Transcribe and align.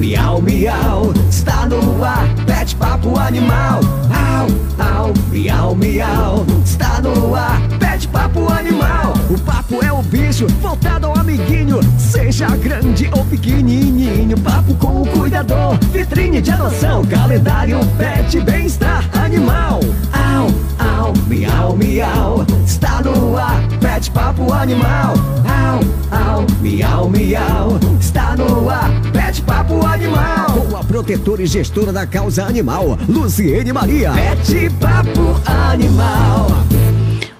miau, 0.00 0.40
miau. 0.40 1.12
Está 1.28 1.66
no 1.66 2.02
ar, 2.02 2.26
pet 2.46 2.74
papo 2.76 3.18
animal. 3.18 3.80
Au, 4.10 4.46
au, 4.78 5.14
miau, 5.30 5.74
miau. 5.76 6.46
Está 6.64 7.00
no 7.02 7.34
ar, 7.34 7.60
pet 7.78 8.08
papo 8.08 8.50
animal. 8.50 9.12
O 9.28 9.38
papo 9.40 9.84
é 9.84 9.92
o 9.92 10.02
bicho, 10.02 10.46
voltado 10.60 11.06
ao 11.06 11.18
amiguinho. 11.18 11.80
Seja 11.98 12.48
grande 12.56 13.10
ou 13.12 13.24
pequenininho. 13.26 14.38
Papo 14.40 14.74
com 14.76 15.02
o 15.02 15.06
cuidador, 15.06 15.78
vitrine 15.92 16.40
de 16.40 16.50
adoção. 16.50 17.04
Calendário, 17.04 17.78
pet, 17.98 18.40
bem-estar 18.40 19.04
animal. 19.22 19.80
Au, 20.12 20.46
au, 20.78 21.12
miau, 21.28 21.76
miau. 21.76 22.46
Está 22.66 23.02
no 23.02 23.36
ar, 23.36 23.60
pet 23.80 24.10
papo 24.10 24.52
animal. 24.52 25.14
Au, 25.44 25.99
au, 26.10 26.46
miau, 26.60 27.08
miau. 27.08 27.78
Está 27.98 28.36
no 28.36 28.68
ar, 28.68 28.90
pet 29.12 29.40
papo 29.42 29.86
animal. 29.86 30.50
Com 30.52 30.76
a 30.76 30.84
protetora 30.84 31.42
e 31.42 31.46
gestora 31.46 31.92
da 31.92 32.06
causa 32.06 32.44
animal, 32.44 32.98
Luciene 33.08 33.72
Maria. 33.72 34.12
Pet 34.12 34.70
papo 34.78 35.40
animal. 35.46 36.48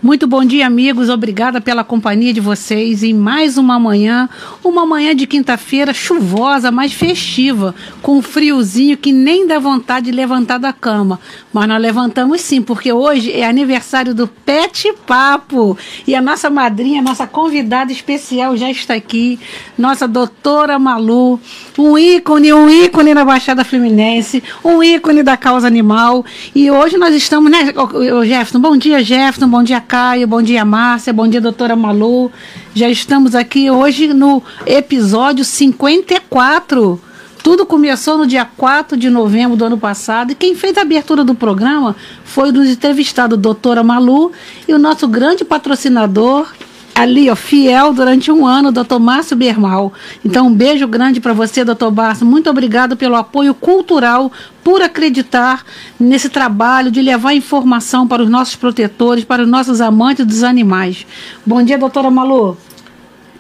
Muito 0.02 0.26
bom 0.26 0.42
dia, 0.42 0.66
amigos. 0.66 1.10
Obrigada 1.10 1.60
pela 1.60 1.84
companhia 1.84 2.32
de 2.32 2.40
vocês 2.40 3.02
em 3.02 3.12
mais 3.12 3.58
uma 3.58 3.78
manhã, 3.78 4.30
uma 4.64 4.86
manhã 4.86 5.14
de 5.14 5.26
quinta-feira 5.26 5.92
chuvosa, 5.92 6.70
mas 6.70 6.94
festiva, 6.94 7.74
com 8.00 8.16
um 8.16 8.22
friozinho 8.22 8.96
que 8.96 9.12
nem 9.12 9.46
dá 9.46 9.58
vontade 9.58 10.06
de 10.06 10.12
levantar 10.12 10.56
da 10.56 10.72
cama. 10.72 11.20
Mas 11.52 11.68
nós 11.68 11.82
levantamos 11.82 12.40
sim, 12.40 12.62
porque 12.62 12.90
hoje 12.90 13.30
é 13.30 13.46
aniversário 13.46 14.14
do 14.14 14.26
Pet 14.26 14.90
Papo 15.06 15.76
e 16.06 16.14
a 16.14 16.22
nossa 16.22 16.48
madrinha, 16.48 17.02
nossa 17.02 17.26
convidada 17.26 17.92
especial 17.92 18.56
já 18.56 18.70
está 18.70 18.94
aqui, 18.94 19.38
nossa 19.76 20.08
doutora 20.08 20.78
Malu, 20.78 21.38
um 21.78 21.98
ícone, 21.98 22.54
um 22.54 22.70
ícone 22.70 23.12
na 23.12 23.22
Baixada 23.22 23.64
Fluminense, 23.64 24.42
um 24.64 24.82
ícone 24.82 25.22
da 25.22 25.36
causa 25.36 25.66
animal. 25.66 26.24
E 26.54 26.70
hoje 26.70 26.96
nós 26.96 27.14
estamos, 27.14 27.50
né, 27.50 27.74
ô, 27.76 28.24
Jefferson? 28.24 28.60
Bom 28.60 28.78
dia, 28.78 29.04
Jefferson. 29.04 29.46
Bom 29.46 29.62
dia, 29.62 29.89
Caio, 29.90 30.24
bom 30.28 30.40
dia 30.40 30.64
Márcia, 30.64 31.12
bom 31.12 31.26
dia 31.26 31.40
doutora 31.40 31.74
Malu. 31.74 32.30
Já 32.72 32.88
estamos 32.88 33.34
aqui 33.34 33.72
hoje 33.72 34.14
no 34.14 34.40
episódio 34.64 35.44
54. 35.44 37.00
Tudo 37.42 37.66
começou 37.66 38.16
no 38.16 38.24
dia 38.24 38.44
4 38.44 38.96
de 38.96 39.10
novembro 39.10 39.56
do 39.56 39.64
ano 39.64 39.76
passado 39.76 40.30
e 40.30 40.36
quem 40.36 40.54
fez 40.54 40.78
a 40.78 40.82
abertura 40.82 41.24
do 41.24 41.34
programa 41.34 41.96
foi 42.22 42.52
o 42.52 42.64
entrevistado 42.64 43.36
doutora 43.36 43.82
Malu 43.82 44.30
e 44.68 44.72
o 44.72 44.78
nosso 44.78 45.08
grande 45.08 45.44
patrocinador, 45.44 46.46
ali, 46.94 47.30
ó, 47.30 47.36
fiel 47.36 47.92
durante 47.92 48.30
um 48.30 48.46
ano, 48.46 48.70
doutor 48.70 48.98
Márcio 49.00 49.36
Bermal. 49.36 49.92
Então, 50.24 50.48
um 50.48 50.54
beijo 50.54 50.86
grande 50.86 51.20
para 51.20 51.32
você, 51.32 51.64
doutor 51.64 51.90
Márcio. 51.90 52.26
Muito 52.26 52.50
obrigado 52.50 52.96
pelo 52.96 53.16
apoio 53.16 53.54
cultural, 53.54 54.30
por 54.62 54.82
acreditar 54.82 55.64
nesse 55.98 56.28
trabalho 56.28 56.90
de 56.90 57.00
levar 57.00 57.34
informação 57.34 58.06
para 58.06 58.22
os 58.22 58.28
nossos 58.28 58.56
protetores, 58.56 59.24
para 59.24 59.42
os 59.42 59.48
nossos 59.48 59.80
amantes 59.80 60.26
dos 60.26 60.42
animais. 60.42 61.06
Bom 61.44 61.62
dia, 61.62 61.78
doutora 61.78 62.10
Malu. 62.10 62.56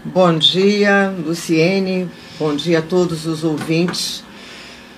Bom 0.04 0.38
dia, 0.38 1.14
Luciene. 1.26 2.08
Bom 2.38 2.56
dia 2.56 2.78
a 2.78 2.82
todos 2.82 3.26
os 3.26 3.44
ouvintes 3.44 4.24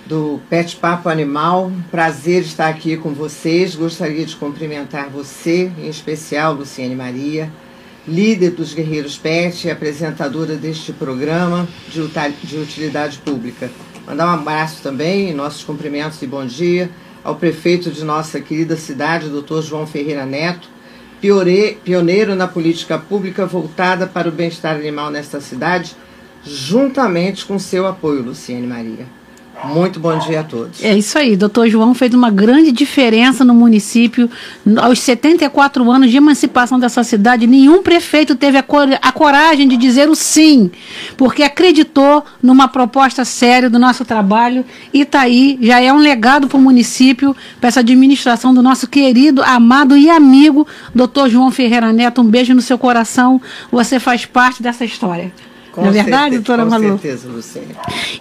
do 0.05 0.39
Pet 0.49 0.77
Papo 0.77 1.09
Animal. 1.09 1.71
Prazer 1.91 2.43
estar 2.43 2.69
aqui 2.69 2.95
com 2.95 3.09
vocês. 3.09 3.75
Gostaria 3.75 4.25
de 4.25 4.35
cumprimentar 4.37 5.09
você, 5.09 5.69
em 5.77 5.89
especial, 5.89 6.53
Luciene 6.53 6.95
Maria 6.95 7.51
líder 8.07 8.51
dos 8.51 8.73
Guerreiros 8.73 9.17
Pet 9.17 9.67
e 9.67 9.71
apresentadora 9.71 10.55
deste 10.55 10.91
programa 10.91 11.67
de, 11.89 12.01
de 12.43 12.57
utilidade 12.57 13.17
pública. 13.19 13.71
Mandar 14.05 14.27
um 14.27 14.41
abraço 14.41 14.81
também, 14.81 15.33
nossos 15.33 15.63
cumprimentos 15.63 16.21
e 16.21 16.27
bom 16.27 16.45
dia 16.45 16.89
ao 17.23 17.35
prefeito 17.35 17.89
de 17.89 18.03
nossa 18.03 18.41
querida 18.41 18.75
cidade, 18.75 19.29
doutor 19.29 19.61
João 19.63 19.87
Ferreira 19.87 20.25
Neto, 20.25 20.67
pioneiro 21.21 22.35
na 22.35 22.47
política 22.47 22.97
pública 22.97 23.45
voltada 23.45 24.05
para 24.05 24.27
o 24.27 24.31
bem-estar 24.31 24.75
animal 24.75 25.09
nesta 25.09 25.39
cidade, 25.39 25.95
juntamente 26.43 27.45
com 27.45 27.57
seu 27.57 27.87
apoio, 27.87 28.21
Luciene 28.21 28.67
Maria. 28.67 29.22
Muito 29.63 29.99
bom 29.99 30.17
dia 30.17 30.41
a 30.41 30.43
todos. 30.43 30.83
É 30.83 30.97
isso 30.97 31.17
aí, 31.17 31.37
doutor 31.37 31.69
João 31.69 31.93
fez 31.93 32.13
uma 32.13 32.29
grande 32.29 32.71
diferença 32.71 33.45
no 33.45 33.53
município. 33.53 34.29
Aos 34.77 34.99
74 34.99 35.89
anos 35.89 36.11
de 36.11 36.17
emancipação 36.17 36.79
dessa 36.79 37.03
cidade, 37.03 37.47
nenhum 37.47 37.81
prefeito 37.81 38.35
teve 38.35 38.57
a, 38.57 38.63
cor 38.63 38.87
a 39.01 39.11
coragem 39.11 39.67
de 39.67 39.77
dizer 39.77 40.09
o 40.09 40.15
sim, 40.15 40.69
porque 41.15 41.43
acreditou 41.43 42.25
numa 42.41 42.67
proposta 42.67 43.23
séria 43.23 43.69
do 43.69 43.79
nosso 43.79 44.03
trabalho. 44.03 44.65
E 44.93 45.01
está 45.01 45.21
aí, 45.21 45.57
já 45.61 45.79
é 45.79 45.93
um 45.93 45.99
legado 45.99 46.47
para 46.47 46.57
o 46.57 46.61
município, 46.61 47.35
para 47.59 47.69
essa 47.69 47.79
administração 47.79 48.53
do 48.53 48.61
nosso 48.61 48.87
querido, 48.87 49.41
amado 49.43 49.95
e 49.95 50.09
amigo, 50.09 50.67
doutor 50.93 51.29
João 51.29 51.51
Ferreira 51.51 51.93
Neto. 51.93 52.21
Um 52.21 52.25
beijo 52.25 52.53
no 52.53 52.61
seu 52.61 52.77
coração, 52.77 53.41
você 53.71 53.99
faz 53.99 54.25
parte 54.25 54.61
dessa 54.61 54.83
história. 54.83 55.31
Com 55.73 55.81
Não 55.81 55.89
é 55.89 55.91
verdade, 55.91 56.35
doutora 56.35 56.63
Malu? 56.65 56.91
Com 56.91 56.99
certeza, 56.99 57.27
Luciana. 57.27 57.67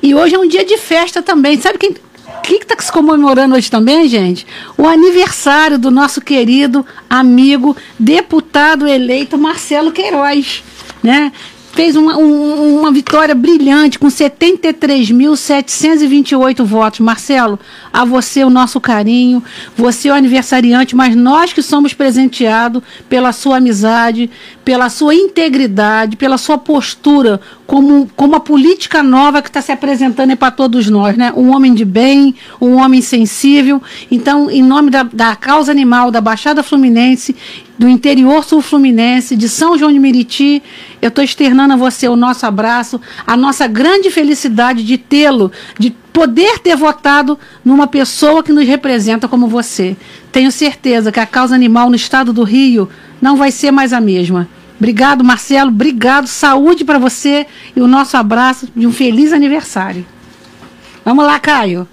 E 0.03 0.15
hoje 0.15 0.35
é 0.35 0.39
um 0.39 0.49
dia 0.49 0.65
de 0.65 0.79
festa 0.79 1.23
também. 1.23 1.61
Sabe 1.61 1.79
quem 1.79 1.93
que 2.43 2.55
está 2.55 2.75
se 2.81 2.91
comemorando 2.91 3.55
hoje 3.55 3.71
também, 3.71 4.09
gente? 4.09 4.47
O 4.77 4.87
aniversário 4.87 5.79
do 5.79 5.91
nosso 5.91 6.21
querido 6.23 6.85
amigo, 7.11 7.77
deputado 7.99 8.89
eleito 8.89 9.37
Marcelo 9.37 9.93
Queiroz. 9.93 10.65
Né? 11.03 11.31
Fez 11.73 11.97
uma, 11.97 12.17
um, 12.17 12.79
uma 12.81 12.93
vitória 12.93 13.35
brilhante 13.35 13.99
com 13.99 14.07
73.728 14.09 16.63
votos. 16.65 17.01
Marcelo, 17.01 17.59
a 17.93 18.05
você 18.05 18.45
o 18.45 18.51
nosso 18.51 18.81
carinho, 18.81 19.43
você 19.77 20.07
é 20.09 20.13
o 20.13 20.15
aniversariante, 20.15 20.95
mas 20.95 21.17
nós 21.17 21.53
que 21.53 21.63
somos 21.63 21.93
presenteados 21.95 22.81
pela 23.09 23.33
sua 23.33 23.57
amizade, 23.57 24.31
pela 24.65 24.89
sua 24.91 25.13
integridade, 25.15 26.17
pela 26.17 26.39
sua 26.39 26.59
postura 26.59 27.41
como, 27.67 28.09
como 28.15 28.37
a 28.37 28.41
política 28.41 29.03
nova 29.03 29.41
que 29.41 29.49
está 29.49 29.63
se 29.63 29.73
apresentando 29.73 30.37
para 30.37 30.51
todos 30.51 30.91
nós, 30.91 31.17
né? 31.17 31.33
Um 31.35 31.55
homem 31.55 31.73
de 31.73 31.87
bem, 31.87 32.35
um 32.61 32.77
homem 32.77 33.01
sensível. 33.01 33.83
Então, 34.11 34.51
em 34.51 34.63
nome 34.63 34.91
da, 34.91 35.05
da 35.05 35.35
causa 35.35 35.73
animal 35.73 36.11
da 36.11 36.21
Baixada 36.21 36.63
Fluminense, 36.63 37.35
do 37.79 37.89
interior 37.89 38.45
sul 38.45 38.61
fluminense, 38.61 39.37
de 39.37 39.49
São 39.49 39.77
João 39.77 39.93
de 39.93 39.99
Meriti, 39.99 40.63
eu 41.01 41.09
estou 41.09 41.25
externando 41.25 41.73
a 41.73 41.77
você 41.77 42.09
o 42.09 42.17
nosso 42.17 42.47
abraço, 42.47 43.01
a 43.27 43.37
nossa 43.37 43.67
grande 43.67 44.11
felicidade 44.11 44.85
de 44.85 44.99
tê-lo, 44.99 45.51
de 45.79 45.91
poder 46.13 46.59
ter 46.59 46.77
votado 46.77 47.39
numa 47.65 47.87
pessoa 47.87 48.43
que 48.43 48.53
nos 48.53 48.67
representa 48.67 49.27
como 49.27 49.47
você. 49.49 49.97
Tenho 50.31 50.53
certeza 50.53 51.11
que 51.11 51.21
a 51.21 51.27
causa 51.27 51.55
animal 51.55 51.89
no 51.89 51.97
estado 51.97 52.33
do 52.33 52.45
Rio 52.45 52.89
não 53.21 53.37
vai 53.37 53.51
ser 53.51 53.71
mais 53.71 53.93
a 53.93 54.01
mesma. 54.01 54.49
Obrigado, 54.79 55.25
Marcelo. 55.25 55.71
Obrigado. 55.71 56.27
Saúde 56.27 56.85
para 56.85 56.99
você 56.99 57.47
e 57.75 57.81
o 57.81 57.87
nosso 57.87 58.17
abraço 58.17 58.69
de 58.75 58.87
um 58.87 58.93
feliz 58.93 59.33
aniversário. 59.33 60.05
Vamos 61.05 61.25
lá, 61.25 61.39
Caio. 61.39 61.89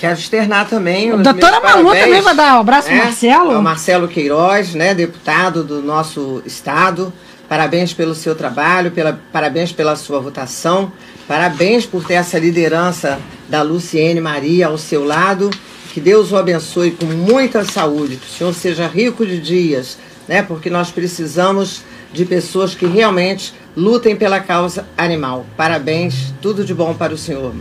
Quero 0.00 0.18
externar 0.18 0.66
também. 0.66 1.10
A 1.10 1.16
doutora 1.16 1.60
Malu 1.60 1.90
também 1.90 2.22
vai 2.22 2.34
dar 2.34 2.56
um 2.56 2.60
abraço 2.60 2.88
né? 2.88 3.04
Marcelo. 3.04 3.50
Ao 3.50 3.60
Marcelo 3.60 4.08
Queiroz, 4.08 4.74
né, 4.74 4.94
deputado 4.94 5.62
do 5.62 5.82
nosso 5.82 6.42
estado. 6.46 7.12
Parabéns 7.46 7.92
pelo 7.92 8.14
seu 8.14 8.34
trabalho, 8.34 8.92
pela, 8.92 9.20
parabéns 9.30 9.72
pela 9.72 9.94
sua 9.96 10.18
votação, 10.18 10.90
parabéns 11.28 11.84
por 11.84 12.02
ter 12.02 12.14
essa 12.14 12.38
liderança 12.38 13.20
da 13.46 13.60
Luciene 13.60 14.22
Maria 14.22 14.68
ao 14.68 14.78
seu 14.78 15.04
lado. 15.04 15.50
Que 15.92 16.00
Deus 16.00 16.32
o 16.32 16.36
abençoe 16.38 16.92
com 16.92 17.04
muita 17.04 17.62
saúde, 17.66 18.16
que 18.16 18.26
o 18.26 18.30
senhor 18.30 18.54
seja 18.54 18.86
rico 18.86 19.26
de 19.26 19.38
dias, 19.38 19.98
né? 20.26 20.42
Porque 20.42 20.70
nós 20.70 20.90
precisamos 20.90 21.82
de 22.10 22.24
pessoas 22.24 22.74
que 22.74 22.86
realmente 22.86 23.52
lutem 23.76 24.16
pela 24.16 24.40
causa 24.40 24.88
animal. 24.96 25.44
Parabéns, 25.58 26.32
tudo 26.40 26.64
de 26.64 26.72
bom 26.72 26.94
para 26.94 27.12
o 27.12 27.18
senhor. 27.18 27.52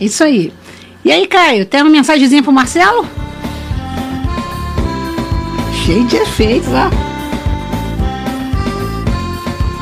Isso 0.00 0.22
aí. 0.22 0.52
E 1.06 1.12
aí, 1.12 1.24
Caio, 1.28 1.64
tem 1.64 1.82
uma 1.82 1.90
mensagenzinha 1.90 2.42
pro 2.42 2.50
Marcelo? 2.52 3.06
Cheio 5.84 6.04
de 6.04 6.16
efeitos, 6.16 6.66
ó. 6.70 6.90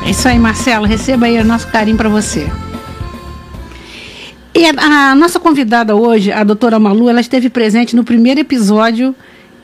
É 0.05 0.11
isso 0.11 0.27
aí, 0.27 0.37
Marcelo. 0.37 0.85
Receba 0.85 1.25
aí 1.25 1.39
o 1.39 1.43
nosso 1.43 1.67
carinho 1.69 1.97
para 1.97 2.09
você. 2.09 2.47
E 4.53 4.67
a, 4.67 5.09
a, 5.09 5.15
nossa 5.15 5.39
convidada 5.39 5.95
hoje, 5.95 6.31
a 6.31 6.43
doutora 6.43 6.77
Malu, 6.77 7.09
ela 7.09 7.21
esteve 7.21 7.49
presente 7.49 7.95
no 7.95 8.03
primeiro 8.03 8.41
episódio 8.41 9.15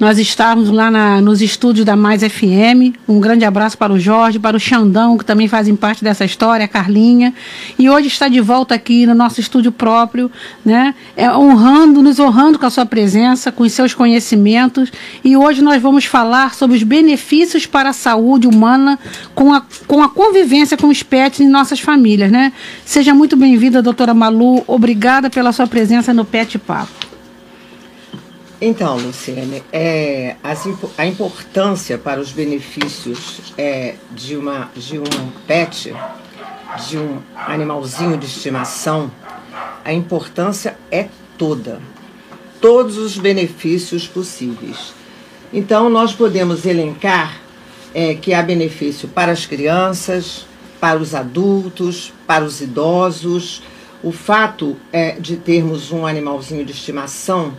nós 0.01 0.17
estarmos 0.17 0.71
lá 0.71 0.89
na, 0.89 1.21
nos 1.21 1.43
estúdios 1.43 1.85
da 1.85 1.95
Mais 1.95 2.23
FM. 2.23 2.97
Um 3.07 3.19
grande 3.19 3.45
abraço 3.45 3.77
para 3.77 3.93
o 3.93 3.99
Jorge, 3.99 4.39
para 4.39 4.57
o 4.57 4.59
Xandão, 4.59 5.15
que 5.15 5.23
também 5.23 5.47
fazem 5.47 5.75
parte 5.75 6.03
dessa 6.03 6.25
história, 6.25 6.65
a 6.65 6.67
Carlinha. 6.67 7.31
E 7.77 7.87
hoje 7.87 8.07
está 8.07 8.27
de 8.27 8.41
volta 8.41 8.73
aqui 8.73 9.05
no 9.05 9.13
nosso 9.13 9.39
estúdio 9.39 9.71
próprio, 9.71 10.31
né? 10.65 10.95
É, 11.15 11.31
honrando, 11.31 12.01
nos 12.01 12.19
honrando 12.19 12.57
com 12.57 12.65
a 12.65 12.71
sua 12.71 12.83
presença, 12.83 13.51
com 13.51 13.61
os 13.61 13.73
seus 13.73 13.93
conhecimentos. 13.93 14.91
E 15.23 15.37
hoje 15.37 15.61
nós 15.61 15.79
vamos 15.79 16.05
falar 16.05 16.55
sobre 16.55 16.75
os 16.75 16.81
benefícios 16.81 17.67
para 17.67 17.89
a 17.89 17.93
saúde 17.93 18.47
humana 18.47 18.97
com 19.35 19.53
a, 19.53 19.63
com 19.85 20.01
a 20.01 20.09
convivência 20.09 20.75
com 20.75 20.87
os 20.87 21.03
pets 21.03 21.41
em 21.41 21.47
nossas 21.47 21.79
famílias, 21.79 22.31
né? 22.31 22.51
Seja 22.83 23.13
muito 23.13 23.37
bem-vinda, 23.37 23.83
doutora 23.83 24.15
Malu. 24.15 24.63
Obrigada 24.65 25.29
pela 25.29 25.51
sua 25.51 25.67
presença 25.67 26.11
no 26.11 26.25
Pet 26.25 26.57
Papo. 26.57 27.10
Então, 28.63 28.95
Luciene, 28.95 29.63
é, 29.73 30.35
as, 30.43 30.67
a 30.95 31.03
importância 31.03 31.97
para 31.97 32.21
os 32.21 32.31
benefícios 32.31 33.51
é, 33.57 33.95
de, 34.11 34.37
uma, 34.37 34.69
de 34.75 34.99
um 34.99 35.31
pet, 35.47 35.91
de 36.87 36.95
um 36.95 37.17
animalzinho 37.35 38.15
de 38.19 38.27
estimação, 38.27 39.09
a 39.83 39.91
importância 39.91 40.77
é 40.91 41.07
toda. 41.39 41.81
Todos 42.61 42.99
os 42.99 43.17
benefícios 43.17 44.07
possíveis. 44.07 44.93
Então, 45.51 45.89
nós 45.89 46.13
podemos 46.13 46.63
elencar 46.63 47.41
é, 47.95 48.13
que 48.13 48.31
há 48.31 48.43
benefício 48.43 49.07
para 49.07 49.31
as 49.31 49.43
crianças, 49.47 50.45
para 50.79 50.99
os 50.99 51.15
adultos, 51.15 52.13
para 52.27 52.45
os 52.45 52.61
idosos. 52.61 53.63
O 54.03 54.11
fato 54.11 54.77
é, 54.93 55.13
de 55.13 55.35
termos 55.35 55.91
um 55.91 56.05
animalzinho 56.05 56.63
de 56.63 56.73
estimação 56.73 57.57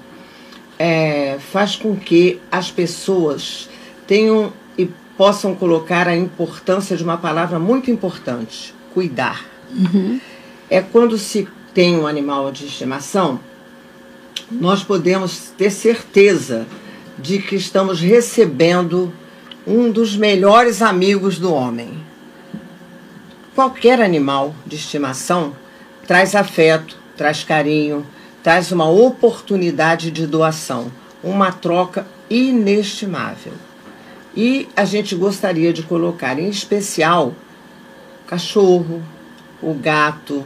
é, 0.84 1.38
faz 1.38 1.76
com 1.76 1.94
que 1.94 2.40
as 2.50 2.68
pessoas 2.68 3.70
tenham 4.04 4.52
e 4.76 4.90
possam 5.16 5.54
colocar 5.54 6.08
a 6.08 6.16
importância 6.16 6.96
de 6.96 7.04
uma 7.04 7.16
palavra 7.16 7.56
muito 7.56 7.88
importante: 7.88 8.74
cuidar. 8.92 9.46
Uhum. 9.70 10.18
É 10.68 10.82
quando 10.82 11.16
se 11.16 11.46
tem 11.72 11.96
um 11.96 12.04
animal 12.04 12.50
de 12.50 12.66
estimação, 12.66 13.38
nós 14.50 14.82
podemos 14.82 15.52
ter 15.56 15.70
certeza 15.70 16.66
de 17.16 17.38
que 17.38 17.54
estamos 17.54 18.00
recebendo 18.00 19.12
um 19.64 19.88
dos 19.88 20.16
melhores 20.16 20.82
amigos 20.82 21.38
do 21.38 21.54
homem. 21.54 21.92
Qualquer 23.54 24.00
animal 24.02 24.52
de 24.66 24.74
estimação 24.74 25.54
traz 26.08 26.34
afeto, 26.34 26.98
traz 27.16 27.44
carinho, 27.44 28.04
traz 28.42 28.72
uma 28.72 28.88
oportunidade 28.88 30.10
de 30.10 30.26
doação, 30.26 30.90
uma 31.22 31.52
troca 31.52 32.06
inestimável. 32.28 33.52
E 34.34 34.68
a 34.74 34.84
gente 34.84 35.14
gostaria 35.14 35.72
de 35.72 35.82
colocar 35.82 36.38
em 36.38 36.48
especial 36.48 37.34
o 38.24 38.28
cachorro, 38.28 39.02
o 39.62 39.74
gato, 39.74 40.44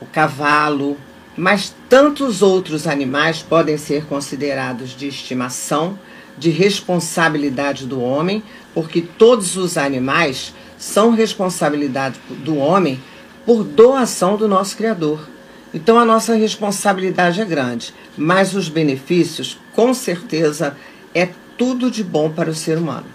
o 0.00 0.06
cavalo, 0.06 0.96
mas 1.36 1.74
tantos 1.88 2.42
outros 2.42 2.86
animais 2.86 3.40
podem 3.40 3.78
ser 3.78 4.04
considerados 4.06 4.90
de 4.90 5.06
estimação, 5.06 5.98
de 6.36 6.50
responsabilidade 6.50 7.86
do 7.86 8.00
homem, 8.00 8.42
porque 8.74 9.00
todos 9.00 9.56
os 9.56 9.78
animais 9.78 10.52
são 10.76 11.10
responsabilidade 11.10 12.18
do 12.28 12.56
homem 12.56 13.00
por 13.46 13.62
doação 13.62 14.36
do 14.36 14.48
nosso 14.48 14.76
Criador. 14.76 15.31
Então 15.74 15.98
a 15.98 16.04
nossa 16.04 16.34
responsabilidade 16.34 17.40
é 17.40 17.44
grande, 17.44 17.94
mas 18.16 18.54
os 18.54 18.68
benefícios, 18.68 19.58
com 19.74 19.94
certeza, 19.94 20.76
é 21.14 21.28
tudo 21.56 21.90
de 21.90 22.04
bom 22.04 22.30
para 22.30 22.50
o 22.50 22.54
ser 22.54 22.78
humano. 22.78 23.06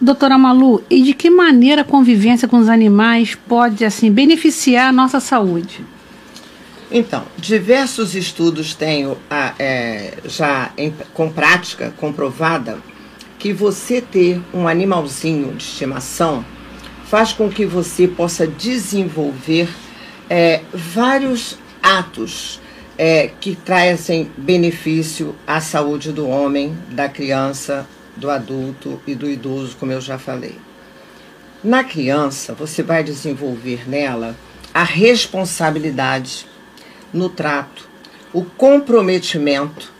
Doutora 0.00 0.38
Malu, 0.38 0.82
e 0.88 1.02
de 1.02 1.12
que 1.12 1.28
maneira 1.28 1.82
a 1.82 1.84
convivência 1.84 2.46
com 2.46 2.58
os 2.58 2.68
animais 2.68 3.34
pode 3.34 3.84
assim 3.84 4.12
beneficiar 4.12 4.88
a 4.88 4.92
nossa 4.92 5.18
saúde? 5.18 5.84
Então, 6.90 7.24
diversos 7.36 8.14
estudos 8.14 8.74
têm 8.74 9.14
é, 9.58 10.14
já 10.24 10.70
em, 10.78 10.94
com 11.12 11.28
prática 11.30 11.92
comprovada 11.96 12.78
que 13.38 13.52
você 13.52 14.00
ter 14.00 14.40
um 14.54 14.66
animalzinho 14.66 15.52
de 15.54 15.64
estimação 15.64 16.44
faz 17.04 17.32
com 17.32 17.48
que 17.48 17.66
você 17.66 18.08
possa 18.08 18.46
desenvolver 18.46 19.68
é, 20.28 20.62
vários 20.72 21.58
atos 21.82 22.60
é, 22.96 23.30
que 23.40 23.54
trazem 23.54 24.30
benefício 24.36 25.34
à 25.46 25.60
saúde 25.60 26.12
do 26.12 26.28
homem, 26.28 26.76
da 26.90 27.08
criança, 27.08 27.86
do 28.16 28.30
adulto 28.30 29.00
e 29.06 29.14
do 29.14 29.28
idoso, 29.30 29.76
como 29.78 29.92
eu 29.92 30.00
já 30.00 30.18
falei. 30.18 30.56
Na 31.62 31.82
criança, 31.84 32.52
você 32.52 32.82
vai 32.82 33.02
desenvolver 33.02 33.88
nela 33.88 34.36
a 34.74 34.82
responsabilidade 34.82 36.46
no 37.12 37.28
trato, 37.28 37.88
o 38.32 38.44
comprometimento, 38.44 39.92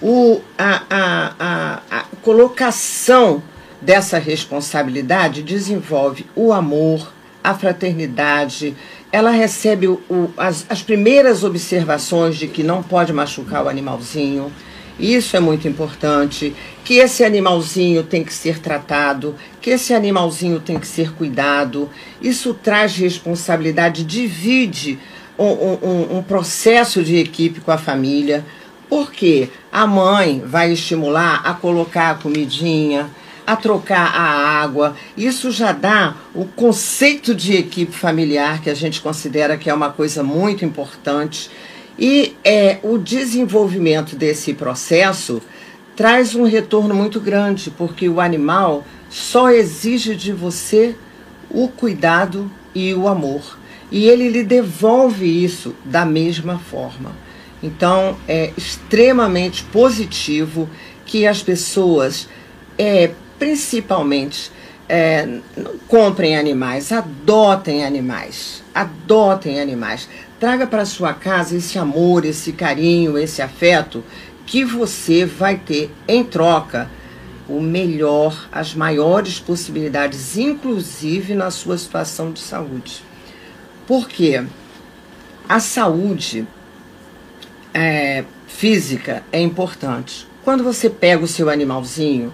o, 0.00 0.40
a, 0.56 0.82
a, 0.88 1.34
a, 1.38 1.82
a 1.90 2.02
colocação 2.22 3.42
dessa 3.80 4.18
responsabilidade 4.18 5.42
desenvolve 5.42 6.26
o 6.34 6.52
amor, 6.52 7.12
a 7.42 7.54
fraternidade, 7.54 8.74
ela 9.14 9.30
recebe 9.30 9.86
o, 9.86 10.00
as, 10.36 10.66
as 10.68 10.82
primeiras 10.82 11.44
observações 11.44 12.36
de 12.36 12.48
que 12.48 12.64
não 12.64 12.82
pode 12.82 13.12
machucar 13.12 13.64
o 13.64 13.68
animalzinho. 13.68 14.50
Isso 14.98 15.36
é 15.36 15.40
muito 15.40 15.68
importante. 15.68 16.52
Que 16.84 16.94
esse 16.94 17.22
animalzinho 17.22 18.02
tem 18.02 18.24
que 18.24 18.34
ser 18.34 18.58
tratado, 18.58 19.36
que 19.60 19.70
esse 19.70 19.94
animalzinho 19.94 20.58
tem 20.58 20.80
que 20.80 20.86
ser 20.88 21.12
cuidado. 21.12 21.88
Isso 22.20 22.54
traz 22.54 22.96
responsabilidade, 22.96 24.02
divide 24.02 24.98
um, 25.38 25.44
um, 25.44 26.18
um 26.18 26.22
processo 26.24 27.00
de 27.00 27.14
equipe 27.14 27.60
com 27.60 27.70
a 27.70 27.78
família. 27.78 28.44
Porque 28.88 29.48
a 29.70 29.86
mãe 29.86 30.42
vai 30.44 30.72
estimular 30.72 31.40
a 31.44 31.54
colocar 31.54 32.10
a 32.10 32.14
comidinha, 32.16 33.08
a 33.46 33.56
trocar 33.56 34.14
a 34.14 34.62
água. 34.62 34.96
Isso 35.16 35.50
já 35.50 35.72
dá 35.72 36.14
o 36.34 36.44
conceito 36.44 37.34
de 37.34 37.54
equipe 37.54 37.92
familiar, 37.92 38.62
que 38.62 38.70
a 38.70 38.74
gente 38.74 39.00
considera 39.00 39.56
que 39.56 39.68
é 39.68 39.74
uma 39.74 39.90
coisa 39.90 40.22
muito 40.22 40.64
importante. 40.64 41.50
E 41.98 42.34
é, 42.42 42.78
o 42.82 42.98
desenvolvimento 42.98 44.16
desse 44.16 44.54
processo 44.54 45.40
traz 45.94 46.34
um 46.34 46.44
retorno 46.44 46.94
muito 46.94 47.20
grande, 47.20 47.70
porque 47.70 48.08
o 48.08 48.20
animal 48.20 48.84
só 49.08 49.50
exige 49.50 50.16
de 50.16 50.32
você 50.32 50.96
o 51.50 51.68
cuidado 51.68 52.50
e 52.74 52.92
o 52.94 53.06
amor. 53.06 53.58
E 53.92 54.08
ele 54.08 54.28
lhe 54.28 54.42
devolve 54.42 55.44
isso 55.44 55.74
da 55.84 56.04
mesma 56.04 56.58
forma. 56.58 57.12
Então, 57.62 58.16
é 58.26 58.52
extremamente 58.58 59.62
positivo 59.64 60.68
que 61.06 61.26
as 61.26 61.42
pessoas 61.42 62.28
é, 62.76 63.12
principalmente, 63.44 64.50
é, 64.88 65.38
comprem 65.86 66.34
animais, 66.34 66.90
adotem 66.90 67.84
animais, 67.84 68.62
adotem 68.74 69.60
animais. 69.60 70.08
Traga 70.40 70.66
para 70.66 70.86
sua 70.86 71.12
casa 71.12 71.54
esse 71.54 71.78
amor, 71.78 72.24
esse 72.24 72.52
carinho, 72.52 73.18
esse 73.18 73.42
afeto 73.42 74.02
que 74.46 74.64
você 74.64 75.26
vai 75.26 75.58
ter 75.58 75.90
em 76.08 76.24
troca 76.24 76.88
o 77.46 77.60
melhor, 77.60 78.48
as 78.50 78.74
maiores 78.74 79.38
possibilidades, 79.38 80.38
inclusive 80.38 81.34
na 81.34 81.50
sua 81.50 81.76
situação 81.76 82.32
de 82.32 82.40
saúde. 82.40 83.04
Porque 83.86 84.42
a 85.46 85.60
saúde 85.60 86.46
é, 87.74 88.24
física 88.46 89.22
é 89.30 89.38
importante. 89.38 90.26
Quando 90.42 90.64
você 90.64 90.88
pega 90.88 91.22
o 91.22 91.28
seu 91.28 91.50
animalzinho, 91.50 92.32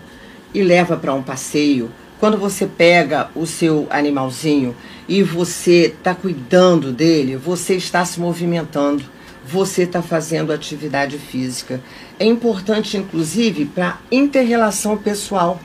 e 0.52 0.62
leva 0.62 0.96
para 0.96 1.14
um 1.14 1.22
passeio, 1.22 1.90
quando 2.18 2.36
você 2.36 2.66
pega 2.66 3.30
o 3.34 3.46
seu 3.46 3.86
animalzinho 3.88 4.76
e 5.08 5.22
você 5.22 5.86
está 5.86 6.14
cuidando 6.14 6.92
dele, 6.92 7.36
você 7.36 7.76
está 7.76 8.04
se 8.04 8.20
movimentando, 8.20 9.02
você 9.44 9.82
está 9.82 10.02
fazendo 10.02 10.52
atividade 10.52 11.18
física. 11.18 11.80
É 12.18 12.24
importante, 12.26 12.96
inclusive, 12.96 13.64
para 13.64 13.98
interrelação 14.12 14.96
pessoal. 14.96 15.58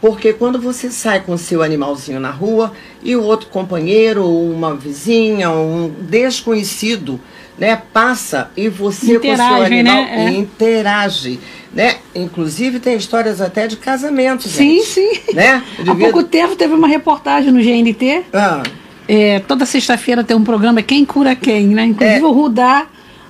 Porque 0.00 0.32
quando 0.32 0.60
você 0.60 0.90
sai 0.90 1.20
com 1.20 1.36
seu 1.36 1.62
animalzinho 1.62 2.18
na 2.18 2.30
rua 2.30 2.72
e 3.04 3.14
o 3.14 3.22
outro 3.22 3.48
companheiro, 3.48 4.24
ou 4.24 4.50
uma 4.50 4.74
vizinha, 4.74 5.50
ou 5.50 5.64
um 5.64 5.88
desconhecido, 5.88 7.20
né, 7.58 7.80
passa 7.92 8.50
e 8.56 8.68
você 8.68 9.16
interage, 9.16 9.42
com 9.42 9.54
o 9.54 9.56
seu 9.56 9.64
animal 9.66 10.02
né? 10.02 10.26
é. 10.26 10.30
interage 10.32 11.40
né? 11.74 11.96
Inclusive 12.14 12.78
tem 12.78 12.96
histórias 12.96 13.40
até 13.40 13.66
de 13.66 13.76
casamento, 13.76 14.48
sim, 14.48 14.76
gente. 14.76 14.84
Sim, 14.84 15.14
sim. 15.14 15.34
Né? 15.34 15.62
Há 15.86 15.94
pouco 15.94 16.22
tempo 16.22 16.54
teve 16.54 16.74
uma 16.74 16.88
reportagem 16.88 17.50
no 17.50 17.60
GNT. 17.60 18.24
Ah. 18.32 18.62
É, 19.08 19.40
toda 19.40 19.66
sexta-feira 19.66 20.22
tem 20.22 20.36
um 20.36 20.44
programa 20.44 20.82
Quem 20.82 21.04
Cura 21.04 21.34
Quem, 21.34 21.68
né? 21.68 21.86
Inclusive 21.86 22.20
É. 22.20 22.24
o 22.24 22.32
Rudá, 22.32 22.86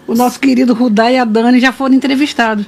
o 0.06 0.14
nosso 0.14 0.38
querido 0.38 0.74
Rudá 0.74 1.10
e 1.10 1.18
a 1.18 1.24
Dani 1.24 1.60
já 1.60 1.72
foram 1.72 1.94
entrevistados. 1.94 2.66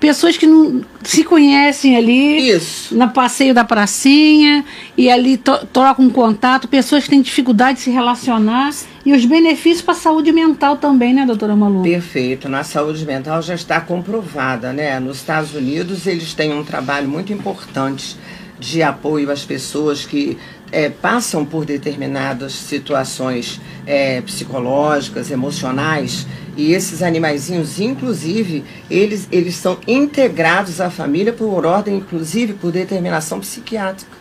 pessoas 0.00 0.36
que 0.36 0.46
não 0.46 0.82
se 1.02 1.24
conhecem 1.24 1.96
ali 1.96 2.50
Isso. 2.50 2.96
na 2.96 3.08
passeio 3.08 3.52
da 3.52 3.64
pracinha 3.64 4.64
e 4.96 5.10
ali 5.10 5.36
to 5.36 5.66
trocam 5.72 6.08
contato, 6.08 6.68
pessoas 6.68 7.02
que 7.02 7.10
têm 7.10 7.20
dificuldade 7.20 7.78
de 7.78 7.84
se 7.84 7.90
relacionar 7.90 8.70
e 9.08 9.12
os 9.14 9.24
benefícios 9.24 9.80
para 9.80 9.94
a 9.94 9.96
saúde 9.96 10.30
mental 10.32 10.76
também, 10.76 11.14
né, 11.14 11.24
doutora 11.24 11.56
Malu? 11.56 11.82
Perfeito. 11.82 12.46
Na 12.46 12.62
saúde 12.62 13.06
mental 13.06 13.40
já 13.40 13.54
está 13.54 13.80
comprovada, 13.80 14.70
né? 14.70 15.00
Nos 15.00 15.16
Estados 15.16 15.54
Unidos 15.54 16.06
eles 16.06 16.34
têm 16.34 16.52
um 16.52 16.62
trabalho 16.62 17.08
muito 17.08 17.32
importante 17.32 18.18
de 18.60 18.82
apoio 18.82 19.30
às 19.30 19.46
pessoas 19.46 20.04
que 20.04 20.36
é, 20.70 20.90
passam 20.90 21.42
por 21.42 21.64
determinadas 21.64 22.52
situações 22.52 23.58
é, 23.86 24.20
psicológicas, 24.20 25.30
emocionais, 25.30 26.26
e 26.54 26.74
esses 26.74 27.02
animaizinhos, 27.02 27.80
inclusive, 27.80 28.62
eles, 28.90 29.26
eles 29.32 29.56
são 29.56 29.78
integrados 29.86 30.82
à 30.82 30.90
família 30.90 31.32
por 31.32 31.64
ordem, 31.64 31.96
inclusive, 31.96 32.52
por 32.52 32.70
determinação 32.70 33.40
psiquiátrica 33.40 34.12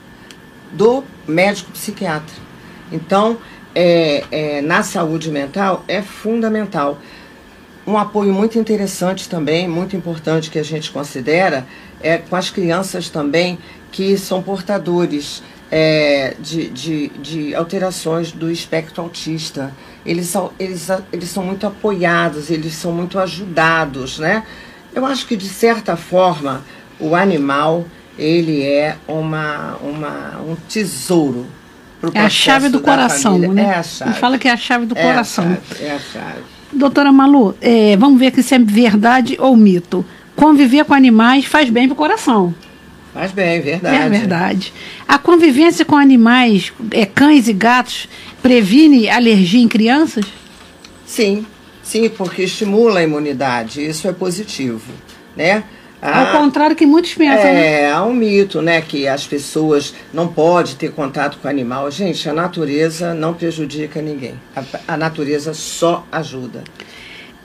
do 0.71 1.03
médico 1.27 1.71
psiquiatra. 1.71 2.47
Então, 2.89 3.37
é, 3.79 4.23
é, 4.31 4.61
na 4.61 4.81
saúde 4.81 5.29
mental 5.29 5.85
é 5.87 6.01
fundamental. 6.01 6.97
Um 7.85 7.95
apoio 7.95 8.33
muito 8.33 8.57
interessante 8.57 9.29
também, 9.29 9.67
muito 9.67 9.95
importante 9.95 10.49
que 10.49 10.57
a 10.57 10.63
gente 10.63 10.89
considera, 10.89 11.63
é 12.01 12.17
com 12.17 12.35
as 12.35 12.49
crianças 12.49 13.07
também 13.07 13.59
que 13.91 14.17
são 14.17 14.41
portadores 14.41 15.43
é, 15.69 16.35
de, 16.39 16.69
de, 16.69 17.07
de 17.19 17.53
alterações 17.53 18.31
do 18.31 18.49
espectro 18.49 19.03
autista. 19.03 19.71
Eles 20.03 20.25
são, 20.25 20.51
eles, 20.57 20.87
eles 21.13 21.29
são 21.29 21.43
muito 21.43 21.67
apoiados, 21.67 22.49
eles 22.49 22.73
são 22.73 22.91
muito 22.91 23.19
ajudados, 23.19 24.17
né? 24.17 24.43
Eu 24.91 25.05
acho 25.05 25.27
que, 25.27 25.37
de 25.37 25.47
certa 25.47 25.95
forma, 25.95 26.63
o 26.99 27.13
animal, 27.13 27.85
ele 28.17 28.63
é 28.63 28.97
uma, 29.07 29.75
uma, 29.75 30.41
um 30.41 30.55
tesouro 30.67 31.45
é 32.13 32.19
a 32.19 32.29
chave 32.29 32.69
do 32.69 32.79
coração, 32.79 33.33
família. 33.33 33.53
né? 33.53 33.63
É 33.63 33.75
a 33.75 33.83
chave. 33.83 34.11
Ele 34.11 34.19
fala 34.19 34.37
que 34.37 34.47
é 34.47 34.51
a 34.51 34.57
chave 34.57 34.85
do 34.85 34.97
é 34.97 35.01
coração. 35.01 35.45
A 35.45 35.47
chave, 35.47 35.85
é 35.85 35.91
a 35.91 35.99
chave. 35.99 36.41
Doutora 36.71 37.11
Malu, 37.11 37.55
é, 37.61 37.97
vamos 37.97 38.19
ver 38.19 38.27
aqui 38.27 38.43
se 38.43 38.53
é 38.53 38.59
verdade 38.59 39.37
ou 39.39 39.55
mito. 39.55 40.05
Conviver 40.35 40.85
com 40.85 40.93
animais 40.93 41.45
faz 41.45 41.69
bem 41.69 41.87
para 41.87 41.93
o 41.93 41.97
coração. 41.97 42.53
Faz 43.13 43.31
bem, 43.31 43.61
verdade. 43.61 43.95
É 43.95 44.09
verdade. 44.09 44.73
A 45.07 45.17
convivência 45.17 45.83
com 45.83 45.95
animais, 45.95 46.71
é, 46.91 47.05
cães 47.05 47.47
e 47.47 47.53
gatos, 47.53 48.07
previne 48.43 49.09
alergia 49.09 49.59
em 49.59 49.67
crianças? 49.67 50.25
Sim, 51.05 51.43
sim, 51.81 52.09
porque 52.09 52.43
estimula 52.43 52.99
a 52.99 53.03
imunidade. 53.03 53.83
Isso 53.83 54.07
é 54.07 54.13
positivo, 54.13 54.91
né? 55.35 55.63
Ao 56.01 56.39
contrário 56.39 56.75
que 56.75 56.85
muitos 56.85 57.15
pensam. 57.15 57.47
É, 57.47 57.53
né? 57.53 57.91
há 57.91 58.03
um 58.03 58.13
mito, 58.13 58.61
né, 58.61 58.81
que 58.81 59.07
as 59.07 59.25
pessoas 59.25 59.95
não 60.13 60.27
podem 60.27 60.75
ter 60.75 60.91
contato 60.91 61.39
com 61.39 61.47
o 61.47 61.51
animal. 61.51 61.89
Gente, 61.89 62.29
a 62.29 62.33
natureza 62.33 63.13
não 63.13 63.33
prejudica 63.33 64.01
ninguém. 64.01 64.35
A, 64.55 64.93
a 64.93 64.97
natureza 64.97 65.53
só 65.53 66.05
ajuda. 66.11 66.63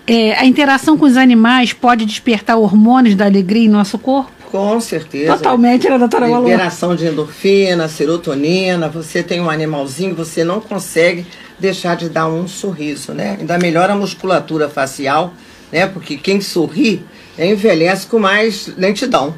É, 0.07 0.35
a 0.35 0.45
interação 0.45 0.99
com 0.99 1.07
os 1.07 1.17
animais 1.17 1.73
pode 1.73 2.05
despertar 2.05 2.59
hormônios 2.59 3.15
da 3.15 3.25
alegria 3.25 3.65
em 3.65 3.69
nosso 3.69 3.99
corpo? 3.99 4.31
Com 4.51 4.79
certeza. 4.81 5.35
Totalmente, 5.37 5.89
né, 5.89 5.97
doutora 5.97 6.29
Malu? 6.29 6.45
Liberação 6.45 6.95
de 6.95 7.07
endorfina, 7.07 7.89
serotonina. 7.89 8.89
Você 8.91 9.23
tem 9.23 9.41
um 9.41 9.49
animalzinho, 9.49 10.15
você 10.15 10.45
não 10.45 10.61
consegue 10.61 11.27
deixar 11.59 11.97
de 11.97 12.11
dar 12.11 12.29
um 12.29 12.47
sorriso, 12.47 13.15
né? 13.15 13.39
Ainda 13.41 13.57
melhora 13.57 13.95
a 13.95 13.97
musculatura 13.97 14.69
facial, 14.69 15.33
né? 15.73 15.87
Porque 15.87 16.19
quem 16.19 16.43
sorri 16.43 17.03
envelhece 17.39 18.07
com 18.07 18.19
mais 18.19 18.69
lentidão. 18.77 19.35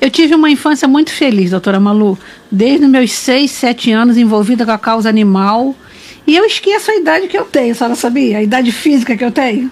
Eu 0.00 0.10
tive 0.10 0.34
uma 0.34 0.50
infância 0.50 0.88
muito 0.88 1.12
feliz, 1.12 1.50
doutora 1.50 1.78
Malu. 1.78 2.18
Desde 2.50 2.86
meus 2.86 3.12
6, 3.12 3.50
7 3.50 3.92
anos 3.92 4.16
envolvida 4.16 4.64
com 4.64 4.72
a 4.72 4.78
causa 4.78 5.08
animal. 5.08 5.76
E 6.26 6.36
eu 6.36 6.44
esqueço 6.44 6.90
a 6.90 6.96
idade 6.96 7.28
que 7.28 7.38
eu 7.38 7.44
tenho, 7.44 7.72
a 7.72 7.74
senhora 7.74 7.94
sabia? 7.94 8.38
A 8.38 8.42
idade 8.42 8.72
física 8.72 9.16
que 9.16 9.24
eu 9.24 9.30
tenho. 9.30 9.70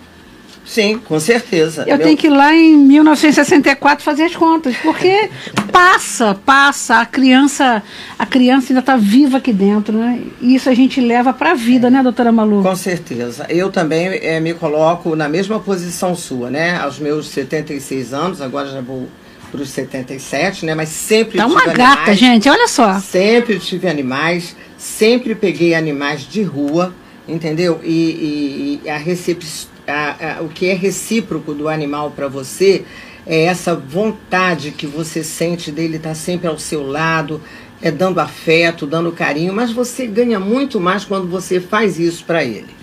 Sim, 0.70 1.00
com 1.04 1.18
certeza. 1.18 1.82
Eu 1.82 1.96
Meu... 1.96 2.06
tenho 2.06 2.16
que 2.16 2.28
ir 2.28 2.30
lá 2.30 2.54
em 2.54 2.76
1964 2.76 4.04
fazer 4.04 4.22
as 4.22 4.36
contas, 4.36 4.76
porque 4.76 5.28
passa, 5.72 6.32
passa, 6.46 7.00
a 7.00 7.06
criança, 7.06 7.82
a 8.16 8.24
criança 8.24 8.70
ainda 8.70 8.78
está 8.78 8.96
viva 8.96 9.38
aqui 9.38 9.52
dentro, 9.52 9.98
né? 9.98 10.20
E 10.40 10.54
isso 10.54 10.68
a 10.68 10.74
gente 10.74 11.00
leva 11.00 11.32
para 11.32 11.50
a 11.50 11.54
vida, 11.54 11.88
é. 11.88 11.90
né, 11.90 12.00
doutora 12.04 12.30
Malu? 12.30 12.62
Com 12.62 12.76
certeza. 12.76 13.46
Eu 13.48 13.72
também 13.72 14.10
é, 14.22 14.38
me 14.38 14.54
coloco 14.54 15.16
na 15.16 15.28
mesma 15.28 15.58
posição 15.58 16.14
sua, 16.14 16.50
né? 16.50 16.78
Aos 16.78 17.00
meus 17.00 17.26
76 17.30 18.14
anos, 18.14 18.40
agora 18.40 18.68
já 18.68 18.80
vou 18.80 19.08
para 19.50 19.62
os 19.62 19.70
77, 19.70 20.66
né? 20.66 20.76
Mas 20.76 20.90
sempre 20.90 21.38
tá 21.38 21.46
uma 21.46 21.64
animais, 21.64 21.78
gata, 21.78 22.14
gente, 22.14 22.48
olha 22.48 22.68
só. 22.68 23.00
Sempre 23.00 23.58
tive 23.58 23.88
animais, 23.88 24.54
sempre 24.78 25.34
peguei 25.34 25.74
animais 25.74 26.20
de 26.20 26.44
rua, 26.44 26.94
entendeu? 27.26 27.80
E, 27.82 27.90
e, 27.90 28.80
e 28.84 28.88
a 28.88 28.96
recepção 28.96 29.68
a, 29.90 30.38
a, 30.38 30.42
o 30.42 30.48
que 30.48 30.68
é 30.68 30.74
recíproco 30.74 31.52
do 31.52 31.68
animal 31.68 32.10
para 32.12 32.28
você 32.28 32.84
é 33.26 33.44
essa 33.44 33.74
vontade 33.74 34.70
que 34.70 34.86
você 34.86 35.22
sente 35.22 35.70
dele 35.70 35.96
estar 35.96 36.10
tá 36.10 36.14
sempre 36.14 36.48
ao 36.48 36.58
seu 36.58 36.86
lado, 36.86 37.40
é 37.82 37.90
dando 37.90 38.20
afeto, 38.20 38.86
dando 38.86 39.12
carinho, 39.12 39.52
mas 39.52 39.70
você 39.70 40.06
ganha 40.06 40.40
muito 40.40 40.80
mais 40.80 41.04
quando 41.04 41.28
você 41.28 41.60
faz 41.60 41.98
isso 41.98 42.24
para 42.24 42.44
ele. 42.44 42.80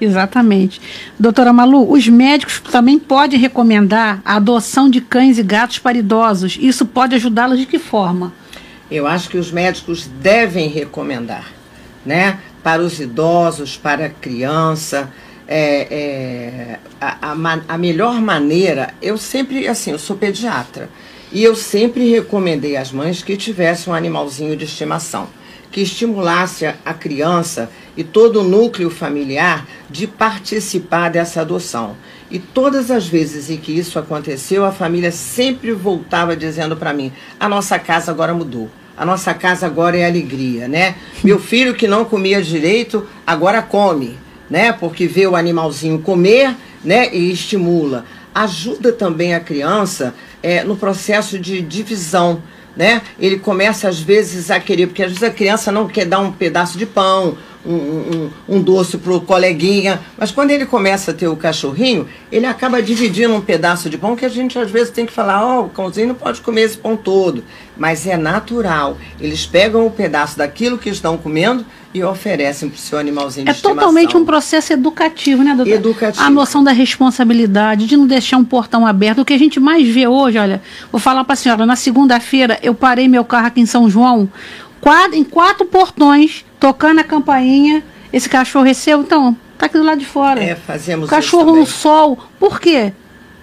Exatamente. 0.00 0.80
Doutora 1.18 1.52
Malu, 1.52 1.92
os 1.92 2.08
médicos 2.08 2.60
também 2.60 2.98
podem 2.98 3.38
recomendar 3.38 4.22
a 4.24 4.36
adoção 4.36 4.88
de 4.88 5.00
cães 5.00 5.36
e 5.38 5.42
gatos 5.42 5.78
para 5.78 5.98
idosos. 5.98 6.56
Isso 6.60 6.86
pode 6.86 7.14
ajudá-los 7.14 7.58
de 7.58 7.66
que 7.66 7.78
forma? 7.78 8.32
Eu 8.90 9.06
acho 9.06 9.28
que 9.28 9.36
os 9.36 9.52
médicos 9.52 10.06
devem 10.20 10.68
recomendar, 10.68 11.52
né? 12.04 12.38
Para 12.62 12.82
os 12.82 12.98
idosos, 12.98 13.76
para 13.76 14.06
a 14.06 14.08
criança, 14.08 15.10
é, 15.52 15.88
é, 15.90 16.78
a, 17.00 17.32
a, 17.32 17.60
a, 17.74 17.76
melhor 17.76 18.20
maneira, 18.20 18.94
eu 19.02 19.18
sempre, 19.18 19.66
assim, 19.66 19.90
eu 19.90 19.98
sou 19.98 20.16
pediatra, 20.16 20.88
e 21.32 21.42
eu 21.42 21.56
sempre 21.56 22.08
recomendei 22.08 22.76
às 22.76 22.92
mães 22.92 23.20
que 23.20 23.36
tivesse 23.36 23.90
um 23.90 23.92
animalzinho 23.92 24.56
de 24.56 24.64
estimação, 24.64 25.28
que 25.72 25.80
estimulasse 25.80 26.66
a, 26.66 26.76
a 26.84 26.94
criança 26.94 27.68
e 27.96 28.04
todo 28.04 28.40
o 28.40 28.44
núcleo 28.44 28.90
familiar 28.90 29.66
de 29.90 30.06
participar 30.06 31.08
dessa 31.10 31.40
adoção. 31.40 31.96
E 32.30 32.38
todas 32.38 32.88
as 32.88 33.08
vezes 33.08 33.50
em 33.50 33.56
que 33.56 33.76
isso 33.76 33.98
aconteceu, 33.98 34.64
a 34.64 34.70
família 34.70 35.10
sempre 35.10 35.72
voltava 35.72 36.36
dizendo 36.36 36.76
para 36.76 36.92
mim: 36.92 37.12
a 37.40 37.48
nossa 37.48 37.76
casa 37.76 38.12
agora 38.12 38.32
mudou. 38.32 38.70
A 38.96 39.04
nossa 39.04 39.34
casa 39.34 39.66
agora 39.66 39.96
é 39.96 40.06
alegria, 40.06 40.68
né? 40.68 40.94
Meu 41.24 41.40
filho 41.40 41.74
que 41.74 41.88
não 41.88 42.04
comia 42.04 42.40
direito, 42.40 43.04
agora 43.26 43.62
come 43.62 44.16
né? 44.50 44.72
Porque 44.72 45.06
vê 45.06 45.26
o 45.26 45.36
animalzinho 45.36 46.00
comer, 46.00 46.56
né? 46.84 47.14
E 47.14 47.32
estimula. 47.32 48.04
Ajuda 48.34 48.92
também 48.92 49.34
a 49.34 49.40
criança 49.40 50.14
é, 50.42 50.64
no 50.64 50.76
processo 50.76 51.38
de 51.38 51.62
divisão, 51.62 52.42
né? 52.76 53.02
Ele 53.18 53.38
começa 53.38 53.88
às 53.88 54.00
vezes 54.00 54.50
a 54.50 54.58
querer, 54.58 54.88
porque 54.88 55.02
às 55.02 55.10
vezes 55.10 55.22
a 55.22 55.30
criança 55.30 55.70
não 55.70 55.86
quer 55.86 56.06
dar 56.06 56.18
um 56.18 56.32
pedaço 56.32 56.76
de 56.76 56.86
pão, 56.86 57.36
um, 57.64 57.74
um, 57.74 58.30
um 58.48 58.62
doce 58.62 58.96
para 58.96 59.12
o 59.12 59.20
coleguinha, 59.20 60.00
mas 60.16 60.30
quando 60.30 60.50
ele 60.50 60.64
começa 60.64 61.10
a 61.10 61.14
ter 61.14 61.28
o 61.28 61.36
cachorrinho, 61.36 62.08
ele 62.32 62.46
acaba 62.46 62.82
dividindo 62.82 63.34
um 63.34 63.40
pedaço 63.40 63.90
de 63.90 63.98
pão 63.98 64.16
que 64.16 64.24
a 64.24 64.28
gente 64.28 64.58
às 64.58 64.70
vezes 64.70 64.90
tem 64.90 65.04
que 65.04 65.12
falar, 65.12 65.44
ó, 65.44 65.60
oh, 65.60 65.64
o 65.66 65.68
cãozinho 65.68 66.08
não 66.08 66.14
pode 66.14 66.40
comer 66.40 66.62
esse 66.62 66.78
pão 66.78 66.96
todo, 66.96 67.44
mas 67.76 68.06
é 68.06 68.16
natural. 68.16 68.96
Eles 69.20 69.46
pegam 69.46 69.86
um 69.86 69.90
pedaço 69.90 70.38
daquilo 70.38 70.78
que 70.78 70.88
estão 70.88 71.18
comendo 71.18 71.64
e 71.92 72.02
oferecem 72.04 72.68
para 72.68 72.76
o 72.76 72.78
seu 72.78 72.98
animalzinho 72.98 73.44
de 73.44 73.50
É 73.50 73.52
estimação. 73.54 73.76
totalmente 73.76 74.16
um 74.16 74.24
processo 74.24 74.72
educativo, 74.72 75.42
né, 75.42 75.54
doutor? 75.54 75.72
Educativo. 75.74 76.24
A 76.24 76.30
noção 76.30 76.62
da 76.62 76.70
responsabilidade, 76.72 77.86
de 77.86 77.96
não 77.96 78.06
deixar 78.06 78.36
um 78.36 78.44
portão 78.44 78.86
aberto. 78.86 79.20
O 79.22 79.24
que 79.24 79.32
a 79.32 79.38
gente 79.38 79.58
mais 79.58 79.88
vê 79.88 80.06
hoje, 80.06 80.38
olha, 80.38 80.62
vou 80.92 81.00
falar 81.00 81.24
para 81.24 81.32
a 81.32 81.36
senhora, 81.36 81.66
na 81.66 81.76
segunda-feira 81.76 82.58
eu 82.62 82.74
parei 82.74 83.08
meu 83.08 83.24
carro 83.24 83.46
aqui 83.48 83.60
em 83.60 83.66
São 83.66 83.90
João, 83.90 84.28
quatro, 84.80 85.16
em 85.16 85.24
quatro 85.24 85.66
portões, 85.66 86.44
tocando 86.60 87.00
a 87.00 87.04
campainha, 87.04 87.82
esse 88.12 88.28
cachorro 88.28 88.64
recebeu, 88.64 89.00
então, 89.00 89.36
tá 89.58 89.66
aqui 89.66 89.76
do 89.76 89.84
lado 89.84 89.98
de 89.98 90.06
fora. 90.06 90.42
É, 90.42 90.54
fazemos 90.54 91.06
o 91.06 91.10
Cachorro 91.10 91.54
no 91.56 91.66
sol. 91.66 92.18
Por 92.38 92.60
quê? 92.60 92.92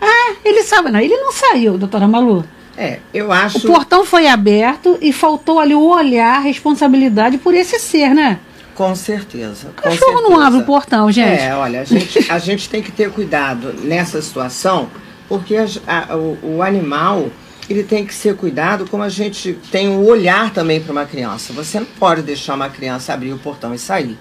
Ah, 0.02 0.36
ele 0.46 0.64
sabe, 0.64 0.90
não, 0.92 1.00
ele 1.00 1.16
não 1.18 1.32
saiu, 1.32 1.78
doutora 1.78 2.08
Malu. 2.08 2.46
É, 2.78 3.00
eu 3.12 3.32
acho. 3.32 3.58
O 3.58 3.62
portão 3.74 4.06
foi 4.06 4.28
aberto 4.28 4.98
e 5.02 5.12
faltou 5.12 5.60
ali 5.60 5.74
o 5.74 5.82
olhar, 5.82 6.38
a 6.38 6.40
responsabilidade 6.40 7.40
por 7.40 7.56
esse 7.56 7.80
ser, 7.80 8.14
né? 8.14 8.40
Com 8.76 8.96
certeza. 8.96 9.70
O 9.70 9.74
cachorro 9.74 10.22
não 10.22 10.40
abre 10.40 10.60
o 10.60 10.64
portão, 10.64 11.12
gente. 11.12 11.42
É, 11.42 11.56
olha, 11.56 11.82
a 11.82 11.84
gente, 11.84 12.32
a 12.32 12.38
gente 12.38 12.70
tem 12.70 12.84
que 12.84 12.92
ter 12.92 13.10
cuidado 13.10 13.74
nessa 13.74 14.22
situação, 14.22 14.88
porque 15.28 15.56
a, 15.58 15.66
a, 15.88 16.16
o, 16.16 16.58
o, 16.58 16.62
animal 16.62 17.32
ele 17.68 17.82
tem 17.82 18.06
que 18.06 18.14
ser 18.14 18.36
cuidado 18.36 18.86
como 18.88 19.02
a 19.02 19.10
gente 19.10 19.58
tem 19.72 19.90
um 19.90 20.06
olhar 20.06 20.54
também 20.54 20.80
para 20.80 20.92
uma 20.92 21.06
criança. 21.06 21.52
Você 21.54 21.80
não 21.80 21.88
pode 21.88 22.22
deixar 22.22 22.54
uma 22.54 22.70
criança 22.70 23.12
abrir 23.12 23.34
o 23.34 23.40
portão 23.40 23.74
e 23.74 23.80
sair. 23.80 24.16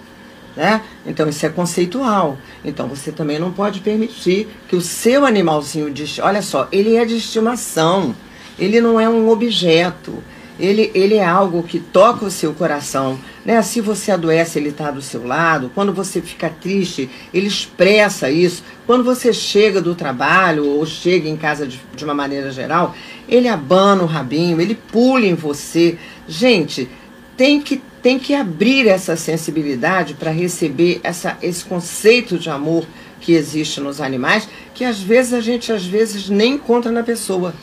Né? 0.56 0.80
Então 1.04 1.28
isso 1.28 1.44
é 1.44 1.50
conceitual. 1.50 2.38
Então 2.64 2.88
você 2.88 3.12
também 3.12 3.38
não 3.38 3.52
pode 3.52 3.80
permitir 3.80 4.48
que 4.66 4.74
o 4.74 4.80
seu 4.80 5.26
animalzinho 5.26 5.90
de, 5.90 6.18
olha 6.22 6.40
só, 6.40 6.66
ele 6.72 6.96
é 6.96 7.04
de 7.04 7.18
estimação. 7.18 8.14
Ele 8.58 8.80
não 8.80 9.00
é 9.00 9.08
um 9.08 9.28
objeto. 9.28 10.22
Ele, 10.58 10.90
ele 10.94 11.16
é 11.16 11.24
algo 11.24 11.62
que 11.62 11.78
toca 11.78 12.24
o 12.24 12.30
seu 12.30 12.54
coração. 12.54 13.18
Né? 13.44 13.60
Se 13.60 13.80
você 13.80 14.10
adoece, 14.10 14.58
ele 14.58 14.70
está 14.70 14.90
do 14.90 15.02
seu 15.02 15.26
lado. 15.26 15.70
Quando 15.74 15.92
você 15.92 16.22
fica 16.22 16.48
triste, 16.48 17.10
ele 17.32 17.46
expressa 17.46 18.30
isso. 18.30 18.64
Quando 18.86 19.04
você 19.04 19.32
chega 19.32 19.82
do 19.82 19.94
trabalho 19.94 20.66
ou 20.66 20.86
chega 20.86 21.28
em 21.28 21.36
casa 21.36 21.66
de, 21.66 21.78
de 21.94 22.04
uma 22.04 22.14
maneira 22.14 22.50
geral, 22.50 22.94
ele 23.28 23.48
abana 23.48 24.02
o 24.02 24.06
rabinho, 24.06 24.60
ele 24.60 24.74
pula 24.74 25.26
em 25.26 25.34
você. 25.34 25.98
Gente, 26.26 26.88
tem 27.36 27.60
que, 27.60 27.82
tem 28.02 28.18
que 28.18 28.34
abrir 28.34 28.88
essa 28.88 29.14
sensibilidade 29.14 30.14
para 30.14 30.30
receber 30.30 31.00
essa, 31.02 31.36
esse 31.42 31.64
conceito 31.64 32.38
de 32.38 32.48
amor 32.48 32.86
que 33.20 33.32
existe 33.32 33.80
nos 33.80 34.00
animais, 34.00 34.48
que 34.74 34.84
às 34.84 35.00
vezes 35.00 35.34
a 35.34 35.40
gente 35.40 35.72
às 35.72 35.84
vezes 35.84 36.28
nem 36.28 36.54
encontra 36.54 36.90
na 36.90 37.02
pessoa. 37.02 37.54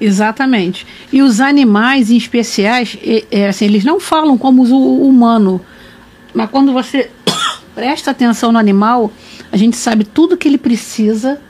Exatamente. 0.00 0.86
E 1.12 1.22
os 1.22 1.40
animais, 1.40 2.10
em 2.10 2.16
especiais, 2.16 2.96
é, 3.02 3.24
é, 3.30 3.48
assim, 3.48 3.64
eles 3.64 3.84
não 3.84 3.98
falam 3.98 4.38
como 4.38 4.62
o 4.62 5.06
humano. 5.06 5.60
Mas 6.32 6.50
quando 6.50 6.72
você 6.72 7.10
presta 7.74 8.10
atenção 8.10 8.52
no 8.52 8.58
animal, 8.58 9.10
a 9.50 9.56
gente 9.56 9.76
sabe 9.76 10.04
tudo 10.04 10.36
que 10.36 10.46
ele 10.46 10.58
precisa, 10.58 11.40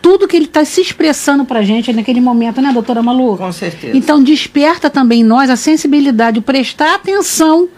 tudo 0.00 0.28
que 0.28 0.36
ele 0.36 0.44
está 0.44 0.64
se 0.64 0.80
expressando 0.80 1.44
para 1.44 1.60
a 1.60 1.62
gente 1.62 1.92
naquele 1.92 2.20
momento, 2.20 2.60
né, 2.60 2.72
doutora 2.72 3.02
Malu? 3.02 3.36
Com 3.36 3.52
certeza. 3.52 3.96
Então 3.96 4.22
desperta 4.22 4.88
também 4.88 5.20
em 5.20 5.24
nós 5.24 5.50
a 5.50 5.56
sensibilidade, 5.56 6.38
o 6.38 6.42
prestar 6.42 6.94
atenção 6.94 7.68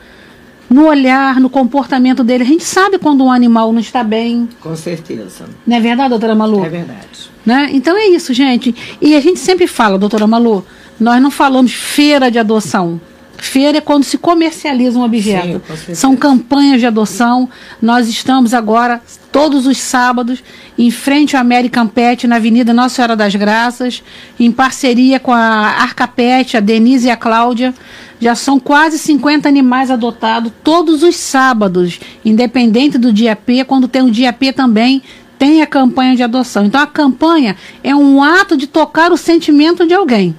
no 0.69 0.87
olhar, 0.87 1.41
no 1.41 1.49
comportamento 1.49 2.23
dele. 2.23 2.45
A 2.45 2.47
gente 2.47 2.65
sabe 2.65 2.99
quando 2.99 3.25
um 3.25 3.33
animal 3.33 3.73
não 3.73 3.81
está 3.81 4.05
bem. 4.05 4.49
Com 4.61 4.77
certeza. 4.77 5.47
Não 5.67 5.77
é 5.77 5.81
verdade, 5.81 6.11
doutora 6.11 6.35
Malu? 6.35 6.65
É 6.65 6.69
verdade. 6.69 7.28
Né? 7.49 7.71
Então 7.73 7.97
é 7.97 8.09
isso, 8.09 8.35
gente. 8.35 8.75
E 9.01 9.17
a 9.17 9.21
gente 9.23 9.41
sempre 9.41 9.67
fala, 9.67 9.97
doutora 9.97 10.27
Malu, 10.27 10.67
nós 11.01 11.23
não 11.23 11.31
falamos 11.31 11.73
feira 11.73 12.31
de 12.31 12.39
adoção. 12.39 13.01
Feira 13.39 13.79
é 13.79 13.81
quando 13.81 14.05
se 14.05 14.19
comercializa 14.19 14.99
um 14.99 15.03
objeto. 15.03 15.63
Sim, 15.87 15.95
São 15.95 16.15
campanhas 16.15 16.79
de 16.79 16.87
adoção. 16.87 17.49
Nós 17.81 18.07
estamos 18.07 18.53
agora, 18.53 19.01
todos 19.33 19.67
os 19.67 19.79
sábados, 19.79 20.45
em 20.77 20.91
frente 20.91 21.37
ao 21.37 21.41
American 21.41 21.87
Pet, 21.87 22.27
na 22.27 22.37
Avenida 22.37 22.75
Nossa 22.75 22.97
Senhora 22.97 23.17
das 23.17 23.35
Graças, 23.35 24.03
em 24.39 24.53
parceria 24.53 25.19
com 25.19 25.33
a 25.33 25.39
Arcapet, 25.41 26.55
a 26.55 26.61
Denise 26.61 27.07
e 27.07 27.11
a 27.11 27.17
Cláudia. 27.17 27.73
Já 28.21 28.35
são 28.35 28.61
quase 28.61 28.99
50 28.99 29.49
animais 29.49 29.91
adotados 29.91 30.53
todos 30.63 31.03
os 31.03 31.17
sábados, 31.17 31.99
independente 32.23 32.99
do 32.99 33.11
dia 33.11 33.35
P. 33.35 33.65
Quando 33.65 33.89
tem 33.89 34.03
o 34.03 34.11
dia 34.11 34.35
P 34.35 34.53
também, 34.53 35.03
tem 35.39 35.63
a 35.63 35.67
campanha 35.67 36.17
de 36.17 36.23
adoção. 36.23 36.65
Então 36.65 36.81
a 36.81 36.87
campanha 36.87 37.57
é 37.83 37.95
um 37.95 38.23
ato 38.23 38.57
de 38.57 38.67
tocar 38.67 39.13
o 39.13 39.17
sentimento 39.17 39.87
de 39.87 39.95
alguém. 39.95 40.35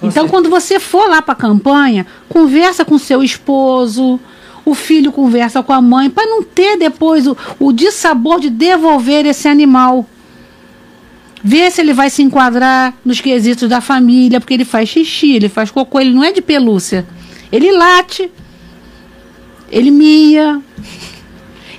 Com 0.00 0.06
então 0.06 0.22
certeza. 0.22 0.28
quando 0.28 0.48
você 0.48 0.80
for 0.80 1.08
lá 1.08 1.20
para 1.20 1.32
a 1.34 1.36
campanha, 1.36 2.06
conversa 2.28 2.84
com 2.84 2.98
seu 2.98 3.22
esposo, 3.22 4.18
o 4.64 4.74
filho 4.74 5.12
conversa 5.12 5.62
com 5.62 5.72
a 5.72 5.80
mãe, 5.80 6.08
para 6.08 6.26
não 6.26 6.42
ter 6.42 6.78
depois 6.78 7.26
o, 7.26 7.36
o 7.58 7.72
dissabor 7.72 8.40
de 8.40 8.48
devolver 8.48 9.26
esse 9.26 9.46
animal. 9.46 10.06
Vê 11.42 11.70
se 11.70 11.80
ele 11.80 11.92
vai 11.92 12.10
se 12.10 12.22
enquadrar 12.22 12.94
nos 13.04 13.20
quesitos 13.20 13.68
da 13.68 13.80
família, 13.80 14.40
porque 14.40 14.54
ele 14.54 14.64
faz 14.64 14.88
xixi, 14.88 15.36
ele 15.36 15.48
faz 15.48 15.70
cocô, 15.70 16.00
ele 16.00 16.14
não 16.14 16.24
é 16.24 16.32
de 16.32 16.42
pelúcia. 16.42 17.06
Ele 17.50 17.72
late, 17.72 18.30
ele 19.70 19.90
mia, 19.90 20.60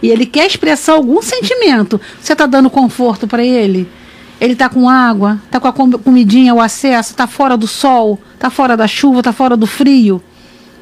e 0.01 0.09
ele 0.09 0.25
quer 0.25 0.47
expressar 0.47 0.93
algum 0.93 1.21
sentimento, 1.21 2.01
você 2.19 2.33
está 2.33 2.45
dando 2.45 2.69
conforto 2.69 3.27
para 3.27 3.43
ele? 3.43 3.87
Ele 4.39 4.53
está 4.53 4.67
com 4.67 4.89
água, 4.89 5.39
está 5.45 5.59
com 5.59 5.67
a 5.67 5.99
comidinha, 5.99 6.53
o 6.53 6.59
acesso, 6.59 7.11
está 7.11 7.27
fora 7.27 7.55
do 7.55 7.67
sol, 7.67 8.19
está 8.33 8.49
fora 8.49 8.75
da 8.75 8.87
chuva, 8.87 9.19
está 9.19 9.31
fora 9.31 9.55
do 9.55 9.67
frio. 9.67 10.21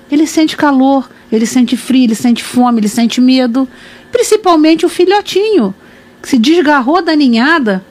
Ele 0.10 0.26
sente 0.26 0.56
calor, 0.56 1.10
ele 1.30 1.46
sente 1.46 1.76
frio, 1.76 2.06
ele 2.06 2.16
sente 2.16 2.42
fome, 2.42 2.80
ele 2.80 2.88
sente 2.88 3.20
medo. 3.20 3.68
Principalmente 4.12 4.86
o 4.86 4.90
filhotinho, 4.90 5.76
que 6.22 6.30
se 6.30 6.38
desgarrou 6.38 7.02
da 7.02 7.14
ninhada. 7.16 7.84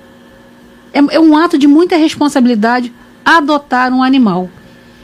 É, 0.92 1.16
é 1.16 1.20
um 1.20 1.36
ato 1.36 1.58
de 1.58 1.66
muita 1.66 1.96
responsabilidade 1.96 2.90
adotar 3.22 3.92
um 3.92 4.02
animal. 4.02 4.48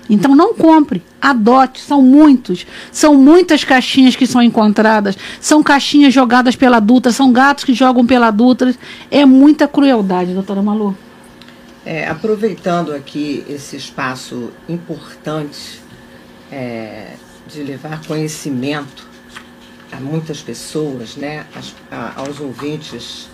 Então 0.09 0.35
não 0.35 0.55
compre, 0.55 1.03
adote, 1.21 1.81
são 1.81 2.03
muitos. 2.03 2.67
São 2.93 3.15
muitas 3.15 3.65
caixinhas 3.65 4.15
que 4.15 4.27
são 4.27 4.43
encontradas, 4.43 5.17
são 5.41 5.63
caixinhas 5.63 6.13
jogadas 6.13 6.55
pela 6.57 6.77
adulta, 6.77 7.11
são 7.11 7.33
gatos 7.33 7.65
que 7.65 7.73
jogam 7.73 8.07
pela 8.07 8.29
adulta. 8.29 8.75
É 9.11 9.25
muita 9.25 9.67
crueldade, 9.67 10.35
doutora 10.35 10.63
Malu. 10.63 10.97
É, 11.87 12.09
aproveitando 12.09 12.93
aqui 12.93 13.45
esse 13.49 13.77
espaço 13.77 14.51
importante 14.69 15.83
é, 16.51 17.13
de 17.47 17.63
levar 17.63 18.01
conhecimento 18.07 19.07
a 19.93 20.01
muitas 20.01 20.41
pessoas, 20.41 21.17
né, 21.17 21.47
as, 21.55 21.75
a, 21.91 22.21
aos 22.21 22.41
ouvintes 22.41 23.29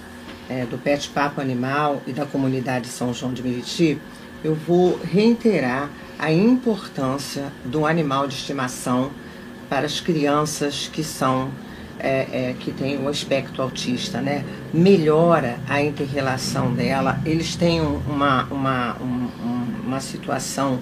é, 0.48 0.66
do 0.66 0.76
Pet 0.76 1.09
Papo 1.11 1.40
Animal 1.40 2.02
e 2.06 2.12
da 2.12 2.26
comunidade 2.26 2.88
São 2.88 3.14
João 3.14 3.33
de 3.33 3.42
Meriti, 3.42 3.98
eu 4.42 4.54
vou 4.54 4.98
reiterar 5.02 5.88
a 6.20 6.30
importância 6.30 7.50
do 7.64 7.87
animal 7.87 8.28
de 8.28 8.35
estimação 8.35 9.11
para 9.70 9.87
as 9.87 10.00
crianças 10.00 10.90
que 10.92 11.02
são 11.02 11.50
é, 11.98 12.26
é, 12.50 12.54
que 12.61 12.72
têm 12.72 13.02
o 13.02 13.09
aspecto 13.09 13.62
autista, 13.62 14.20
né? 14.20 14.44
Melhora 14.72 15.59
a 15.66 15.83
interrelação 15.83 16.74
dela. 16.74 17.18
Eles 17.24 17.56
têm 17.56 17.80
uma, 17.80 18.44
uma, 18.44 18.96
um, 19.00 19.87
uma 19.87 20.00
situação 20.00 20.78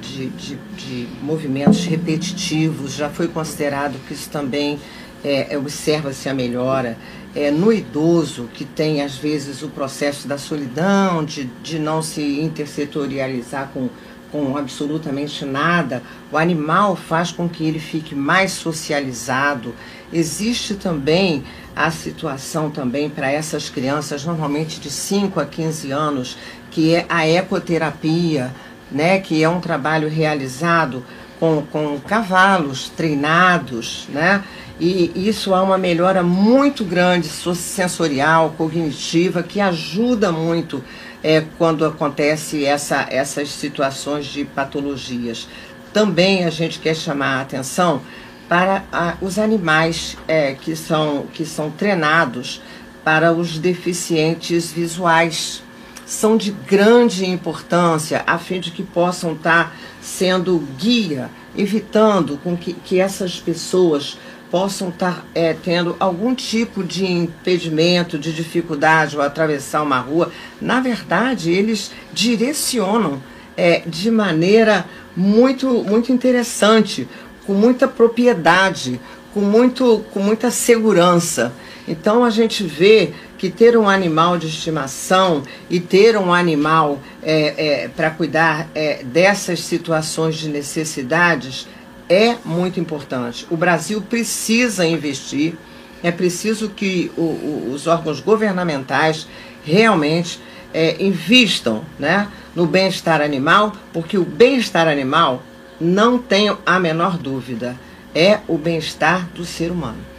de, 0.00 0.28
de, 0.30 0.58
de, 0.76 1.08
movimentos 1.22 1.84
repetitivos. 1.84 2.94
Já 2.94 3.08
foi 3.08 3.28
considerado 3.28 3.96
que 4.08 4.14
isso 4.14 4.28
também 4.28 4.78
é, 5.24 5.56
observa-se 5.56 6.28
a 6.28 6.34
melhora. 6.34 6.98
É, 7.32 7.48
no 7.48 7.72
idoso, 7.72 8.48
que 8.52 8.64
tem 8.64 9.02
às 9.02 9.16
vezes 9.16 9.62
o 9.62 9.68
processo 9.68 10.26
da 10.26 10.36
solidão, 10.36 11.24
de, 11.24 11.44
de 11.62 11.78
não 11.78 12.02
se 12.02 12.40
intersetorializar 12.40 13.70
com 13.72 13.88
com 14.30 14.56
absolutamente 14.56 15.44
nada, 15.44 16.02
o 16.30 16.36
animal 16.36 16.96
faz 16.96 17.30
com 17.30 17.48
que 17.48 17.64
ele 17.64 17.78
fique 17.78 18.14
mais 18.14 18.52
socializado. 18.52 19.74
Existe 20.12 20.74
também 20.74 21.44
a 21.74 21.90
situação 21.90 22.70
também 22.70 23.08
para 23.08 23.30
essas 23.30 23.68
crianças, 23.68 24.24
normalmente 24.24 24.80
de 24.80 24.90
5 24.90 25.40
a 25.40 25.46
15 25.46 25.90
anos, 25.90 26.36
que 26.70 26.94
é 26.94 27.06
a 27.08 27.26
ecoterapia, 27.26 28.54
né, 28.90 29.18
que 29.20 29.42
é 29.42 29.48
um 29.48 29.60
trabalho 29.60 30.08
realizado 30.08 31.04
com, 31.38 31.62
com 31.70 31.98
cavalos 32.00 32.88
treinados, 32.90 34.06
né? 34.10 34.44
E 34.78 35.12
isso 35.14 35.54
há 35.54 35.62
uma 35.62 35.76
melhora 35.76 36.22
muito 36.22 36.84
grande 36.84 37.28
sensorial, 37.28 38.54
cognitiva, 38.56 39.42
que 39.42 39.60
ajuda 39.60 40.32
muito 40.32 40.82
é, 41.22 41.44
quando 41.58 41.84
acontece 41.84 42.64
essa, 42.64 43.06
essas 43.10 43.50
situações 43.50 44.26
de 44.26 44.44
patologias. 44.44 45.48
Também 45.92 46.44
a 46.44 46.50
gente 46.50 46.78
quer 46.78 46.94
chamar 46.94 47.38
a 47.38 47.40
atenção 47.42 48.02
para 48.48 48.84
a, 48.92 49.14
os 49.20 49.38
animais 49.38 50.16
é, 50.26 50.54
que, 50.54 50.74
são, 50.74 51.26
que 51.32 51.44
são 51.44 51.70
treinados 51.70 52.60
para 53.04 53.32
os 53.32 53.58
deficientes 53.58 54.72
visuais. 54.72 55.62
São 56.06 56.36
de 56.36 56.50
grande 56.50 57.24
importância 57.24 58.24
a 58.26 58.36
fim 58.38 58.58
de 58.58 58.72
que 58.72 58.82
possam 58.82 59.34
estar 59.34 59.76
sendo 60.00 60.58
guia, 60.76 61.30
evitando 61.56 62.38
com 62.42 62.56
que, 62.56 62.72
que 62.72 62.98
essas 62.98 63.38
pessoas 63.38 64.18
possam 64.50 64.88
estar 64.88 65.24
é, 65.34 65.54
tendo 65.54 65.96
algum 66.00 66.34
tipo 66.34 66.82
de 66.82 67.06
impedimento, 67.06 68.18
de 68.18 68.32
dificuldade 68.32 69.16
ao 69.16 69.22
atravessar 69.22 69.82
uma 69.82 69.98
rua. 69.98 70.30
Na 70.60 70.80
verdade, 70.80 71.50
eles 71.50 71.92
direcionam 72.12 73.22
é, 73.56 73.82
de 73.86 74.10
maneira 74.10 74.84
muito, 75.16 75.84
muito 75.84 76.12
interessante, 76.12 77.08
com 77.46 77.52
muita 77.52 77.86
propriedade, 77.86 79.00
com, 79.32 79.40
muito, 79.40 80.04
com 80.12 80.20
muita 80.20 80.50
segurança. 80.50 81.52
Então 81.86 82.24
a 82.24 82.30
gente 82.30 82.64
vê 82.64 83.12
que 83.38 83.50
ter 83.50 83.76
um 83.76 83.88
animal 83.88 84.36
de 84.36 84.46
estimação 84.46 85.42
e 85.68 85.80
ter 85.80 86.16
um 86.16 86.32
animal 86.32 87.00
é, 87.22 87.84
é, 87.84 87.88
para 87.88 88.10
cuidar 88.10 88.68
é, 88.74 89.02
dessas 89.02 89.60
situações 89.60 90.36
de 90.36 90.48
necessidades 90.48 91.66
é 92.10 92.36
muito 92.44 92.80
importante. 92.80 93.46
O 93.48 93.56
Brasil 93.56 94.02
precisa 94.02 94.84
investir, 94.84 95.54
é 96.02 96.10
preciso 96.10 96.68
que 96.68 97.12
o, 97.16 97.22
o, 97.22 97.72
os 97.72 97.86
órgãos 97.86 98.18
governamentais 98.18 99.28
realmente 99.64 100.40
é, 100.74 101.02
invistam 101.02 101.84
né, 101.96 102.26
no 102.54 102.66
bem-estar 102.66 103.20
animal, 103.20 103.72
porque 103.92 104.18
o 104.18 104.24
bem-estar 104.24 104.88
animal, 104.88 105.44
não 105.80 106.18
tenho 106.18 106.58
a 106.66 106.80
menor 106.80 107.16
dúvida, 107.16 107.78
é 108.12 108.40
o 108.48 108.58
bem-estar 108.58 109.28
do 109.28 109.44
ser 109.44 109.70
humano. 109.70 110.09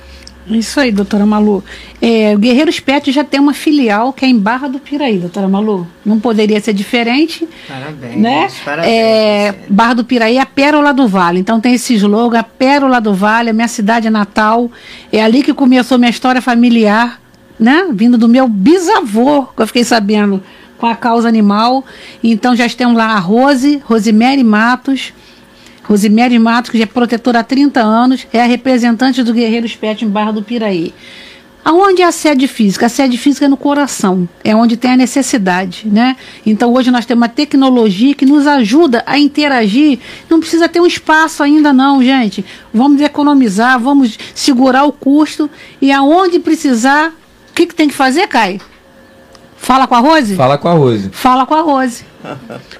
Isso 0.48 0.80
aí, 0.80 0.92
doutora 0.92 1.26
Malu. 1.26 1.64
É, 2.02 2.34
o 2.36 2.40
Guerreiros 2.40 2.80
Pet 2.80 3.12
já 3.12 3.24
tem 3.24 3.40
uma 3.40 3.54
filial 3.54 4.12
que 4.12 4.26
é 4.26 4.28
em 4.28 4.38
Barra 4.38 4.68
do 4.68 4.80
Piraí, 4.80 5.18
doutora 5.18 5.48
Malu. 5.48 5.88
Não 6.06 6.20
poderia 6.20 6.60
ser 6.60 6.74
diferente. 6.74 7.48
Parabéns. 7.68 8.16
Né? 8.18 8.48
Parabéns. 8.66 8.94
É, 8.94 9.56
Barra 9.70 9.94
do 9.94 10.04
Piraí 10.06 10.38
é 10.38 10.42
a 10.42 10.46
Pérola 10.46 10.94
do 10.94 11.08
Vale. 11.08 11.40
Então 11.40 11.60
tem 11.62 11.76
esse 11.76 11.94
slogan, 11.96 12.40
a 12.40 12.44
Pérola 12.44 13.00
do 13.00 13.14
Vale, 13.14 13.52
a 13.52 13.54
minha 13.54 13.68
cidade 13.68 14.10
natal. 14.10 14.70
É 15.12 15.22
ali 15.24 15.44
que 15.44 15.54
começou 15.54 15.98
minha 15.98 16.10
história 16.10 16.42
familiar, 16.42 17.22
né? 17.60 17.88
Vindo 17.94 18.18
do 18.18 18.28
meu 18.28 18.48
bisavô, 18.48 19.44
que 19.46 19.62
eu 19.62 19.68
fiquei 19.68 19.84
sabendo, 19.84 20.42
com 20.78 20.88
a 20.88 20.96
causa 20.96 21.28
animal. 21.28 21.86
Então 22.24 22.56
já 22.56 22.68
temos 22.68 22.98
lá 22.98 23.14
a 23.14 23.20
Rose, 23.20 23.82
Rosemary 23.86 24.44
Matos 24.44 25.14
Rosemary 25.92 26.40
Matos, 26.40 26.72
que 26.72 26.78
já 26.78 26.86
é 26.86 26.88
protetora 26.88 27.40
há 27.40 27.44
30 27.44 27.82
anos, 27.82 28.26
é 28.32 28.42
a 28.42 28.46
representante 28.46 29.22
do 29.24 29.34
Guerreiros 29.34 29.76
Pet 29.76 30.06
em 30.06 30.08
Barra 30.08 30.32
do 30.32 30.42
Piraí. 30.42 30.94
Aonde 31.66 32.02
é 32.02 32.06
a 32.06 32.14
sede 32.14 32.48
física? 32.48 32.86
A 32.86 32.90
sede 32.90 33.18
física 33.18 33.44
é 33.44 33.48
no 33.50 33.58
coração, 33.58 34.28
é 34.42 34.56
onde 34.56 34.78
tem 34.78 34.92
a 34.92 34.96
necessidade, 34.96 35.86
né? 35.92 36.16
Então 36.46 36.74
hoje 36.74 36.90
nós 36.90 37.06
temos 37.06 37.22
uma 37.22 37.28
tecnologia 37.28 38.16
que 38.16 38.26
nos 38.26 38.48
ajuda 38.48 39.04
a 39.06 39.20
interagir. 39.20 40.00
Não 40.30 40.40
precisa 40.40 40.70
ter 40.70 40.80
um 40.80 40.88
espaço 40.88 41.44
ainda 41.44 41.74
não, 41.74 42.02
gente. 42.02 42.44
Vamos 42.74 43.02
economizar, 43.02 43.78
vamos 43.78 44.18
segurar 44.34 44.86
o 44.86 44.94
custo 44.94 45.50
e 45.82 45.92
aonde 45.92 46.40
precisar, 46.40 47.10
o 47.50 47.54
que, 47.54 47.66
que 47.66 47.76
tem 47.76 47.90
que 47.90 47.94
fazer, 47.94 48.28
Caio? 48.30 48.62
Fala 49.58 49.86
com 49.88 49.96
a 49.96 50.00
Rose? 50.00 50.36
Fala 50.36 50.58
com 50.58 50.70
a 50.70 50.74
Rose. 50.74 51.10
Fala 51.12 51.46
com 51.46 51.54
a 51.54 51.62
Rose. 51.62 52.06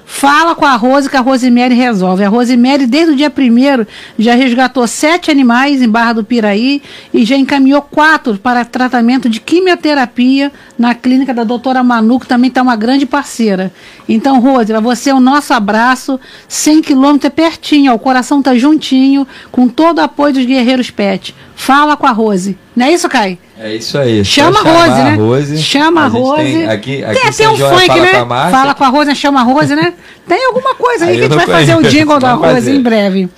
Fala 0.04 0.54
com 0.54 0.64
a 0.64 0.76
Rose 0.76 1.08
que 1.08 1.16
a 1.16 1.20
Rosemary 1.20 1.74
resolve. 1.74 2.24
A 2.24 2.28
Rosemary, 2.28 2.86
desde 2.86 3.12
o 3.12 3.16
dia 3.16 3.30
primeiro, 3.30 3.86
já 4.18 4.34
resgatou 4.34 4.86
sete 4.86 5.30
animais 5.30 5.82
em 5.82 5.88
Barra 5.88 6.14
do 6.14 6.24
Piraí 6.24 6.82
e 7.12 7.24
já 7.24 7.36
encaminhou 7.36 7.82
quatro 7.82 8.38
para 8.38 8.64
tratamento 8.64 9.28
de 9.28 9.40
quimioterapia 9.40 10.52
na 10.78 10.94
clínica 10.94 11.32
da 11.34 11.44
doutora 11.44 11.82
Manu, 11.82 12.20
que 12.20 12.26
também 12.26 12.48
está 12.48 12.62
uma 12.62 12.76
grande 12.76 13.06
parceira. 13.06 13.72
Então, 14.08 14.40
Rose, 14.40 14.66
para 14.66 14.80
você 14.80 15.10
é 15.10 15.14
o 15.14 15.20
nosso 15.20 15.52
abraço. 15.52 16.18
100 16.48 16.82
quilômetros 16.82 17.26
é 17.26 17.30
pertinho, 17.30 17.92
ó, 17.92 17.94
o 17.94 17.98
coração 17.98 18.38
está 18.38 18.54
juntinho, 18.54 19.26
com 19.50 19.68
todo 19.68 19.98
o 19.98 20.02
apoio 20.02 20.34
dos 20.34 20.44
Guerreiros 20.44 20.90
Pet. 20.90 21.34
Fala 21.54 21.96
com 21.96 22.06
a 22.06 22.10
Rose. 22.10 22.58
Não 22.74 22.86
é 22.86 22.92
isso, 22.92 23.08
Kai? 23.08 23.38
É 23.58 23.76
isso 23.76 23.96
aí. 23.96 24.24
Chama 24.24 24.58
a 24.58 24.62
Rose, 24.62 25.02
né? 25.02 25.14
Rose. 25.14 25.62
Chama 25.62 26.04
a, 26.04 26.06
Rose. 26.08 26.42
Tem, 26.42 26.66
aqui, 26.66 27.04
aqui 27.04 27.20
tem 27.20 27.28
até 27.28 27.48
um 27.48 27.56
funk, 27.56 28.00
né? 28.00 28.26
Fala 28.50 28.74
com 28.74 28.82
a 28.82 28.88
Rose, 28.88 29.14
chama 29.14 29.31
a 29.38 29.42
Rose, 29.42 29.74
né? 29.74 29.92
Tem 30.26 30.46
alguma 30.46 30.74
coisa 30.74 31.04
aí, 31.06 31.12
Aí 31.12 31.16
que 31.16 31.22
a 31.22 31.26
eu 31.26 31.30
gente 31.30 31.36
vai 31.38 31.46
não 31.46 31.54
fazer 31.54 31.72
o 31.72 31.76
conheço. 31.76 31.96
jingle 31.96 32.18
da 32.18 32.28
Vamos 32.34 32.42
Rose 32.46 32.54
fazer. 32.56 32.74
em 32.74 32.82
breve. 32.82 33.28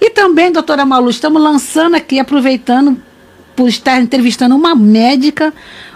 E 0.00 0.10
também, 0.10 0.52
doutora 0.52 0.84
Malu, 0.84 1.08
estamos 1.10 1.40
lançando 1.42 1.94
aqui, 1.96 2.18
aproveitando 2.18 3.00
por 3.54 3.68
estar 3.68 3.98
entrevistando 4.00 4.54
uma 4.54 4.74
médica, 4.74 5.52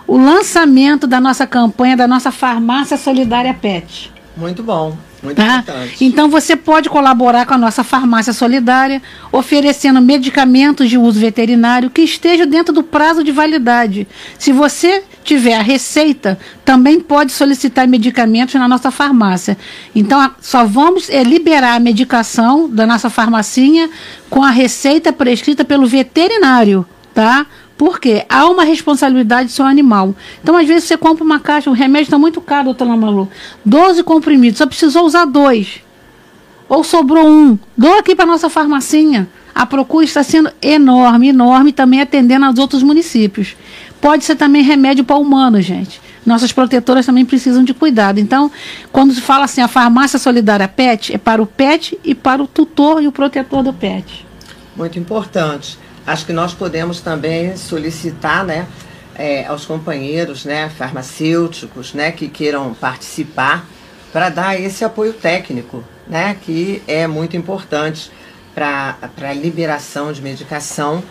o 0.06 0.16
lançamento 0.16 1.06
da 1.06 1.20
nossa 1.20 1.46
campanha, 1.46 1.96
da 1.96 2.08
nossa 2.08 2.30
farmácia 2.32 2.96
solidária 2.96 3.52
PET. 3.52 4.10
Muito 4.36 4.62
bom, 4.62 4.96
muito 5.22 5.36
Tá? 5.36 5.58
importante. 5.58 6.02
Então 6.04 6.30
você 6.30 6.56
pode 6.56 6.88
colaborar 6.88 7.44
com 7.44 7.52
a 7.52 7.58
nossa 7.58 7.84
farmácia 7.84 8.32
solidária, 8.32 9.02
oferecendo 9.30 10.00
medicamentos 10.00 10.88
de 10.88 10.96
uso 10.96 11.20
veterinário 11.20 11.90
que 11.90 12.00
estejam 12.00 12.46
dentro 12.46 12.72
do 12.72 12.82
prazo 12.82 13.22
de 13.22 13.30
validade. 13.30 14.08
Se 14.38 14.50
você 14.50 15.02
tiver 15.24 15.54
a 15.54 15.62
receita, 15.62 16.38
também 16.64 17.00
pode 17.00 17.32
solicitar 17.32 17.86
medicamentos 17.86 18.54
na 18.54 18.66
nossa 18.66 18.90
farmácia. 18.90 19.56
Então 19.94 20.30
só 20.40 20.64
vamos 20.64 21.08
eh, 21.08 21.22
liberar 21.22 21.76
a 21.76 21.80
medicação 21.80 22.68
da 22.68 22.86
nossa 22.86 23.10
farmacinha 23.10 23.90
com 24.28 24.42
a 24.42 24.50
receita 24.50 25.12
prescrita 25.12 25.64
pelo 25.64 25.86
veterinário, 25.86 26.86
tá? 27.14 27.46
Porque 27.76 28.24
há 28.28 28.46
uma 28.46 28.64
responsabilidade 28.64 29.48
do 29.48 29.52
seu 29.52 29.64
animal. 29.64 30.14
Então, 30.42 30.54
às 30.54 30.68
vezes, 30.68 30.84
você 30.84 30.98
compra 30.98 31.24
uma 31.24 31.40
caixa, 31.40 31.70
o 31.70 31.72
remédio 31.72 32.08
está 32.08 32.18
muito 32.18 32.38
caro, 32.38 32.64
doutora 32.64 32.94
Malu. 32.94 33.26
12 33.64 34.02
comprimidos, 34.02 34.58
só 34.58 34.66
precisou 34.66 35.06
usar 35.06 35.24
dois. 35.24 35.80
Ou 36.68 36.84
sobrou 36.84 37.26
um. 37.26 37.58
Dou 37.74 37.98
aqui 37.98 38.14
para 38.14 38.26
nossa 38.26 38.50
farmacinha. 38.50 39.26
A 39.54 39.64
procura 39.64 40.04
está 40.04 40.22
sendo 40.22 40.52
enorme, 40.62 41.28
enorme, 41.28 41.72
também 41.72 42.00
atendendo 42.00 42.44
aos 42.44 42.58
outros 42.58 42.82
municípios. 42.82 43.56
Pode 44.00 44.24
ser 44.24 44.36
também 44.36 44.62
remédio 44.62 45.04
para 45.04 45.16
humanos, 45.16 45.64
gente. 45.64 46.00
Nossas 46.24 46.52
protetoras 46.52 47.06
também 47.06 47.24
precisam 47.24 47.64
de 47.64 47.74
cuidado. 47.74 48.18
Então, 48.18 48.50
quando 48.92 49.14
se 49.14 49.20
fala 49.20 49.44
assim, 49.44 49.60
a 49.60 49.68
farmácia 49.68 50.18
solidária 50.18 50.68
PET, 50.68 51.14
é 51.14 51.18
para 51.18 51.42
o 51.42 51.46
PET 51.46 51.98
e 52.04 52.14
para 52.14 52.42
o 52.42 52.46
tutor 52.46 53.02
e 53.02 53.08
o 53.08 53.12
protetor 53.12 53.62
do 53.62 53.72
PET. 53.72 54.26
Muito 54.76 54.98
importante. 54.98 55.78
Acho 56.06 56.26
que 56.26 56.32
nós 56.32 56.54
podemos 56.54 57.00
também 57.00 57.56
solicitar, 57.56 58.44
né, 58.44 58.66
eh, 59.14 59.44
aos 59.46 59.64
companheiros, 59.66 60.44
né, 60.44 60.70
farmacêuticos, 60.70 61.92
né, 61.92 62.10
que 62.10 62.28
queiram 62.28 62.72
participar, 62.74 63.66
para 64.12 64.28
dar 64.28 64.60
esse 64.60 64.84
apoio 64.84 65.12
técnico, 65.12 65.84
né, 66.08 66.36
que 66.40 66.82
é 66.86 67.06
muito 67.06 67.36
importante 67.36 68.10
para 68.54 68.96
a 69.22 69.32
liberação 69.32 70.12
de 70.12 70.20
medicação. 70.20 71.02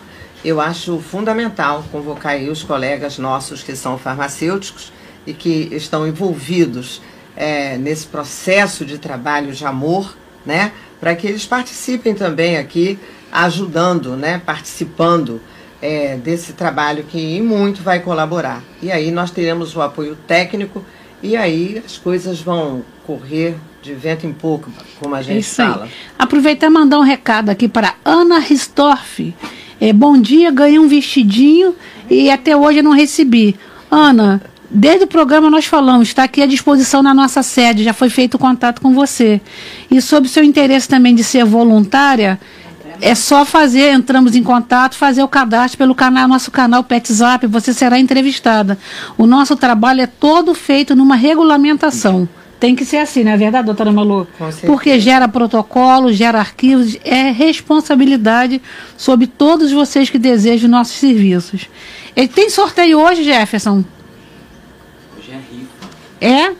Eu 0.44 0.60
acho 0.60 0.98
fundamental 1.00 1.84
convocar 1.92 2.32
aí 2.32 2.48
os 2.48 2.62
colegas 2.62 3.18
nossos 3.18 3.62
que 3.62 3.76
são 3.76 3.98
farmacêuticos 3.98 4.92
e 5.26 5.34
que 5.34 5.68
estão 5.72 6.06
envolvidos 6.06 7.02
eh, 7.36 7.76
nesse 7.78 8.06
processo 8.06 8.84
de 8.84 8.96
trabalho 8.98 9.52
de 9.52 9.64
amor, 9.66 10.16
né, 10.46 10.72
para 10.98 11.14
que 11.14 11.26
eles 11.26 11.44
participem 11.44 12.14
também 12.14 12.56
aqui, 12.56 12.98
ajudando, 13.30 14.16
né, 14.16 14.40
participando 14.44 15.40
eh, 15.82 16.16
desse 16.22 16.54
trabalho 16.54 17.04
que 17.04 17.18
em 17.18 17.42
muito 17.42 17.82
vai 17.82 18.00
colaborar. 18.00 18.62
E 18.82 18.90
aí 18.90 19.10
nós 19.10 19.30
teremos 19.30 19.76
o 19.76 19.82
apoio 19.82 20.16
técnico 20.26 20.82
e 21.22 21.36
aí 21.36 21.82
as 21.84 21.98
coisas 21.98 22.40
vão 22.40 22.82
correr 23.06 23.56
de 23.82 23.92
vento 23.94 24.26
em 24.26 24.32
pouco, 24.32 24.70
como 24.98 25.14
a 25.14 25.20
É 25.20 25.22
gente 25.22 25.46
fala. 25.46 25.84
aí. 25.84 25.90
Aproveitar 26.18 26.66
e 26.66 26.70
mandar 26.70 26.98
um 26.98 27.02
recado 27.02 27.50
aqui 27.50 27.68
para 27.68 27.94
Ana 28.04 28.38
Ristorff. 28.38 29.34
É, 29.80 29.94
bom 29.94 30.20
dia, 30.20 30.50
ganhei 30.50 30.78
um 30.78 30.86
vestidinho 30.86 31.74
e 32.10 32.30
até 32.30 32.54
hoje 32.54 32.80
eu 32.80 32.84
não 32.84 32.92
recebi. 32.92 33.56
Ana, 33.90 34.42
desde 34.70 35.04
o 35.04 35.06
programa 35.06 35.48
nós 35.48 35.64
falamos, 35.64 36.08
está 36.08 36.24
aqui 36.24 36.42
à 36.42 36.46
disposição 36.46 37.02
na 37.02 37.14
nossa 37.14 37.42
sede, 37.42 37.82
já 37.82 37.94
foi 37.94 38.10
feito 38.10 38.34
o 38.34 38.38
contato 38.38 38.82
com 38.82 38.92
você. 38.92 39.40
E 39.90 40.02
sobre 40.02 40.28
o 40.28 40.30
seu 40.30 40.44
interesse 40.44 40.86
também 40.86 41.14
de 41.14 41.24
ser 41.24 41.46
voluntária, 41.46 42.38
é 43.00 43.14
só 43.14 43.46
fazer, 43.46 43.94
entramos 43.94 44.36
em 44.36 44.42
contato, 44.42 44.96
fazer 44.96 45.22
o 45.22 45.28
cadastro 45.28 45.78
pelo 45.78 45.94
canal, 45.94 46.28
nosso 46.28 46.50
canal 46.50 46.84
PetZap, 46.84 47.46
você 47.46 47.72
será 47.72 47.98
entrevistada. 47.98 48.78
O 49.16 49.26
nosso 49.26 49.56
trabalho 49.56 50.02
é 50.02 50.06
todo 50.06 50.54
feito 50.54 50.94
numa 50.94 51.16
regulamentação. 51.16 52.28
Tem 52.60 52.76
que 52.76 52.84
ser 52.84 52.98
assim, 52.98 53.24
não 53.24 53.32
é 53.32 53.38
verdade, 53.38 53.64
doutora 53.64 53.90
Malu? 53.90 54.28
Com 54.36 54.44
certeza. 54.52 54.66
Porque 54.70 55.00
gera 55.00 55.26
protocolo, 55.26 56.12
gera 56.12 56.38
arquivos, 56.38 56.94
é 57.02 57.30
responsabilidade 57.30 58.60
sobre 58.98 59.26
todos 59.26 59.72
vocês 59.72 60.10
que 60.10 60.18
desejam 60.18 60.68
nossos 60.68 60.96
serviços. 60.96 61.70
E 62.14 62.28
tem 62.28 62.50
sorteio 62.50 63.00
hoje, 63.00 63.24
Jefferson? 63.24 63.82
Hoje 65.16 65.32
é 65.32 65.36
rifa. 65.36 65.88
É? 66.20 66.54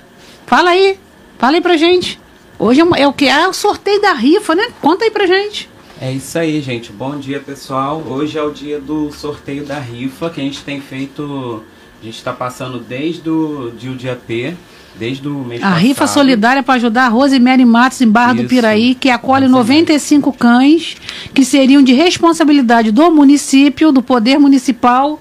Fala 0.46 0.70
aí. 0.70 0.98
Fala 1.38 1.56
aí 1.56 1.60
pra 1.60 1.76
gente. 1.76 2.18
Hoje 2.58 2.80
é, 2.80 3.02
é 3.02 3.06
o 3.06 3.12
que? 3.12 3.28
É 3.28 3.46
o 3.46 3.52
sorteio 3.52 4.00
da 4.00 4.14
rifa, 4.14 4.54
né? 4.54 4.68
Conta 4.80 5.04
aí 5.04 5.10
pra 5.10 5.26
gente. 5.26 5.68
É 6.00 6.10
isso 6.10 6.38
aí, 6.38 6.62
gente. 6.62 6.90
Bom 6.90 7.18
dia, 7.18 7.40
pessoal. 7.40 8.02
Hoje 8.08 8.38
é 8.38 8.42
o 8.42 8.50
dia 8.50 8.80
do 8.80 9.12
sorteio 9.12 9.66
da 9.66 9.78
rifa 9.78 10.30
que 10.30 10.40
a 10.40 10.44
gente 10.44 10.62
tem 10.62 10.80
feito. 10.80 11.62
A 12.00 12.04
gente 12.06 12.16
está 12.16 12.32
passando 12.32 12.78
desde 12.78 13.28
o 13.28 13.70
de 13.70 13.90
o 13.90 13.94
dia 13.94 14.16
P, 14.16 14.56
desde 14.98 15.26
o 15.28 15.38
mês 15.44 15.62
A 15.62 15.66
passado. 15.66 15.80
rifa 15.82 16.06
solidária 16.06 16.62
para 16.62 16.74
ajudar 16.74 17.06
a 17.06 17.08
Rosemary 17.08 17.64
Matos 17.64 18.00
em 18.00 18.08
Barra 18.08 18.34
do 18.34 18.40
Isso. 18.40 18.48
Piraí, 18.48 18.94
que 18.94 19.08
acolhe 19.10 19.46
Rosemary. 19.46 19.68
95 19.80 20.32
cães 20.32 20.96
que 21.32 21.44
seriam 21.44 21.82
de 21.82 21.92
responsabilidade 21.94 22.90
do 22.90 23.10
município, 23.10 23.90
do 23.92 24.02
poder 24.02 24.38
municipal. 24.38 25.20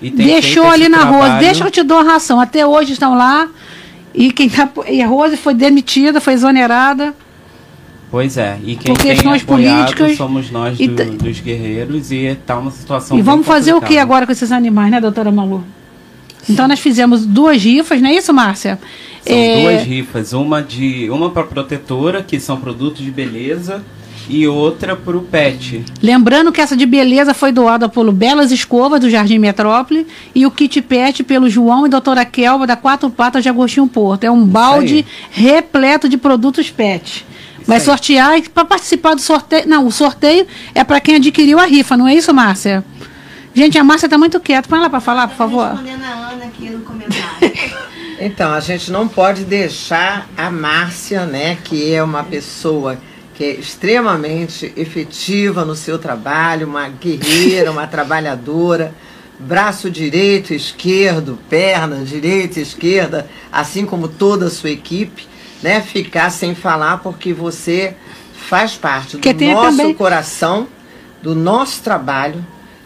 Tem 0.00 0.10
Deixou 0.12 0.66
ali 0.68 0.88
na 0.88 0.98
Rose, 1.04 1.18
trabalho- 1.20 1.40
deixa 1.40 1.64
eu 1.64 1.70
te 1.70 1.82
dou 1.82 1.98
a 1.98 2.02
ração. 2.04 2.40
Até 2.40 2.64
hoje 2.64 2.92
estão 2.92 3.16
lá. 3.16 3.48
E, 4.14 4.30
quem 4.32 4.48
tá, 4.48 4.68
e 4.88 5.02
a 5.02 5.06
Rose 5.06 5.36
foi 5.36 5.54
demitida, 5.54 6.20
foi 6.20 6.34
exonerada. 6.34 7.14
Pois 8.10 8.36
é, 8.38 8.58
e 8.64 8.74
quem 8.74 8.94
Por 8.94 9.02
tem 9.02 9.12
questões 9.12 9.42
apoiado 9.42 9.76
políticas 9.94 10.16
somos 10.16 10.50
nós 10.50 10.78
do- 10.78 11.16
dos 11.18 11.40
guerreiros 11.40 12.10
e 12.10 12.36
tá 12.46 12.56
uma 12.58 12.70
situação 12.70 13.18
e 13.18 13.22
vamos 13.22 13.46
fazer 13.46 13.74
o 13.74 13.82
que 13.82 13.98
agora 13.98 14.24
com 14.24 14.32
esses 14.32 14.50
animais, 14.50 14.90
né, 14.90 14.98
doutora 15.00 15.30
Malu? 15.30 15.62
Então 16.48 16.68
nós 16.68 16.80
fizemos 16.80 17.24
duas 17.26 17.62
rifas, 17.62 18.00
não 18.00 18.10
é 18.10 18.14
isso, 18.14 18.32
Márcia? 18.32 18.78
São 19.26 19.36
É, 19.36 19.62
duas 19.62 19.82
rifas, 19.86 20.32
uma 20.32 20.62
de 20.62 21.08
uma 21.10 21.30
para 21.30 21.44
protetora, 21.44 22.22
que 22.22 22.38
são 22.40 22.58
produtos 22.58 23.04
de 23.04 23.10
beleza, 23.10 23.82
e 24.28 24.46
outra 24.46 24.94
para 24.94 25.16
o 25.16 25.22
pet. 25.22 25.82
Lembrando 26.02 26.52
que 26.52 26.60
essa 26.60 26.76
de 26.76 26.84
beleza 26.84 27.32
foi 27.32 27.50
doada 27.50 27.88
pelo 27.88 28.12
Belas 28.12 28.52
Escovas, 28.52 29.00
do 29.00 29.08
Jardim 29.08 29.38
Metrópole, 29.38 30.06
e 30.34 30.44
o 30.44 30.50
Kit 30.50 30.82
Pet 30.82 31.22
pelo 31.24 31.48
João 31.48 31.86
e 31.86 31.90
doutora 31.90 32.24
Kelva, 32.24 32.66
da 32.66 32.76
Quatro 32.76 33.08
Patas 33.08 33.42
de 33.42 33.48
Agostinho 33.48 33.86
Porto. 33.86 34.24
É 34.24 34.30
um 34.30 34.44
balde 34.44 35.04
repleto 35.30 36.08
de 36.08 36.18
produtos 36.18 36.70
pet. 36.70 37.24
Vai 37.66 37.78
aí. 37.78 37.84
sortear 37.84 38.38
e 38.38 38.42
para 38.42 38.64
participar 38.64 39.14
do 39.14 39.20
sorteio. 39.20 39.66
Não, 39.68 39.86
o 39.86 39.92
sorteio 39.92 40.46
é 40.74 40.84
para 40.84 41.00
quem 41.00 41.16
adquiriu 41.16 41.58
a 41.58 41.64
rifa, 41.64 41.96
não 41.96 42.06
é 42.06 42.14
isso, 42.14 42.32
Márcia? 42.32 42.84
Gente, 43.54 43.76
a 43.78 43.84
Márcia 43.84 44.06
está 44.06 44.16
muito 44.16 44.38
quieta. 44.40 44.68
Põe 44.68 44.78
ela 44.78 44.88
para 44.90 45.00
falar, 45.00 45.26
por 45.26 45.36
favor. 45.36 45.68
respondendo 45.70 46.02
a 46.02 46.06
Ana 46.06 46.26
aqui 46.26 46.26
no 46.26 46.27
comentário. 46.27 46.27
Então, 48.20 48.52
a 48.52 48.58
gente 48.58 48.90
não 48.90 49.06
pode 49.06 49.44
deixar 49.44 50.28
a 50.36 50.50
Márcia, 50.50 51.24
né, 51.24 51.56
que 51.62 51.94
é 51.94 52.02
uma 52.02 52.24
pessoa 52.24 52.98
que 53.32 53.44
é 53.44 53.50
extremamente 53.52 54.72
efetiva 54.76 55.64
no 55.64 55.76
seu 55.76 56.00
trabalho, 56.00 56.66
uma 56.66 56.88
guerreira, 56.88 57.70
uma 57.70 57.86
trabalhadora, 57.86 58.92
braço 59.38 59.88
direito, 59.88 60.52
esquerdo, 60.52 61.38
perna 61.48 62.04
direita, 62.04 62.58
esquerda, 62.58 63.30
assim 63.52 63.86
como 63.86 64.08
toda 64.08 64.46
a 64.46 64.50
sua 64.50 64.70
equipe, 64.70 65.28
né, 65.62 65.80
ficar 65.80 66.30
sem 66.30 66.56
falar 66.56 66.98
porque 66.98 67.32
você 67.32 67.94
faz 68.34 68.74
parte 68.74 69.16
do 69.16 69.20
Que 69.20 69.32
nosso 69.32 69.76
também- 69.76 69.94
coração, 69.94 70.66
do 71.22 71.36
nosso 71.36 71.82
trabalho 71.82 72.44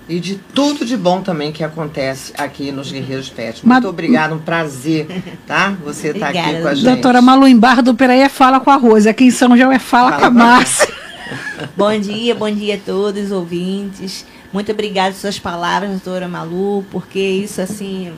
e 0.08 0.18
de 0.18 0.36
tudo 0.54 0.84
de 0.84 0.96
bom 0.96 1.22
também 1.22 1.52
que 1.52 1.62
acontece 1.62 2.32
aqui 2.36 2.72
nos 2.72 2.90
Guerreiros 2.90 3.28
Pet. 3.28 3.64
Muito 3.64 3.68
Mas- 3.68 3.84
obrigada, 3.84 4.34
um 4.34 4.38
prazer, 4.38 5.06
tá? 5.46 5.76
Você 5.84 6.08
estar 6.08 6.28
aqui 6.28 6.38
Obrigada, 6.38 6.62
com 6.62 6.68
a 6.68 6.74
gente. 6.74 6.84
Doutora 6.84 7.22
Malu 7.22 7.46
em 7.46 7.56
Barra 7.58 7.82
do 7.82 7.94
Piraí 7.94 8.20
é 8.20 8.28
fala 8.28 8.60
com 8.60 8.70
a 8.70 8.76
Rose. 8.76 9.08
Aqui 9.08 9.24
em 9.24 9.30
São 9.30 9.56
João 9.56 9.72
é 9.72 9.78
fala, 9.78 10.10
Fala 10.10 10.20
com 10.20 10.26
a 10.26 10.30
Márcia. 10.30 10.88
bom 11.76 11.98
dia, 11.98 12.34
bom 12.34 12.50
dia 12.50 12.74
a 12.74 12.78
todos 12.78 13.26
os 13.26 13.30
ouvintes. 13.32 14.26
Muito 14.52 14.70
obrigada 14.70 15.08
pelas 15.08 15.20
suas 15.20 15.38
palavras, 15.38 15.90
doutora 15.90 16.28
Malu, 16.28 16.84
porque 16.90 17.18
isso 17.18 17.60
assim 17.60 18.12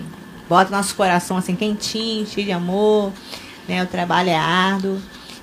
bota 0.48 0.74
nosso 0.74 0.94
coração 0.96 1.36
assim 1.36 1.54
quentinho, 1.54 2.26
cheio 2.26 2.46
de 2.46 2.52
amor. 2.52 3.12
Né? 3.68 3.82
O 3.82 3.86
trabalho 3.86 4.30
é 4.30 4.36
árduo. 4.36 4.98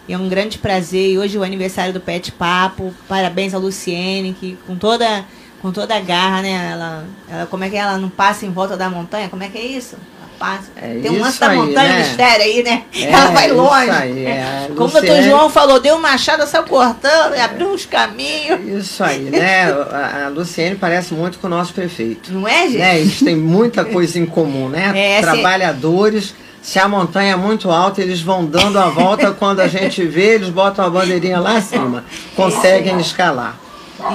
E 0.07 0.13
é 0.13 0.17
um 0.17 0.27
grande 0.27 0.57
prazer. 0.57 1.11
E 1.13 1.17
hoje 1.17 1.37
é 1.37 1.39
o 1.39 1.43
aniversário 1.43 1.93
do 1.93 1.99
Pet 2.01 2.31
Papo. 2.33 2.93
Parabéns 3.07 3.53
a 3.53 3.57
Luciene, 3.57 4.35
que 4.37 4.57
com 4.67 4.75
toda, 4.75 5.23
com 5.61 5.71
toda 5.71 5.95
a 5.95 5.99
garra, 5.99 6.41
né? 6.41 6.71
Ela, 6.71 7.05
ela, 7.29 7.45
como 7.45 7.63
é 7.63 7.69
que 7.69 7.75
é? 7.75 7.79
ela 7.79 7.97
não 7.97 8.09
passa 8.09 8.45
em 8.45 8.51
volta 8.51 8.75
da 8.75 8.89
montanha? 8.89 9.29
Como 9.29 9.43
é 9.43 9.47
que 9.49 9.57
é 9.57 9.65
isso? 9.65 9.95
Passa. 10.39 10.71
É 10.75 10.97
Tem 10.99 11.11
um 11.11 11.19
lance 11.21 11.39
da 11.39 11.53
montanha 11.53 11.89
né? 11.89 11.99
mistério 11.99 12.43
aí, 12.43 12.63
né? 12.63 12.83
É, 12.95 13.11
ela 13.11 13.27
vai 13.29 13.45
isso 13.45 13.55
longe. 13.55 13.89
aí, 13.91 14.25
é. 14.25 14.67
Como 14.75 14.87
o 14.89 14.91
doutor 14.91 15.21
João 15.21 15.49
falou, 15.51 15.79
deu 15.79 15.95
uma 15.97 16.09
machada, 16.09 16.47
saiu 16.47 16.63
cortando, 16.63 17.35
abriu 17.35 17.69
uns 17.71 17.85
caminhos. 17.85 18.59
Isso 18.67 19.03
aí, 19.03 19.19
né? 19.29 19.71
A, 19.71 20.29
Luciene 20.33 20.75
parece 20.75 21.13
muito 21.13 21.37
com 21.37 21.45
o 21.45 21.49
nosso 21.49 21.73
prefeito. 21.73 22.33
Não 22.33 22.47
é, 22.47 22.63
gente? 22.63 22.77
Né? 22.79 22.99
Eles 23.01 23.19
têm 23.19 23.35
muita 23.35 23.85
coisa 23.85 24.17
em 24.17 24.25
comum, 24.25 24.67
né? 24.67 24.91
É, 24.97 25.17
se- 25.17 25.21
Trabalhadores. 25.21 26.33
Se 26.59 26.79
a 26.79 26.87
montanha 26.87 27.33
é 27.33 27.35
muito 27.35 27.69
alta, 27.71 28.01
eles 28.01 28.21
vão 28.21 28.43
dando 28.45 28.79
a 28.79 28.87
volta. 28.89 29.31
Quando 29.31 29.59
a 29.59 29.67
gente 29.67 30.03
vê, 30.05 30.35
eles 30.35 30.49
botam 30.49 30.85
a 30.85 30.89
bandeirinha 30.89 31.39
lá 31.39 31.57
acima. 31.57 32.03
Conseguem 32.35 32.99
escalar. 32.99 33.57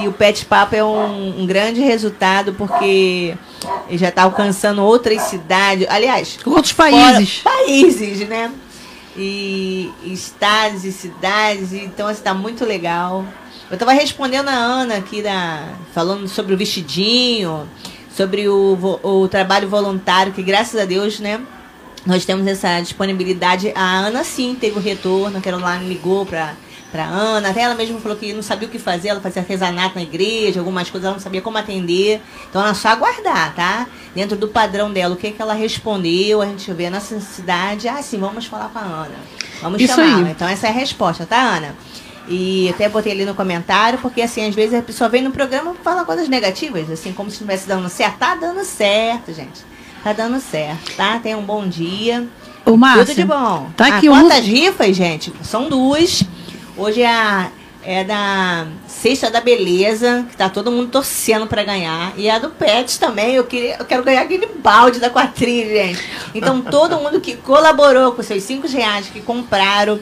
E 0.03 0.09
o 0.09 0.13
Pet 0.13 0.45
Papo 0.47 0.75
é 0.75 0.85
um, 0.85 1.43
um 1.43 1.47
grande 1.47 1.81
resultado 1.81 2.53
porque 2.55 3.35
ele 3.89 3.99
já 3.99 4.09
está 4.09 4.23
alcançando 4.25 4.83
outras 4.83 5.23
cidades. 5.23 5.87
Aliás, 5.89 6.39
Outros 6.45 6.73
países. 6.73 7.41
países, 7.43 8.29
né? 8.29 8.51
E 9.17 9.91
estados 10.05 10.85
e 10.85 10.93
cidades. 10.93 11.73
Então, 11.73 12.11
está 12.11 12.35
muito 12.35 12.65
legal. 12.65 13.25
Eu 13.71 13.75
estava 13.75 13.93
respondendo 13.93 14.49
a 14.49 14.53
Ana 14.55 14.97
aqui, 14.97 15.23
da, 15.23 15.65
falando 15.95 16.29
sobre 16.29 16.55
o 16.55 16.57
vestidinho, 16.57 17.69
sobre 18.15 18.49
o, 18.49 18.99
o 19.03 19.29
trabalho 19.29 19.69
voluntário, 19.69 20.33
que 20.33 20.43
graças 20.43 20.81
a 20.81 20.85
Deus, 20.85 21.19
né? 21.19 21.41
Nós 22.05 22.25
temos 22.25 22.47
essa 22.47 22.79
disponibilidade. 22.81 23.73
A 23.75 23.99
Ana 23.99 24.23
sim 24.23 24.57
teve 24.59 24.79
o 24.79 24.83
retorno, 24.83 25.41
que 25.41 25.49
ela 25.49 25.59
lá 25.59 25.79
me 25.79 25.89
ligou 25.89 26.25
para 26.25 26.55
para 26.97 27.05
Ana, 27.05 27.51
até 27.51 27.61
ela 27.61 27.75
mesma 27.75 28.01
falou 28.01 28.17
que 28.17 28.33
não 28.33 28.43
sabia 28.43 28.67
o 28.67 28.71
que 28.71 28.79
fazer, 28.79 29.09
ela 29.09 29.21
fazia 29.21 29.43
artesanato 29.43 29.97
na 29.97 30.03
igreja, 30.03 30.61
algumas 30.61 30.89
coisas 30.89 31.05
ela 31.05 31.15
não 31.15 31.23
sabia 31.23 31.43
como 31.43 31.59
atender. 31.59 32.23
Então 32.49 32.63
ela 32.63 32.73
só 32.73 32.89
aguardar, 32.89 33.55
tá? 33.55 33.87
Dentro 34.15 34.35
do 34.35 34.49
padrão 34.49 34.91
dela, 34.91 35.13
o 35.13 35.17
que 35.17 35.31
que 35.31 35.43
ela 35.43 35.53
respondeu, 35.53 36.41
a 36.41 36.47
gente 36.47 36.73
vê 36.73 36.87
a 36.87 36.91
necessidade, 36.91 37.87
ah, 37.87 38.01
sim, 38.01 38.19
vamos 38.19 38.47
falar 38.47 38.71
com 38.71 38.79
a 38.79 38.83
Ana. 38.83 39.15
Vamos 39.61 39.79
Isso 39.81 39.95
chamá-la. 39.95 40.31
Então 40.31 40.49
essa 40.49 40.69
é 40.69 40.71
a 40.71 40.73
resposta, 40.73 41.27
tá, 41.27 41.37
Ana? 41.39 41.77
E 42.29 42.71
até 42.71 42.89
botei 42.89 43.13
ali 43.13 43.27
no 43.27 43.35
comentário, 43.35 43.99
porque 43.99 44.23
assim, 44.23 44.49
às 44.49 44.55
vezes 44.55 44.73
a 44.79 44.83
pessoa 44.83 45.11
vem 45.11 45.21
no 45.23 45.31
programa 45.31 45.75
e 45.79 45.85
fala 45.85 46.03
coisas 46.03 46.31
negativas, 46.31 46.91
assim, 46.91 47.13
como 47.13 47.29
se 47.29 47.35
estivesse 47.35 47.69
dando 47.69 47.91
certo. 47.91 48.17
Tá 48.17 48.35
dando 48.35 48.65
certo, 48.65 49.35
gente. 49.35 49.61
Tá 50.03 50.15
dando 50.15 50.41
certo, 50.41 50.97
tá? 50.97 51.19
Tenha 51.19 51.37
um 51.37 51.45
bom 51.45 51.67
dia. 51.69 52.27
Ô, 52.65 52.75
Márcia, 52.75 53.05
Tudo 53.05 53.17
de 53.17 53.25
bom. 53.25 53.71
Tá 53.77 53.85
Ah, 53.85 53.97
aqui 53.99 54.09
um- 54.09 54.13
quantas 54.13 54.45
rifas, 54.47 54.97
gente? 54.97 55.31
São 55.43 55.69
duas. 55.69 56.25
Hoje 56.77 57.03
é 57.03 57.07
a 57.09 57.49
é 57.89 58.03
da 58.03 58.67
Sexta 58.89 59.31
da 59.31 59.41
Beleza, 59.41 60.27
que 60.29 60.37
tá 60.37 60.49
todo 60.49 60.73
mundo 60.73 60.89
torcendo 60.91 61.47
pra 61.47 61.63
ganhar. 61.63 62.13
E 62.17 62.29
a 62.29 62.37
do 62.37 62.49
Pets 62.51 62.99
também. 62.99 63.35
Eu, 63.37 63.45
queria, 63.45 63.77
eu 63.79 63.85
quero 63.85 64.03
ganhar 64.03 64.23
aquele 64.23 64.47
balde 64.59 64.99
da 64.99 65.09
quatrilha, 65.09 65.87
gente. 65.87 66.03
Então, 66.35 66.61
todo 66.69 66.97
mundo 66.99 67.21
que 67.21 67.37
colaborou 67.37 68.11
com 68.11 68.25
seus 68.25 68.43
cinco 68.43 68.67
reais, 68.67 69.07
que 69.07 69.21
compraram. 69.21 70.01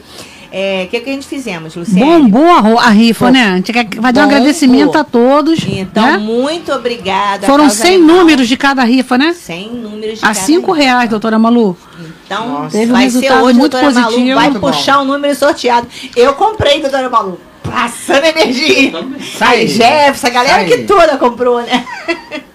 é, 0.51 0.85
O 0.85 0.89
que, 0.89 0.99
que 0.99 1.09
a 1.11 1.13
gente 1.13 1.27
fizemos, 1.27 1.75
Luciane? 1.75 1.99
Bombou 2.23 2.79
a, 2.79 2.85
a 2.85 2.89
rifa, 2.89 3.29
né? 3.29 3.51
A 3.51 3.55
gente 3.57 3.71
quer 3.71 3.87
fazer 4.01 4.19
um 4.19 4.23
agradecimento 4.23 4.97
a 4.97 5.03
todos. 5.03 5.59
Então, 5.67 6.03
né? 6.13 6.17
muito 6.17 6.71
obrigada. 6.71 7.45
Foram 7.45 7.65
Causa 7.65 7.83
100 7.83 7.95
Animal. 7.97 8.15
números 8.17 8.47
de 8.47 8.57
cada 8.57 8.83
rifa, 8.83 9.15
né? 9.15 9.31
100 9.33 9.69
números 9.75 10.17
de 10.19 10.25
A 10.25 10.29
cada 10.29 10.39
5 10.39 10.71
rifa. 10.71 10.83
reais, 10.83 11.09
doutora 11.11 11.37
Malu. 11.37 11.77
Então, 11.99 12.14
Nossa. 12.29 12.77
Teve 12.77 12.91
um 12.91 12.95
vai 12.95 13.09
ser 13.09 13.31
hoje, 13.31 13.57
muito 13.59 13.71
doutora 13.71 13.91
Malu 13.91 14.05
positivo. 14.11 14.35
vai 14.35 14.49
Muito 14.49 14.59
puxar 14.59 14.99
o 14.99 15.05
número 15.05 15.35
sorteado. 15.35 15.87
Eu 16.15 16.33
comprei, 16.33 16.81
doutora 16.81 17.09
Malu. 17.09 17.39
Passando 17.63 18.25
energia. 18.25 18.91
Sai. 19.37 19.59
Aí, 19.61 19.67
Jefferson, 19.67 20.27
a 20.27 20.29
galera 20.29 20.55
Sai. 20.55 20.65
que 20.65 20.77
toda 20.83 21.17
comprou, 21.17 21.61
né? 21.61 21.85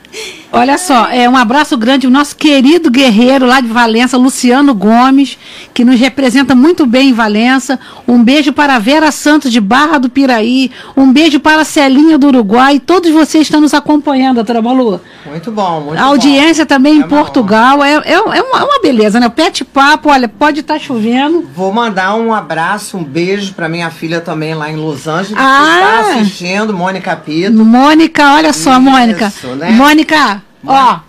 Olha 0.52 0.76
só, 0.78 1.06
é 1.10 1.28
um 1.28 1.36
abraço 1.36 1.78
grande 1.78 2.06
ao 2.06 2.12
nosso 2.12 2.34
querido 2.34 2.90
guerreiro 2.90 3.46
lá 3.46 3.60
de 3.60 3.68
Valença, 3.68 4.16
Luciano 4.16 4.74
Gomes, 4.74 5.38
que 5.72 5.84
nos 5.84 5.98
representa 5.98 6.56
muito 6.56 6.84
bem 6.86 7.10
em 7.10 7.12
Valença. 7.12 7.78
Um 8.06 8.22
beijo 8.24 8.52
para 8.52 8.74
a 8.74 8.78
Vera 8.80 9.12
Santos 9.12 9.52
de 9.52 9.60
Barra 9.60 9.98
do 9.98 10.10
Piraí. 10.10 10.72
Um 10.96 11.12
beijo 11.12 11.38
para 11.38 11.62
a 11.62 11.64
Celinha 11.64 12.18
do 12.18 12.26
Uruguai. 12.26 12.80
Todos 12.80 13.12
vocês 13.12 13.42
estão 13.46 13.60
nos 13.60 13.72
acompanhando, 13.72 14.36
doutora 14.36 14.60
Malu. 14.60 15.00
Muito 15.24 15.52
bom, 15.52 15.82
muito 15.82 15.98
a 16.00 16.02
audiência 16.06 16.64
bom. 16.64 16.68
também 16.68 16.94
É 16.94 16.96
em 16.96 17.02
Portugal. 17.08 17.84
É, 17.84 17.94
é, 17.94 18.12
é 18.14 18.20
uma, 18.20 18.34
é 18.58 18.64
uma 18.64 18.82
beleza, 18.82 19.20
né? 19.20 19.28
O 19.28 19.30
Pet 19.30 19.64
Papo, 19.64 20.10
olha, 20.10 20.28
pode 20.28 20.60
estar 20.60 20.80
chovendo. 20.80 21.48
Vou 21.54 21.72
mandar 21.72 22.16
um 22.16 22.34
abraço, 22.34 22.96
um 22.96 23.04
beijo 23.04 23.54
para 23.54 23.68
minha 23.68 23.88
filha 23.90 24.20
também 24.20 24.52
lá 24.54 24.68
em 24.68 24.74
Los 24.74 25.06
Angeles, 25.06 25.36
Ah. 25.38 25.60
que 25.62 25.76
está 26.08 26.14
assistindo, 26.20 26.74
Mônica 26.74 27.14
Pito. 27.14 27.52
Mônica, 27.64 28.34
olha 28.34 28.52
só, 28.52 28.72
Isso, 28.72 28.80
Mônica. 28.80 29.32
né? 29.56 29.70
Mônica, 29.70 30.39
ó. 30.66 31.00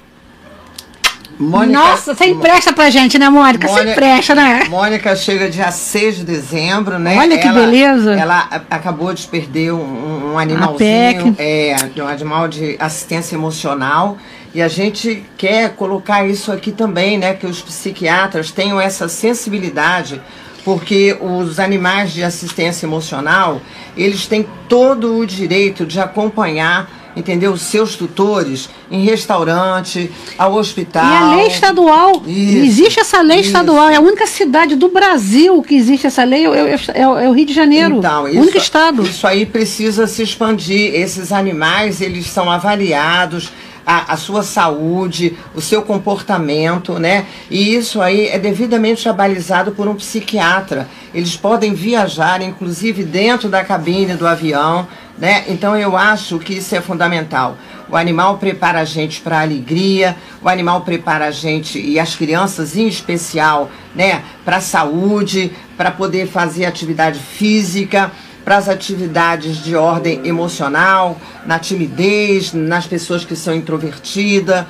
Mônica, 1.40 1.80
Nossa, 1.80 2.14
você 2.14 2.26
empresta 2.28 2.72
pra 2.72 2.92
gente, 2.92 3.18
né, 3.18 3.28
Mônica? 3.28 3.68
Você 3.68 3.74
Mônica- 3.74 3.92
empresta, 3.94 4.36
né? 4.36 4.66
Mônica 4.70 5.16
chega 5.16 5.50
dia 5.50 5.72
6 5.72 6.18
de 6.18 6.24
dezembro, 6.24 7.00
né? 7.00 7.18
Olha 7.18 7.36
que 7.40 7.48
Ela- 7.48 7.60
beleza. 7.62 8.14
Ela 8.14 8.48
acabou 8.70 9.12
de 9.12 9.26
perder 9.26 9.72
um, 9.74 10.34
um 10.34 10.38
animalzinho, 10.38 11.36
é, 11.40 11.76
um 11.98 12.08
animal 12.08 12.48
de 12.48 12.76
assistência 12.80 13.34
emocional. 13.36 14.18
E 14.54 14.62
a 14.62 14.68
gente 14.68 15.24
quer 15.36 15.72
colocar 15.76 16.28
isso 16.28 16.52
aqui 16.52 16.72
também, 16.72 17.18
né? 17.18 17.34
Que 17.34 17.48
os 17.48 17.60
psiquiatras 17.62 18.52
tenham 18.52 18.80
essa 18.80 19.08
sensibilidade, 19.08 20.22
porque 20.64 21.18
os 21.20 21.60
animais 21.60 22.12
de 22.14 22.22
assistência 22.24 22.86
emocional, 22.86 23.60
eles 23.98 24.28
têm 24.28 24.46
todo 24.70 25.18
o 25.18 25.26
direito 25.26 25.88
de 25.88 26.00
acompanhar, 26.00 26.88
entendeu? 27.16 27.52
Os 27.54 27.62
seus 27.62 27.96
tutores 27.96 28.70
em 28.90 29.04
restaurante, 29.04 30.12
ao 30.38 30.54
hospital. 30.54 31.04
E 31.06 31.16
a 31.16 31.36
lei 31.36 31.48
estadual. 31.48 32.22
Isso, 32.26 32.58
existe 32.66 33.00
essa 33.00 33.22
lei 33.22 33.40
isso. 33.40 33.48
estadual. 33.48 33.90
É 33.90 33.96
a 33.96 34.02
única 34.02 34.28
cidade 34.28 34.76
do 34.76 34.90
Brasil 34.90 35.62
que 35.62 35.76
existe 35.76 36.08
essa 36.08 36.24
lei. 36.24 36.46
É, 36.46 36.50
o- 36.50 36.68
é 36.94 37.08
o- 37.08 37.18
é 37.18 37.32
Rio 37.34 37.46
de 37.46 37.54
Janeiro. 37.54 37.98
Então, 37.98 38.24
o 38.24 38.28
isso, 38.30 38.40
único 38.40 38.58
estado. 38.58 39.04
Isso 39.04 39.26
aí 39.28 39.46
precisa 39.46 40.08
se 40.08 40.22
expandir. 40.24 40.94
Esses 40.96 41.32
animais, 41.32 42.02
eles 42.02 42.28
são 42.28 42.50
avaliados, 42.52 43.52
a, 43.86 44.14
a 44.14 44.18
sua 44.18 44.44
saúde, 44.44 45.36
o 45.56 45.62
seu 45.62 45.82
comportamento, 45.82 46.94
né? 47.00 47.26
E 47.50 47.76
isso 47.76 48.00
aí 48.02 48.28
é 48.28 48.38
devidamente 48.38 49.10
abalizado 49.10 49.72
por 49.72 49.88
um 49.88 49.96
psiquiatra. 49.96 50.88
Eles 51.14 51.36
podem 51.36 51.74
viajar, 51.74 52.42
inclusive 52.42 53.04
dentro 53.04 53.50
da 53.50 53.64
cabine 53.64 54.14
do 54.14 54.28
avião, 54.28 54.88
né? 55.22 55.46
Então 55.48 55.78
eu 55.78 55.96
acho 55.96 56.40
que 56.40 56.56
isso 56.56 56.76
é 56.76 56.82
fundamental. 56.82 57.56
O 57.88 57.96
animal 57.96 58.40
prepara 58.40 58.80
a 58.80 58.86
gente 58.86 59.22
para 59.22 59.40
alegria, 59.40 60.18
o 60.42 60.50
animal 60.50 60.82
prepara 60.82 61.28
a 61.28 61.32
gente 61.32 61.80
e 61.80 62.00
as 62.00 62.16
crianças 62.16 62.76
em 62.76 62.88
especial, 62.88 63.70
né, 63.94 64.24
para 64.44 64.60
saúde, 64.60 65.52
para 65.78 65.92
poder 65.92 66.28
fazer 66.28 66.66
atividade 66.66 67.20
física, 67.20 68.12
para 68.44 68.58
as 68.58 68.68
atividades 68.68 69.64
de 69.64 69.76
ordem 69.76 70.26
emocional, 70.26 71.22
na 71.46 71.60
timidez, 71.60 72.52
nas 72.52 72.88
pessoas 72.88 73.24
que 73.24 73.36
são 73.36 73.54
introvertidas, 73.54 74.66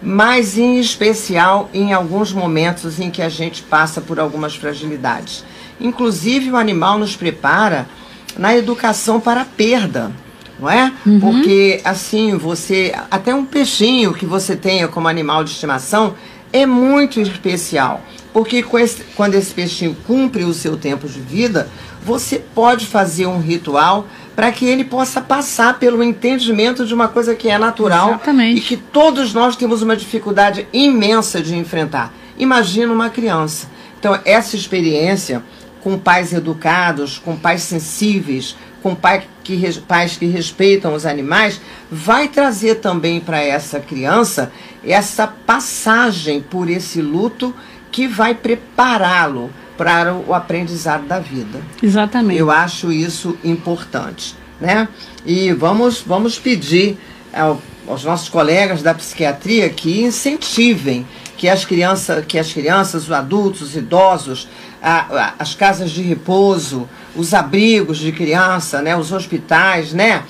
mas 0.00 0.56
em 0.56 0.78
especial 0.78 1.68
em 1.74 1.92
alguns 1.92 2.32
momentos 2.32 3.00
em 3.00 3.10
que 3.10 3.22
a 3.22 3.28
gente 3.28 3.60
passa 3.64 4.00
por 4.00 4.20
algumas 4.20 4.54
fragilidades. 4.54 5.44
Inclusive 5.80 6.52
o 6.52 6.56
animal 6.56 6.96
nos 6.96 7.16
prepara 7.16 7.88
na 8.36 8.56
educação 8.56 9.20
para 9.20 9.42
a 9.42 9.44
perda. 9.44 10.12
não 10.58 10.70
é? 10.70 10.92
Uhum. 11.04 11.20
Porque 11.20 11.80
assim, 11.84 12.36
você. 12.36 12.94
Até 13.10 13.34
um 13.34 13.44
peixinho 13.44 14.14
que 14.14 14.26
você 14.26 14.56
tenha 14.56 14.88
como 14.88 15.08
animal 15.08 15.44
de 15.44 15.50
estimação 15.50 16.14
é 16.52 16.64
muito 16.66 17.20
especial. 17.20 18.02
Porque 18.32 18.64
esse, 18.74 19.02
quando 19.14 19.34
esse 19.34 19.52
peixinho 19.52 19.96
cumpre 20.06 20.44
o 20.44 20.52
seu 20.52 20.76
tempo 20.76 21.08
de 21.08 21.20
vida, 21.20 21.68
você 22.04 22.38
pode 22.38 22.86
fazer 22.86 23.26
um 23.26 23.40
ritual 23.40 24.06
para 24.34 24.52
que 24.52 24.66
ele 24.66 24.84
possa 24.84 25.20
passar 25.20 25.78
pelo 25.78 26.02
entendimento 26.02 26.84
de 26.84 26.92
uma 26.92 27.08
coisa 27.08 27.34
que 27.34 27.48
é 27.48 27.56
natural 27.56 28.10
Exatamente. 28.10 28.58
e 28.58 28.60
que 28.60 28.76
todos 28.76 29.32
nós 29.32 29.56
temos 29.56 29.80
uma 29.80 29.96
dificuldade 29.96 30.68
imensa 30.72 31.40
de 31.40 31.56
enfrentar. 31.56 32.12
Imagina 32.38 32.92
uma 32.92 33.08
criança. 33.08 33.68
Então, 33.98 34.20
essa 34.24 34.54
experiência 34.54 35.42
com 35.86 35.96
pais 35.96 36.32
educados, 36.32 37.16
com 37.16 37.36
pais 37.36 37.62
sensíveis, 37.62 38.56
com 38.82 38.92
pai 38.92 39.22
que, 39.44 39.80
pais 39.82 40.16
que 40.16 40.26
respeitam 40.26 40.92
os 40.92 41.06
animais, 41.06 41.60
vai 41.88 42.26
trazer 42.26 42.80
também 42.80 43.20
para 43.20 43.40
essa 43.40 43.78
criança 43.78 44.50
essa 44.84 45.28
passagem 45.28 46.40
por 46.40 46.68
esse 46.68 47.00
luto 47.00 47.54
que 47.92 48.08
vai 48.08 48.34
prepará-lo 48.34 49.48
para 49.78 50.12
o 50.12 50.34
aprendizado 50.34 51.06
da 51.06 51.20
vida. 51.20 51.60
Exatamente. 51.80 52.40
Eu 52.40 52.50
acho 52.50 52.90
isso 52.90 53.38
importante, 53.44 54.34
né? 54.60 54.88
E 55.24 55.52
vamos 55.52 56.00
vamos 56.00 56.36
pedir 56.36 56.98
ao, 57.32 57.62
aos 57.86 58.02
nossos 58.02 58.28
colegas 58.28 58.82
da 58.82 58.92
psiquiatria 58.92 59.70
que 59.70 60.02
incentivem 60.02 61.06
que 61.36 61.48
as 61.48 61.64
crianças, 61.64 62.24
que 62.24 62.38
as 62.38 62.52
crianças, 62.52 63.04
os 63.04 63.12
adultos, 63.12 63.60
os 63.60 63.76
idosos, 63.76 64.48
a, 64.86 65.00
a, 65.00 65.34
as 65.40 65.52
casas 65.52 65.90
de 65.90 66.00
repouso, 66.00 66.88
os 67.16 67.34
abrigos 67.34 67.98
de 67.98 68.12
criança, 68.12 68.80
né, 68.80 68.96
os 68.96 69.10
hospitais, 69.10 69.92
né, 69.92 70.22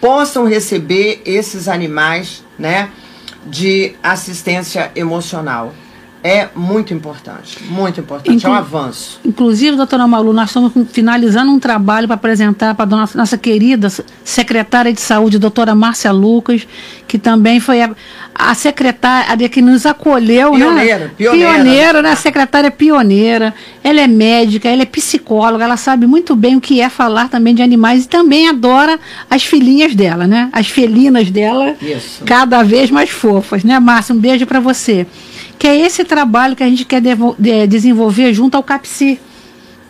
possam 0.00 0.44
receber 0.44 1.22
esses 1.24 1.68
animais, 1.68 2.42
né, 2.58 2.90
de 3.46 3.94
assistência 4.02 4.90
emocional 4.96 5.72
é 6.24 6.48
muito 6.54 6.94
importante, 6.94 7.62
muito 7.64 7.98
importante, 7.98 8.36
Inclu 8.36 8.50
é 8.50 8.52
um 8.52 8.56
avanço. 8.56 9.20
Inclusive, 9.24 9.76
doutora 9.76 10.06
Malu, 10.06 10.32
nós 10.32 10.50
estamos 10.50 10.72
finalizando 10.92 11.50
um 11.50 11.58
trabalho 11.58 12.06
para 12.06 12.14
apresentar 12.14 12.74
para 12.76 12.84
a 12.84 12.86
nossa, 12.86 13.18
nossa 13.18 13.36
querida 13.36 13.88
secretária 14.22 14.92
de 14.92 15.00
saúde, 15.00 15.36
doutora 15.36 15.74
Márcia 15.74 16.12
Lucas, 16.12 16.66
que 17.08 17.18
também 17.18 17.58
foi 17.58 17.82
a, 17.82 17.90
a 18.34 18.54
secretária 18.54 19.48
que 19.48 19.60
nos 19.60 19.86
acolheu, 19.86 20.52
pioneira, 20.52 20.98
né? 20.98 21.10
Pioneira. 21.16 21.52
Pioneira, 21.54 22.02
né? 22.02 22.10
A 22.12 22.16
secretária 22.16 22.70
pioneira. 22.70 23.54
Ela 23.84 24.00
é 24.00 24.06
médica, 24.06 24.68
ela 24.68 24.82
é 24.82 24.86
psicóloga, 24.86 25.64
ela 25.64 25.76
sabe 25.76 26.06
muito 26.06 26.34
bem 26.34 26.56
o 26.56 26.60
que 26.60 26.80
é 26.80 26.88
falar 26.88 27.28
também 27.28 27.54
de 27.54 27.62
animais 27.62 28.04
e 28.04 28.08
também 28.08 28.48
adora 28.48 28.98
as 29.28 29.44
filhinhas 29.44 29.94
dela, 29.94 30.26
né? 30.26 30.48
As 30.52 30.68
felinas 30.68 31.30
dela, 31.30 31.74
Isso. 31.80 32.24
cada 32.24 32.62
vez 32.62 32.90
mais 32.90 33.10
fofas, 33.10 33.64
né, 33.64 33.78
Márcia? 33.78 34.14
Um 34.14 34.18
beijo 34.18 34.46
para 34.46 34.60
você 34.60 35.06
que 35.62 35.68
é 35.68 35.76
esse 35.76 36.02
trabalho 36.02 36.56
que 36.56 36.62
a 36.64 36.68
gente 36.68 36.84
quer 36.84 37.00
de 37.00 37.66
desenvolver 37.68 38.34
junto 38.34 38.56
ao 38.56 38.64
CAPSI. 38.64 39.20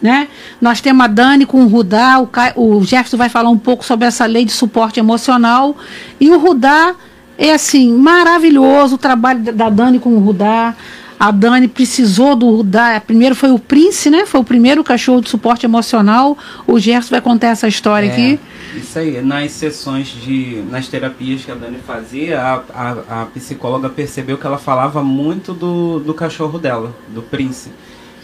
Né? 0.02 0.28
Nós 0.60 0.82
temos 0.82 1.02
a 1.02 1.06
Dani 1.06 1.46
com 1.46 1.62
o 1.62 1.66
Rudá, 1.66 2.20
o, 2.20 2.76
o 2.76 2.84
Jefferson 2.84 3.16
vai 3.16 3.30
falar 3.30 3.48
um 3.48 3.56
pouco 3.56 3.82
sobre 3.82 4.06
essa 4.06 4.26
lei 4.26 4.44
de 4.44 4.52
suporte 4.52 5.00
emocional. 5.00 5.74
E 6.20 6.28
o 6.28 6.38
Rudá 6.38 6.94
é 7.42 7.52
assim, 7.52 7.92
maravilhoso 7.92 8.94
o 8.94 8.98
trabalho 8.98 9.52
da 9.52 9.68
Dani 9.68 9.98
com 9.98 10.10
o 10.10 10.20
Rudá. 10.20 10.76
A 11.18 11.30
Dani 11.30 11.68
precisou 11.68 12.34
do 12.34 12.48
Rudá. 12.48 13.00
Primeiro 13.04 13.34
foi 13.34 13.50
o 13.50 13.58
Prince, 13.58 14.10
né? 14.10 14.26
Foi 14.26 14.40
o 14.40 14.44
primeiro 14.44 14.82
cachorro 14.82 15.20
de 15.20 15.28
suporte 15.28 15.66
emocional. 15.66 16.36
O 16.66 16.78
Gerson 16.78 17.10
vai 17.10 17.20
contar 17.20 17.48
essa 17.48 17.66
história 17.66 18.06
é. 18.06 18.10
aqui. 18.10 18.40
Isso 18.76 18.98
aí, 18.98 19.20
nas 19.22 19.52
sessões 19.52 20.08
de. 20.08 20.62
nas 20.70 20.88
terapias 20.88 21.44
que 21.44 21.50
a 21.50 21.54
Dani 21.54 21.78
fazia, 21.84 22.40
a, 22.40 22.62
a, 22.74 23.22
a 23.22 23.26
psicóloga 23.26 23.88
percebeu 23.88 24.38
que 24.38 24.46
ela 24.46 24.58
falava 24.58 25.02
muito 25.02 25.52
do, 25.52 26.00
do 26.00 26.14
cachorro 26.14 26.58
dela, 26.58 26.94
do 27.08 27.22
Prince. 27.22 27.70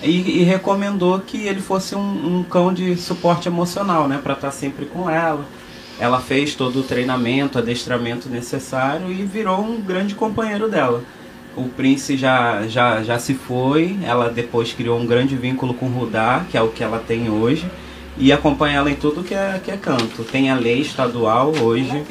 E, 0.02 0.40
e 0.40 0.44
recomendou 0.44 1.18
que 1.20 1.46
ele 1.46 1.61
fosse 1.61 1.96
um, 1.96 2.38
um, 2.38 2.42
cão 2.44 2.72
de 2.72 2.96
suporte 2.96 3.48
emocional, 3.48 4.07
né? 4.07 4.20
Para 4.22 4.35
estar 4.35 4.48
tá 4.48 4.52
sempre 4.52 4.87
com 4.87 5.11
ela. 5.11 5.44
Ela 5.98 6.20
fez 6.20 6.54
todo 6.54 6.80
o 6.80 6.82
treinamento, 6.82 7.58
adestramento 7.58 8.28
necessário 8.28 9.11
e 9.11 9.24
virou 9.24 9.61
um 9.61 9.80
grande 9.80 10.14
companheiro 10.14 10.68
dela. 10.68 11.02
O 11.56 11.64
Prince 11.64 12.16
já, 12.16 12.66
já, 12.68 13.02
já 13.02 13.18
se 13.18 13.34
foi, 13.34 13.98
ela 14.04 14.28
depois 14.30 14.72
criou 14.72 14.98
um 14.98 15.06
grande 15.06 15.37
vínculo 15.37 15.74
com 15.74 15.87
o 15.87 15.90
Rudá, 15.90 16.44
que 16.48 16.56
é 16.56 16.62
o 16.62 16.68
que 16.68 16.84
ela 16.84 16.98
tem 16.98 17.28
hoje 17.28 17.68
e 18.18 18.32
acompanha 18.32 18.78
ela 18.78 18.90
em 18.90 18.96
tudo 18.96 19.22
que 19.22 19.32
é, 19.32 19.61
que 19.62 19.70
é 19.70 19.76
canto. 19.76 20.24
Tem 20.24 20.50
a 20.50 20.56
lei 20.56 20.80
estadual 20.80 21.52
hoje. 21.62 22.04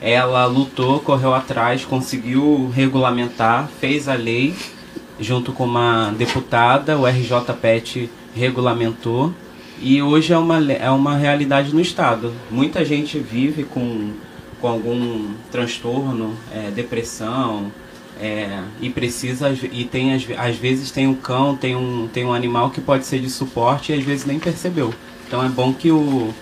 Ela 0.00 0.44
lutou, 0.44 1.00
correu 1.00 1.34
atrás, 1.34 1.84
conseguiu 1.84 2.70
regulamentar, 2.74 3.68
fez 3.80 4.08
a 4.08 4.14
lei 4.14 4.54
junto 5.18 5.52
com 5.52 5.64
uma 5.64 6.10
deputada, 6.10 6.98
o 6.98 7.06
RJ 7.06 7.54
Pet 7.60 8.10
regulamentou 8.34 9.32
e 9.80 10.00
hoje 10.00 10.32
é 10.32 10.38
uma, 10.38 10.72
é 10.72 10.90
uma 10.90 11.16
realidade 11.16 11.74
no 11.74 11.80
estado. 11.80 12.32
Muita 12.50 12.84
gente 12.84 13.18
vive 13.18 13.64
com, 13.64 14.12
com 14.60 14.68
algum 14.68 15.34
transtorno, 15.50 16.34
é, 16.52 16.70
depressão, 16.70 17.72
é, 18.20 18.62
e 18.80 18.88
precisa 18.90 19.50
e 19.72 19.84
tem 19.84 20.14
às 20.14 20.56
vezes 20.56 20.90
tem 20.90 21.06
um 21.06 21.14
cão, 21.14 21.56
tem 21.56 21.74
um, 21.74 22.08
tem 22.08 22.24
um 22.24 22.32
animal 22.32 22.70
que 22.70 22.80
pode 22.80 23.06
ser 23.06 23.18
de 23.18 23.28
suporte 23.28 23.92
e 23.92 23.98
às 23.98 24.04
vezes 24.04 24.24
nem 24.24 24.38
percebeu. 24.38 24.94
Então 25.26 25.44
é 25.44 25.48
bom 25.48 25.72
que, 25.72 25.90
o, 25.90 26.32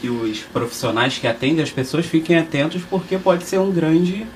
que 0.00 0.08
os 0.08 0.40
profissionais 0.40 1.18
que 1.18 1.26
atendem 1.26 1.62
as 1.62 1.70
pessoas 1.70 2.06
fiquem 2.06 2.36
atentos 2.36 2.82
porque 2.88 3.18
pode 3.18 3.44
ser 3.44 3.58
um 3.58 3.70
grande 3.70 4.26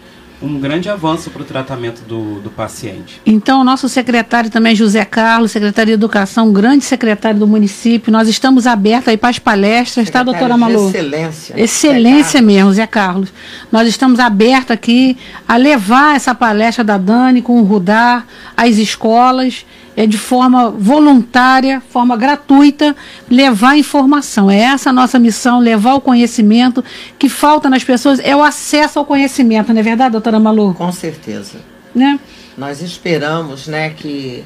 um 0.44 0.60
grande 0.60 0.88
avanço 0.88 1.30
para 1.30 1.42
o 1.42 1.44
tratamento 1.44 2.02
do, 2.02 2.40
do 2.40 2.50
paciente. 2.50 3.20
Então, 3.24 3.60
o 3.60 3.64
nosso 3.64 3.88
secretário 3.88 4.50
também, 4.50 4.74
José 4.74 5.04
Carlos, 5.04 5.50
secretário 5.50 5.88
de 5.88 5.94
Educação, 5.94 6.52
grande 6.52 6.84
secretário 6.84 7.38
do 7.38 7.46
município, 7.46 8.12
nós 8.12 8.28
estamos 8.28 8.66
abertos 8.66 9.08
aí 9.08 9.16
para 9.16 9.30
as 9.30 9.38
palestras, 9.38 10.10
tá, 10.10 10.22
doutora 10.22 10.56
Malu? 10.56 10.88
Excelência. 10.88 11.54
Excelência 11.56 12.42
mesmo, 12.42 12.72
Zé 12.72 12.86
Carlos. 12.86 13.32
Nós 13.72 13.88
estamos 13.88 14.20
abertos 14.20 14.70
aqui 14.70 15.16
a 15.48 15.56
levar 15.56 16.16
essa 16.16 16.34
palestra 16.34 16.84
da 16.84 16.98
Dani 16.98 17.40
com 17.40 17.60
o 17.60 17.64
Rudar 17.64 18.26
às 18.56 18.76
escolas 18.76 19.64
é 19.96 20.06
de 20.06 20.18
forma 20.18 20.70
voluntária, 20.70 21.82
forma 21.88 22.16
gratuita, 22.16 22.94
levar 23.30 23.76
informação. 23.76 24.50
É 24.50 24.58
essa 24.58 24.90
a 24.90 24.92
nossa 24.92 25.18
missão, 25.18 25.60
levar 25.60 25.94
o 25.94 26.00
conhecimento 26.00 26.84
que 27.18 27.28
falta 27.28 27.70
nas 27.70 27.84
pessoas, 27.84 28.18
é 28.20 28.34
o 28.34 28.42
acesso 28.42 28.98
ao 28.98 29.04
conhecimento, 29.04 29.72
não 29.72 29.80
é 29.80 29.82
verdade, 29.82 30.12
doutora 30.12 30.40
Malu? 30.40 30.74
Com 30.74 30.90
certeza. 30.90 31.58
Né? 31.94 32.18
Nós 32.58 32.82
esperamos 32.82 33.68
né, 33.68 33.90
que 33.90 34.44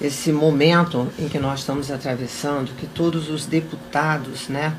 esse 0.00 0.32
momento 0.32 1.08
em 1.18 1.28
que 1.28 1.38
nós 1.38 1.60
estamos 1.60 1.90
atravessando, 1.90 2.72
que 2.76 2.86
todos 2.86 3.30
os 3.30 3.46
deputados 3.46 4.48
né, 4.48 4.74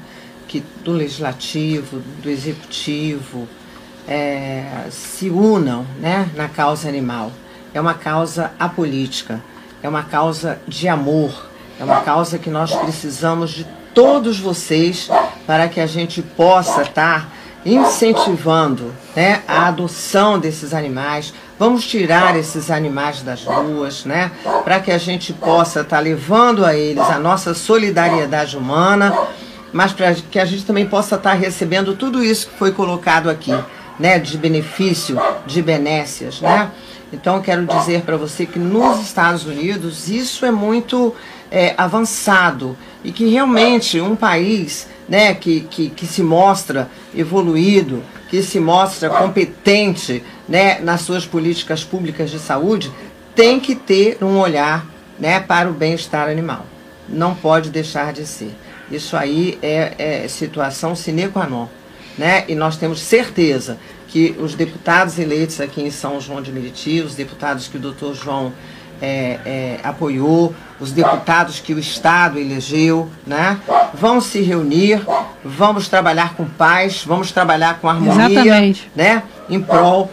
que, 0.47 0.63
do 0.83 0.91
legislativo, 0.91 2.01
do 2.21 2.29
executivo, 2.29 3.47
é, 4.07 4.85
se 4.91 5.31
unam 5.31 5.85
né, 5.99 6.29
na 6.35 6.47
causa 6.47 6.87
animal. 6.87 7.31
É 7.73 7.81
uma 7.81 7.95
causa 7.95 8.51
apolítica 8.59 9.41
é 9.85 9.89
uma 9.89 10.01
causa 10.01 10.59
de 10.67 10.87
amor, 10.87 11.31
é 11.79 11.83
uma 11.83 12.01
causa 12.01 12.39
que 12.39 12.49
nós 12.49 12.73
precisamos 12.73 13.51
de 13.51 13.67
todos 13.93 14.39
vocês 14.39 15.09
para 15.45 15.69
que 15.69 15.79
a 15.79 15.85
gente 15.85 16.23
possa 16.23 16.81
estar 16.81 17.29
incentivando 17.63 18.91
né, 19.15 19.43
a 19.47 19.67
adoção 19.67 20.39
desses 20.39 20.73
animais. 20.73 21.33
Vamos 21.59 21.85
tirar 21.85 22.35
esses 22.35 22.71
animais 22.71 23.21
das 23.21 23.43
ruas, 23.43 24.05
né, 24.05 24.31
para 24.63 24.79
que 24.79 24.91
a 24.91 24.97
gente 24.97 25.31
possa 25.31 25.81
estar 25.81 25.99
levando 25.99 26.65
a 26.65 26.75
eles 26.75 27.03
a 27.03 27.19
nossa 27.19 27.53
solidariedade 27.53 28.57
humana, 28.57 29.15
mas 29.71 29.93
para 29.93 30.15
que 30.15 30.39
a 30.39 30.45
gente 30.45 30.65
também 30.65 30.87
possa 30.87 31.15
estar 31.15 31.33
recebendo 31.33 31.95
tudo 31.95 32.23
isso 32.23 32.47
que 32.47 32.57
foi 32.57 32.71
colocado 32.71 33.29
aqui, 33.29 33.55
né, 33.99 34.17
de 34.17 34.35
benefício, 34.35 35.15
de 35.45 35.61
benécias, 35.61 36.41
né? 36.41 36.71
Então, 37.15 37.41
quero 37.41 37.65
dizer 37.65 38.01
para 38.01 38.17
você 38.17 38.45
que 38.45 38.59
nos 38.59 38.99
Estados 38.99 39.45
Unidos 39.45 40.09
isso 40.09 40.45
é 40.45 40.51
muito 40.51 41.15
é, 41.49 41.73
avançado 41.77 42.77
e 43.05 43.11
que 43.11 43.29
realmente 43.29 44.01
um 44.01 44.17
país 44.17 44.89
né, 45.07 45.33
que, 45.33 45.61
que, 45.61 45.89
que 45.89 46.05
se 46.05 46.21
mostra 46.21 46.89
evoluído, 47.15 48.03
que 48.29 48.43
se 48.43 48.59
mostra 48.59 49.09
competente 49.09 50.21
né, 50.47 50.79
nas 50.81 51.01
suas 51.01 51.25
políticas 51.25 51.85
públicas 51.85 52.29
de 52.29 52.37
saúde, 52.37 52.91
tem 53.33 53.61
que 53.61 53.75
ter 53.75 54.17
um 54.21 54.37
olhar 54.37 54.85
né, 55.17 55.39
para 55.39 55.69
o 55.69 55.73
bem-estar 55.73 56.27
animal. 56.27 56.65
Não 57.07 57.33
pode 57.33 57.69
deixar 57.69 58.11
de 58.11 58.25
ser. 58.25 58.53
Isso 58.91 59.15
aí 59.15 59.57
é, 59.61 60.23
é 60.23 60.27
situação 60.27 60.93
sine 60.93 61.29
qua 61.29 61.47
non. 61.47 61.67
Né? 62.17 62.43
E 62.49 62.55
nós 62.55 62.75
temos 62.75 62.99
certeza 62.99 63.77
que 64.15 64.33
os 64.39 64.55
deputados 64.55 65.19
eleitos 65.19 65.59
aqui 65.59 65.81
em 65.81 65.91
São 65.91 66.21
João 66.21 66.41
de 66.41 66.49
Meriti, 66.49 67.01
os 67.01 67.15
deputados 67.15 67.67
que 67.67 67.75
o 67.75 67.79
doutor 67.81 68.15
João 68.15 68.53
é, 69.01 69.39
é, 69.45 69.79
apoiou, 69.83 70.55
os 70.79 70.93
deputados 70.93 71.59
que 71.59 71.73
o 71.73 71.79
Estado 71.79 72.39
elegeu, 72.39 73.09
né? 73.27 73.59
Vão 73.93 74.21
se 74.21 74.39
reunir, 74.39 75.05
vamos 75.43 75.89
trabalhar 75.89 76.33
com 76.33 76.45
paz, 76.45 77.03
vamos 77.05 77.33
trabalhar 77.33 77.81
com 77.81 77.89
harmonia, 77.89 78.41
Exatamente. 78.41 78.89
né? 78.95 79.21
Em 79.49 79.59
prol 79.59 80.09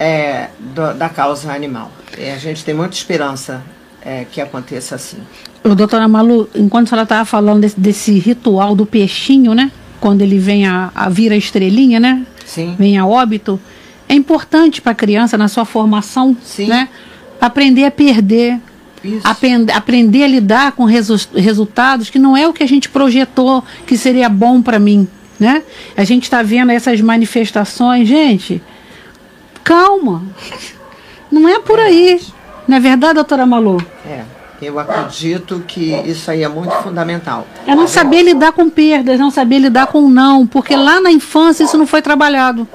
é, 0.00 0.48
do, 0.58 0.92
da 0.92 1.08
causa 1.08 1.52
animal. 1.52 1.92
E 2.18 2.28
a 2.30 2.38
gente 2.38 2.64
tem 2.64 2.74
muita 2.74 2.96
esperança 2.96 3.62
é, 4.04 4.26
que 4.32 4.40
aconteça 4.40 4.96
assim. 4.96 5.18
O 5.62 5.76
doutora 5.76 6.08
Malu, 6.08 6.50
enquanto 6.56 6.86
a 6.86 6.88
senhora 6.88 7.04
estava 7.04 7.24
falando 7.24 7.60
desse, 7.60 7.78
desse, 7.78 8.18
ritual 8.18 8.74
do 8.74 8.84
peixinho, 8.84 9.54
né? 9.54 9.70
Quando 10.00 10.22
ele 10.22 10.40
vem 10.40 10.66
a, 10.66 10.90
a 10.92 11.08
vira 11.08 11.36
estrelinha, 11.36 12.00
né? 12.00 12.26
Sim. 12.54 12.76
Vem 12.78 12.96
a 12.96 13.04
óbito. 13.04 13.60
É 14.08 14.14
importante 14.14 14.80
para 14.80 14.92
a 14.92 14.94
criança, 14.94 15.36
na 15.36 15.48
sua 15.48 15.64
formação, 15.64 16.36
Sim. 16.42 16.68
né? 16.68 16.88
Aprender 17.40 17.84
a 17.84 17.90
perder, 17.90 18.60
aprend, 19.24 19.70
aprender 19.72 20.24
a 20.24 20.28
lidar 20.28 20.72
com 20.72 20.84
resu 20.84 21.16
resultados 21.34 22.08
que 22.08 22.18
não 22.18 22.36
é 22.36 22.46
o 22.46 22.52
que 22.52 22.62
a 22.62 22.66
gente 22.66 22.88
projetou 22.88 23.62
que 23.86 23.98
seria 23.98 24.28
bom 24.28 24.62
para 24.62 24.78
mim, 24.78 25.08
né? 25.38 25.62
A 25.96 26.04
gente 26.04 26.24
está 26.24 26.42
vendo 26.42 26.70
essas 26.70 27.00
manifestações, 27.00 28.08
gente, 28.08 28.62
calma, 29.62 30.22
não 31.30 31.48
é 31.48 31.58
por 31.58 31.78
aí, 31.80 32.20
não 32.68 32.76
é 32.76 32.80
verdade, 32.80 33.14
doutora 33.14 33.44
Malu? 33.44 33.84
É, 34.06 34.22
eu 34.62 34.78
acredito 34.78 35.62
que 35.66 35.92
isso 36.06 36.30
aí 36.30 36.42
é 36.42 36.48
muito 36.48 36.72
fundamental. 36.76 37.46
É 37.66 37.74
não 37.74 37.86
saber 37.86 38.22
lidar 38.22 38.52
com 38.52 38.68
perdas, 38.70 39.18
não 39.18 39.30
saber 39.30 39.58
lidar 39.58 39.86
com 39.88 40.08
não, 40.08 40.46
porque 40.46 40.74
lá 40.76 41.00
na 41.00 41.10
infância 41.10 41.64
isso 41.64 41.76
não 41.76 41.86
foi 41.86 42.00
trabalhado. 42.02 42.66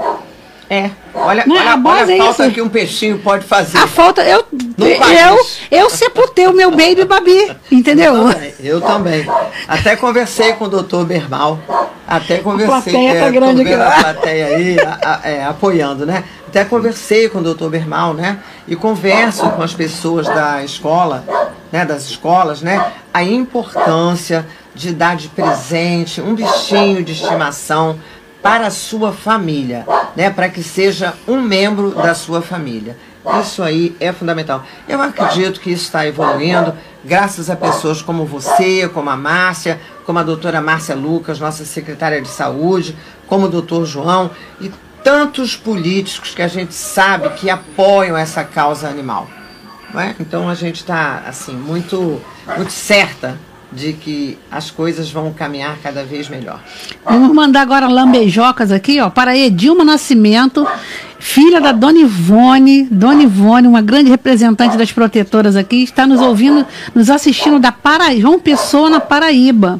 É, 0.72 0.92
olha, 1.16 1.46
Não, 1.48 1.56
olha, 1.56 1.72
a 1.72 1.82
olha 1.84 2.06
a 2.06 2.12
é 2.14 2.18
falta 2.20 2.50
que 2.52 2.62
um 2.62 2.70
peixinho 2.70 3.18
pode 3.18 3.44
fazer. 3.44 3.76
A 3.80 3.88
falta, 3.88 4.22
eu, 4.22 4.46
eu, 4.78 5.40
eu 5.72 5.90
sepultei 5.90 6.46
o 6.48 6.54
meu 6.54 6.70
baby 6.70 7.06
babi, 7.06 7.52
entendeu? 7.72 8.14
Eu 8.16 8.24
também, 8.34 8.54
eu 8.60 8.82
também. 8.82 9.26
Até 9.68 9.96
conversei 9.96 10.54
com 10.54 10.66
o 10.66 10.68
doutor 10.68 11.06
Bermal. 11.06 11.58
Até 12.08 12.38
conversei. 12.38 12.94
plateia 12.94 13.20
tá 13.20 13.30
grande 13.32 13.62
aqui. 13.62 13.74
a 13.74 13.92
plateia 13.92 14.46
aí 14.46 14.80
a- 14.80 15.00
a- 15.24 15.30
é, 15.30 15.44
apoiando, 15.46 16.06
né? 16.06 16.24
Até 16.48 16.64
conversei 16.66 17.30
com 17.30 17.40
o 17.40 17.44
doutor 17.44 17.70
Bermal, 17.72 18.14
né? 18.14 18.38
E 18.68 18.76
converso 18.76 19.50
com 19.50 19.62
as 19.64 19.74
pessoas 19.74 20.28
da 20.28 20.64
escola, 20.64 21.24
né? 21.72 21.86
Das 21.86 22.05
escolas, 22.05 22.61
né? 22.61 22.93
A 23.13 23.24
importância 23.24 24.45
de 24.74 24.93
dar 24.93 25.15
de 25.15 25.28
presente 25.30 26.22
um 26.22 26.36
bichinho 26.36 27.03
de 27.03 27.13
estimação 27.13 27.99
para 28.41 28.67
a 28.67 28.72
sua 28.72 29.11
família, 29.11 29.86
né? 30.15 30.30
Para 30.30 30.49
que 30.49 30.63
seja 30.63 31.13
um 31.28 31.41
membro 31.41 31.91
da 31.91 32.13
sua 32.13 32.41
família. 32.41 32.97
Isso 33.41 33.61
aí 33.61 33.95
é 33.99 34.11
fundamental. 34.13 34.63
Eu 34.88 35.01
acredito 35.01 35.59
que 35.59 35.70
isso 35.70 35.84
está 35.84 36.07
evoluindo, 36.07 36.74
graças 37.03 37.49
a 37.49 37.55
pessoas 37.55 38.01
como 38.01 38.26
você, 38.26 38.88
como 38.88 39.09
a 39.09 39.17
Márcia, 39.17 39.80
como 40.05 40.20
a 40.20 40.24
doutora 40.24 40.61
Márcia 40.61 40.95
Lucas, 40.95 41.39
nossa 41.39 41.65
secretária 41.65 42.22
de 42.22 42.30
saúde, 42.30 42.95
como 43.28 43.45
o 43.45 43.49
doutor 43.49 43.86
João 43.86 44.32
e 44.59 44.72
tantos 45.03 45.55
políticos 45.55 46.34
que 46.34 46.41
a 46.41 46.47
gente 46.47 46.74
sabe 46.74 47.30
que 47.32 47.49
apoiam 47.49 48.17
essa 48.17 48.43
causa 48.43 48.88
animal. 48.88 49.28
Não 49.94 50.02
é? 50.02 50.16
Então 50.20 50.50
a 50.50 50.56
gente 50.56 50.78
está 50.78 51.24
assim 51.28 51.54
muito, 51.54 52.22
muito 52.58 52.72
certa 52.72 53.38
de 53.72 53.94
que 53.94 54.38
as 54.50 54.72
coisas 54.72 55.12
vão 55.12 55.32
caminhar 55.32 55.78
cada 55.82 56.04
vez 56.04 56.28
melhor. 56.28 56.60
Vamos 57.06 57.34
mandar 57.34 57.62
agora 57.62 57.88
lambeijocas 57.88 58.72
aqui, 58.72 59.00
ó, 59.00 59.10
para 59.10 59.38
Edilma 59.38 59.84
Nascimento, 59.84 60.68
filha 61.20 61.62
da 61.62 61.72
Dona 61.72 62.00
Ivone. 62.00 62.88
Dona 62.90 63.24
Ivone, 63.24 63.68
uma 63.68 63.82
grande 63.82 64.10
representante 64.10 64.76
das 64.76 64.92
protetoras 64.92 65.56
aqui, 65.56 65.84
está 65.84 66.08
nos 66.08 66.20
ouvindo, 66.20 66.66
nos 66.96 67.10
assistindo 67.10 67.60
da 67.60 67.72
Paraíba, 67.72 68.22
João 68.22 68.40
Pessoa, 68.40 68.90
na 68.90 69.00
Paraíba. 69.00 69.80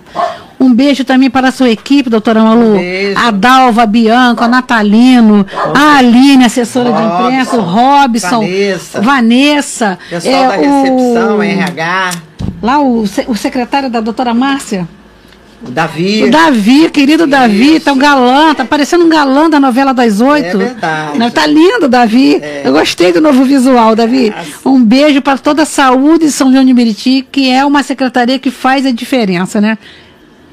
Um 0.60 0.74
beijo 0.74 1.05
também 1.05 1.30
para 1.30 1.47
a 1.47 1.51
sua 1.51 1.70
equipe, 1.70 2.10
doutora 2.10 2.43
Malu. 2.43 2.76
Um. 2.76 2.80
A 3.16 3.32
Dalva, 3.32 3.84
a 3.84 3.86
Bianca, 3.86 4.43
a 4.43 4.47
Natalino, 4.47 5.45
a 5.74 5.97
Aline, 5.97 6.43
assessora 6.43 6.91
de 6.91 7.01
imprensa, 7.01 7.55
o 7.55 7.62
Robson, 7.62 8.41
Vanessa. 8.41 9.01
Vanessa, 9.01 9.99
Pessoal 10.10 10.34
é, 10.43 10.47
da 10.47 10.55
recepção, 10.55 11.38
o, 11.38 11.43
RH, 11.43 12.12
lá 12.62 12.80
o, 12.82 13.03
o 13.28 13.36
secretário 13.36 13.89
da 13.89 14.01
doutora 14.01 14.34
Márcia. 14.34 14.86
o 15.66 15.72
Davi. 15.72 16.26
O 16.26 16.32
Davi, 16.32 16.89
querido 16.89 17.26
Davi, 17.26 17.80
tá 17.80 17.93
um 17.93 17.97
galã, 17.97 18.53
tá 18.53 18.66
parecendo 18.66 19.05
um 19.05 19.10
galã 19.10 19.49
da 19.49 19.62
novela 19.62 19.93
das 19.93 20.20
oito. 20.20 20.57
É 20.62 20.66
verdade. 20.66 21.18
Não, 21.18 21.32
Tá 21.32 21.45
lindo, 21.47 21.88
Davi. 21.88 22.36
É. 22.36 22.64
Eu 22.66 22.74
gostei 22.74 23.14
do 23.14 23.22
novo 23.22 23.45
visual, 23.45 23.95
Davi. 23.95 24.34
Um 24.66 24.84
beijo 24.84 25.22
para 25.22 25.38
toda 25.38 25.64
a 25.64 25.66
saúde 25.66 26.26
de 26.26 26.32
São 26.34 26.51
João 26.51 26.66
de 26.66 26.74
Meriti, 26.74 27.26
que 27.32 27.49
é 27.49 27.66
uma 27.66 27.82
secretaria 27.82 28.38
que 28.38 28.51
faz 28.51 28.86
a 28.86 28.91
diferença, 28.91 29.62
né? 29.62 29.78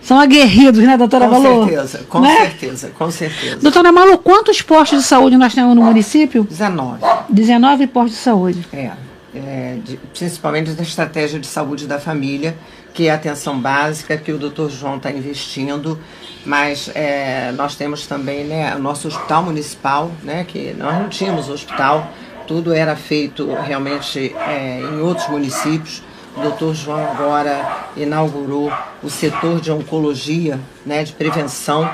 São 0.07 0.21
aguerridos, 0.21 0.81
né, 0.85 0.97
doutora 0.97 1.27
Com 1.29 1.41
Malu? 1.41 1.67
certeza, 1.67 2.01
com 2.09 2.21
Né? 2.21 2.37
certeza, 2.39 2.91
com 2.97 3.11
certeza. 3.11 3.57
Doutora 3.57 3.91
Malu, 3.91 4.19
quantos 4.19 4.63
postos 4.63 5.01
de 5.01 5.05
saúde 5.05 5.37
nós 5.37 5.53
temos 5.53 5.75
no 5.75 5.83
município? 5.83 6.45
19. 6.45 7.01
19 7.29 7.87
postos 7.89 8.13
de 8.19 8.23
saúde. 8.23 8.67
É, 8.73 8.93
é, 9.35 9.79
de- 9.85 9.97
principalmente 10.17 10.71
da 10.71 10.83
estratégia 10.85 11.41
de 11.41 11.47
saúde 11.49 11.89
da 11.89 11.99
família, 11.99 12.57
que 12.95 13.09
é 13.09 13.11
a 13.11 13.17
atenção 13.17 13.59
básica 13.59 14.17
que 14.17 14.31
o 14.31 14.39
Dr. 14.39 14.69
João 14.71 14.97
está 14.97 15.11
investindo, 15.11 15.99
mas 16.45 16.89
é, 16.95 17.51
nós 17.57 17.75
temos 17.75 18.07
também 18.07 18.45
né, 18.45 18.77
o 18.77 18.79
nosso 18.79 19.09
hospital 19.09 19.43
municipal, 19.43 20.13
né, 20.23 20.45
que 20.47 20.73
nós 20.79 20.95
não 21.01 21.09
tínhamos 21.09 21.49
hospital, 21.49 22.13
tudo 22.47 22.73
era 22.73 22.95
feito 22.95 23.53
realmente 23.67 24.33
é, 24.47 24.81
em 24.81 25.01
outros 25.01 25.29
municípios. 25.29 26.01
O 26.37 26.41
doutor 26.41 26.75
João 26.75 27.03
agora 27.11 27.89
inaugurou 27.97 28.71
o 29.03 29.09
setor 29.09 29.61
de 29.61 29.73
oncologia, 29.73 30.61
né, 30.85 31.03
de 31.03 31.13
prevenção, 31.13 31.89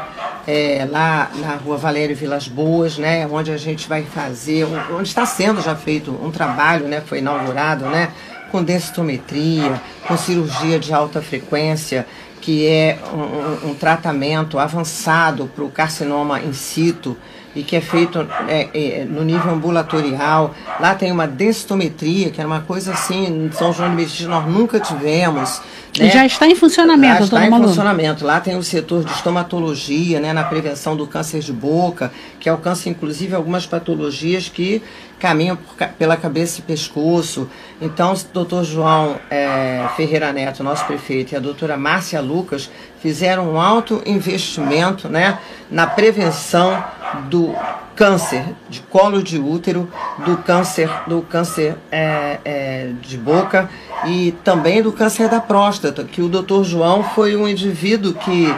é, 0.46 0.86
lá 0.90 1.30
na 1.36 1.54
rua 1.54 1.76
Valério 1.76 2.16
Vilas 2.16 2.48
Boas, 2.48 2.98
né, 2.98 3.26
onde 3.30 3.52
a 3.52 3.56
gente 3.56 3.88
vai 3.88 4.02
fazer, 4.02 4.66
onde 4.92 5.08
está 5.08 5.24
sendo 5.24 5.60
já 5.62 5.76
feito 5.76 6.10
um 6.10 6.30
trabalho, 6.32 6.88
né, 6.88 7.00
foi 7.06 7.18
inaugurado, 7.18 7.84
né, 7.86 8.10
com 8.50 8.62
densitometria, 8.62 9.80
com 10.08 10.16
cirurgia 10.16 10.78
de 10.78 10.92
alta 10.92 11.22
frequência, 11.22 12.04
que 12.40 12.66
é 12.66 12.98
um- 13.14 13.70
um 13.70 13.74
tratamento 13.74 14.58
avançado 14.58 15.48
para 15.54 15.62
o 15.62 15.70
carcinoma 15.70 16.40
in 16.40 16.52
situ 16.52 17.16
e 17.54 17.62
que 17.62 17.76
é 17.76 17.80
feito 17.80 18.26
é, 18.48 18.68
é, 18.72 19.04
no 19.04 19.22
nível 19.22 19.50
ambulatorial. 19.50 20.54
Lá 20.80 20.94
tem 20.94 21.12
uma 21.12 21.26
densitometria, 21.26 22.30
que 22.30 22.40
é 22.40 22.46
uma 22.46 22.60
coisa 22.60 22.92
assim, 22.92 23.26
em 23.26 23.52
São 23.52 23.72
João 23.72 23.90
de 23.90 23.96
Meriti 23.96 24.24
nós 24.24 24.46
nunca 24.46 24.80
tivemos. 24.80 25.60
né? 25.98 26.10
Já 26.10 26.24
está 26.24 26.46
em 26.46 26.54
funcionamento, 26.54 27.20
Lá 27.20 27.24
está 27.24 27.46
em 27.46 27.50
funcionamento. 27.50 28.24
Lá 28.24 28.40
tem 28.40 28.56
o 28.56 28.62
setor 28.62 29.04
de 29.04 29.12
estomatologia, 29.12 30.20
né, 30.20 30.32
na 30.32 30.44
prevenção 30.44 30.96
do 30.96 31.06
câncer 31.06 31.40
de 31.40 31.52
boca, 31.52 32.10
que 32.40 32.48
alcança 32.48 32.88
inclusive 32.88 33.34
algumas 33.34 33.66
patologias 33.66 34.48
que 34.48 34.82
caminham 35.18 35.56
por 35.56 35.76
pela 35.86 36.16
cabeça 36.16 36.58
e 36.58 36.62
pescoço. 36.62 37.48
Então, 37.80 38.12
o 38.12 38.16
doutor 38.32 38.64
João 38.64 39.16
eh, 39.30 39.86
Ferreira 39.96 40.32
Neto, 40.32 40.64
nosso 40.64 40.84
prefeito, 40.84 41.32
e 41.32 41.36
a 41.36 41.40
doutora 41.40 41.76
Márcia 41.76 42.20
Lucas 42.20 42.68
fizeram 43.00 43.52
um 43.52 43.60
alto 43.60 44.02
investimento 44.04 45.08
né, 45.08 45.38
na 45.70 45.86
prevenção 45.86 46.82
do 47.28 47.54
câncer 47.94 48.44
de 48.68 48.80
colo 48.80 49.22
de 49.22 49.38
útero, 49.38 49.88
do 50.24 50.36
câncer, 50.38 50.90
do 51.06 51.22
câncer 51.22 51.76
eh, 51.90 52.38
eh, 52.44 52.90
de 53.02 53.16
boca 53.18 53.68
e 54.06 54.32
também 54.42 54.82
do 54.82 54.90
câncer 54.92 55.28
da 55.28 55.40
próstata, 55.40 56.02
que 56.04 56.22
o 56.22 56.28
doutor 56.28 56.64
João 56.64 57.04
foi 57.04 57.36
um 57.36 57.46
indivíduo 57.46 58.14
que 58.14 58.52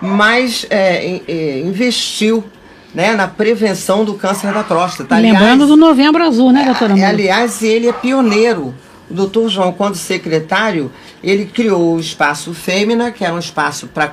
mais 0.00 0.64
in- 0.64 1.22
eh, 1.28 1.60
investiu 1.64 2.44
né, 2.94 3.14
na 3.14 3.28
prevenção 3.28 4.04
do 4.04 4.14
câncer 4.14 4.52
da 4.52 4.64
próstata. 4.64 5.16
Lembrando 5.16 5.66
do 5.66 5.76
Novembro 5.76 6.22
Azul, 6.24 6.50
né, 6.52 6.64
doutora 6.64 6.98
é, 6.98 7.04
aliás, 7.04 7.62
ele 7.62 7.88
é 7.88 7.92
pioneiro. 7.92 8.74
O 9.08 9.14
doutor 9.14 9.48
João, 9.48 9.72
quando 9.72 9.96
secretário, 9.96 10.90
ele 11.22 11.44
criou 11.44 11.96
o 11.96 12.00
espaço 12.00 12.52
Fêmea, 12.54 13.10
que 13.10 13.24
era 13.24 13.34
um 13.34 13.38
espaço 13.38 13.88
para 13.88 14.06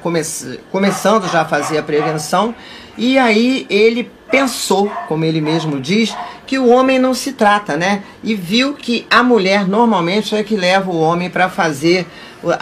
começando 0.72 1.28
já 1.32 1.42
a 1.42 1.46
fazer 1.46 1.78
a 1.78 1.84
prevenção, 1.84 2.54
e 2.98 3.18
aí 3.18 3.66
ele 3.70 4.10
pensou, 4.30 4.90
como 5.08 5.24
ele 5.24 5.40
mesmo 5.40 5.80
diz, 5.80 6.16
que 6.46 6.58
o 6.58 6.70
homem 6.70 6.98
não 6.98 7.14
se 7.14 7.34
trata, 7.34 7.76
né? 7.76 8.04
E 8.24 8.34
viu 8.34 8.74
que 8.74 9.06
a 9.10 9.22
mulher 9.22 9.68
normalmente 9.68 10.36
é 10.36 10.44
que 10.44 10.56
leva 10.56 10.90
o 10.90 11.00
homem 11.00 11.30
para 11.30 11.50
fazer 11.50 12.08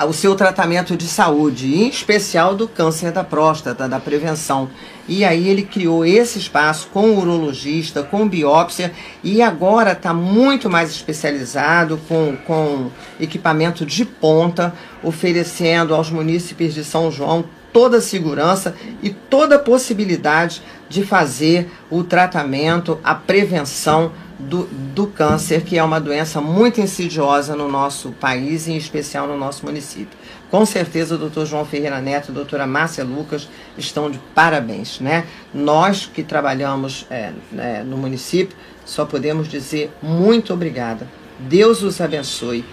o, 0.07 0.13
seu 0.13 0.35
tratamento 0.35 0.95
de 0.95 1.05
saúde, 1.05 1.75
em 1.75 1.87
especial 1.87 2.55
do 2.55 2.67
câncer 2.67 3.11
da 3.11 3.23
próstata, 3.23 3.87
da 3.87 3.99
prevenção. 3.99 4.69
E 5.07 5.23
aí 5.23 5.47
ele 5.47 5.63
criou 5.63 6.05
esse 6.05 6.39
espaço 6.39 6.87
com 6.91 7.15
urologista, 7.17 8.01
com 8.01 8.27
biópsia, 8.27 8.91
e 9.23 9.41
agora 9.41 9.91
está 9.91 10.13
muito 10.13 10.69
mais 10.69 10.89
especializado, 10.89 11.99
com, 12.07 12.35
com 12.47 12.89
equipamento 13.19 13.85
de 13.85 14.05
ponta, 14.05 14.73
oferecendo 15.03 15.93
aos 15.93 16.09
munícipes 16.09 16.73
de 16.73 16.83
São 16.83 17.11
João 17.11 17.45
toda 17.75 17.97
a 17.97 18.01
segurança 18.01 18.73
e 19.03 19.09
toda 19.09 19.57
a 19.57 19.59
possibilidade 19.59 20.61
de 20.87 21.03
fazer 21.03 21.69
o 21.91 22.05
tratamento, 22.05 22.97
a 23.03 23.13
prevenção 23.13 24.13
do, 24.39 24.63
do 24.63 25.07
câncer, 25.07 25.61
que 25.61 25.77
é 25.77 25.83
uma 25.83 25.99
doença 25.99 26.39
muito 26.39 26.79
insidiosa 26.79 27.53
no 27.53 27.69
nosso 27.69 28.13
país, 28.13 28.69
em 28.69 28.77
especial 28.77 29.27
no 29.27 29.37
nosso 29.37 29.65
município. 29.65 30.17
Com 30.49 30.65
certeza 30.65 31.15
o 31.15 31.17
doutor 31.17 31.45
João 31.45 31.65
Ferreira 31.65 31.99
Neto 31.99 32.29
e 32.29 32.31
a 32.31 32.35
doutora 32.35 32.65
Márcia 32.65 33.03
Lucas 33.03 33.49
estão 33.77 34.09
de 34.09 34.19
parabéns. 34.33 35.01
Né? 35.01 35.25
Nós 35.53 36.05
que 36.05 36.23
trabalhamos 36.23 37.05
é, 37.09 37.33
é, 37.57 37.83
no 37.83 37.97
município 37.97 38.55
só 38.85 39.03
podemos 39.03 39.49
dizer 39.49 39.91
muito 40.01 40.53
obrigada. 40.53 41.09
Deus 41.37 41.83
os 41.83 41.99
abençoe. 41.99 42.63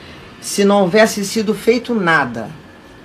Se 0.41 0.65
não 0.65 0.83
houvesse 0.83 1.25
sido 1.25 1.55
feito 1.55 1.93
nada, 1.93 2.62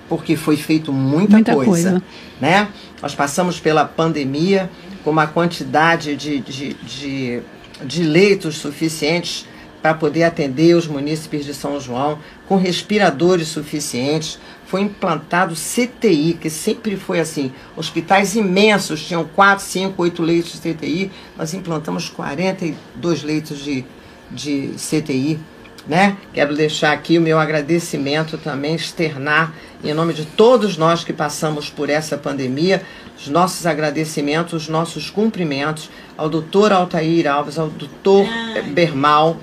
porque 0.08 0.36
foi 0.36 0.58
feito 0.58 0.92
muita, 0.92 1.34
muita 1.34 1.54
coisa, 1.54 1.70
coisa, 1.70 2.04
né? 2.40 2.70
Nós 3.02 3.14
passamos 3.14 3.60
pela 3.60 3.86
pandemia 3.86 4.70
com 5.04 5.12
uma 5.12 5.28
quantidade 5.28 6.16
de, 6.16 6.40
de, 6.40 6.74
de, 6.74 7.42
de 7.84 8.04
leitos 8.04 8.58
suficientes 8.58 9.46
para 9.82 9.94
poder 9.94 10.24
atender 10.24 10.76
os 10.76 10.88
munícipes 10.88 11.46
de 11.46 11.54
São 11.54 11.80
João, 11.80 12.20
com 12.48 12.58
respiradores 12.58 13.48
suficientes. 13.48 14.40
Foi 14.66 14.82
implantado 14.82 15.56
CTI, 15.56 16.38
que 16.42 16.50
sempre 16.50 16.98
foi 16.98 17.20
assim. 17.20 17.54
Hospitais 17.76 18.36
imensos 18.36 19.06
tinham 19.06 19.24
4, 19.24 19.64
5, 19.64 20.02
8 20.02 20.24
leitos 20.24 20.60
de 20.60 20.74
CTI. 20.74 21.12
Nós 21.38 21.54
implantamos 21.54 22.10
42 22.10 23.24
leitos 23.24 23.60
de, 23.60 23.86
de 24.30 24.72
CTI. 24.78 25.40
Né? 25.88 26.18
Quero 26.34 26.54
deixar 26.54 26.92
aqui 26.92 27.18
o 27.18 27.22
meu 27.22 27.40
agradecimento 27.40 28.38
também, 28.38 28.76
externar 28.76 29.54
em 29.84 29.94
nome 29.94 30.14
de 30.14 30.26
todos 30.26 30.76
nós 30.76 31.04
que 31.04 31.14
passamos 31.14 31.70
por 31.70 31.90
essa 31.90 32.18
pandemia, 32.18 32.82
os 33.18 33.28
nossos 33.28 33.66
agradecimentos, 33.66 34.54
os 34.54 34.68
nossos 34.68 35.10
cumprimentos 35.10 35.90
ao 36.18 36.30
doutor 36.30 36.72
Altair 36.74 37.32
Alves, 37.32 37.58
ao 37.58 37.70
doutor 37.70 38.28
Bermal 38.74 39.38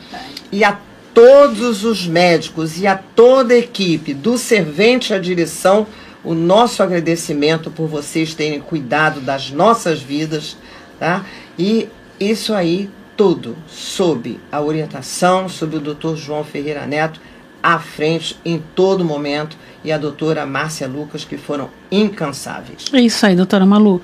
e 0.51 0.65
a 0.65 0.79
todos 1.15 1.85
os 1.85 2.07
médicos 2.07 2.81
e 2.81 2.87
a 2.87 2.97
toda 2.97 3.55
a 3.55 3.59
equipe, 3.59 4.13
do 4.13 4.37
servente 4.37 5.15
à 5.15 5.19
direção, 5.19 5.87
o 6.25 6.35
nosso 6.35 6.83
agradecimento 6.83 7.71
por 7.71 7.87
vocês 7.87 8.35
terem 8.35 8.61
cuidado 8.61 9.21
das 9.21 9.51
nossas 9.51 10.01
vidas, 10.01 10.57
tá? 10.99 11.25
E 11.59 11.89
isso 12.19 12.53
aí 12.53 12.91
tudo 13.17 13.57
sob 13.69 14.39
a 14.51 14.61
orientação, 14.61 15.49
sob 15.49 15.77
o 15.77 15.81
doutor 15.81 16.17
João 16.17 16.45
Ferreira 16.45 16.87
Neto, 16.87 17.21
à 17.63 17.79
frente 17.79 18.37
em 18.45 18.63
todo 18.75 19.05
momento 19.05 19.57
e 19.83 19.91
a 19.91 19.99
doutora 19.99 20.45
Márcia 20.45 20.87
Lucas, 20.87 21.25
que 21.25 21.37
foram 21.37 21.71
incansáveis. 21.91 22.85
É 22.93 23.01
isso 23.01 23.25
aí, 23.25 23.35
doutora 23.35 23.65
Malu. 23.65 24.03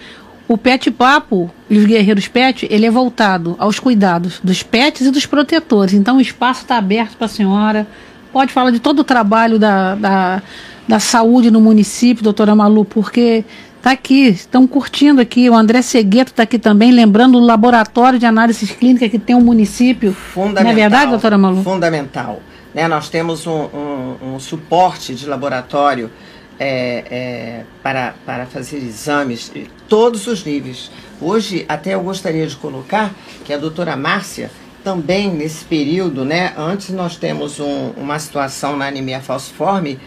O 0.49 0.59
Pet 0.59 0.91
Papo, 0.91 1.51
os 1.71 1.85
Guerreiros 1.85 2.27
Pet, 2.27 2.67
ele 2.71 2.85
é 2.85 2.91
voltado 2.91 3.55
aos 3.59 3.79
cuidados 3.79 4.41
dos 4.43 4.63
pets 4.63 5.07
e 5.07 5.11
dos 5.11 5.25
protetores. 5.25 5.95
Então 5.95 6.17
o 6.17 6.21
espaço 6.21 6.63
está 6.63 6.77
aberto 6.77 7.17
para 7.17 7.27
a 7.27 7.29
senhora. 7.29 7.87
Pode 8.33 8.53
falar 8.53 8.71
de 8.71 8.81
todo 8.81 9.01
o 9.01 9.05
trabalho 9.05 9.59
da, 9.59 9.95
da, 9.95 10.43
da 10.89 10.99
saúde 10.99 11.51
no 11.51 11.61
município, 11.61 12.25
doutora 12.25 12.55
Malu, 12.55 12.85
porque 12.85 13.45
está 13.81 13.93
aqui, 13.93 14.29
estão 14.29 14.67
curtindo 14.67 15.21
aqui. 15.21 15.49
O 15.51 15.55
André 15.55 15.83
Segueto 15.83 16.31
está 16.31 16.45
aqui 16.45 16.59
também, 16.59 16.93
lembrando 16.93 17.39
o 17.39 17.41
laboratório 17.41 18.19
de 18.19 18.27
análises 18.27 18.71
clínicas 18.71 19.11
que 19.11 19.19
tem 19.19 19.35
o 19.35 19.39
um 19.39 19.43
município. 19.43 20.13
Fundamental. 20.13 20.65
Não 20.65 20.71
é 20.71 20.75
verdade, 20.75 21.11
doutora 21.11 21.39
Malu? 21.39 21.63
Fundamental. 21.63 22.41
Né? 22.75 22.87
Nós 22.87 23.09
temos 23.09 23.47
um, 23.47 23.69
um, 23.75 24.35
um 24.35 24.41
suporte 24.41 25.15
de 25.15 25.27
laboratório 25.27 26.11
é, 26.59 27.05
é, 27.11 27.65
para, 27.83 28.15
para 28.25 28.47
fazer 28.47 28.77
exames 28.77 29.51
de 29.53 29.67
todos 29.89 30.27
os 30.27 30.45
níveis. 30.45 30.91
Hoje, 31.21 31.65
até 31.69 31.95
eu 31.95 32.03
gostaria 32.03 32.47
de 32.47 32.57
colocar 32.57 33.13
que 33.45 33.53
a 33.53 33.59
doutora 33.59 33.97
Márcia, 33.97 34.51
também 34.85 35.31
nesse 35.31 35.65
período, 35.65 36.25
né, 36.25 36.53
antes 36.57 36.91
nós 36.91 37.17
temos 37.17 37.59
um, 37.59 37.91
uma 37.97 38.19
situação 38.19 38.77
na 38.77 38.87
anemia 38.87 39.21
falciforme, 39.21 39.99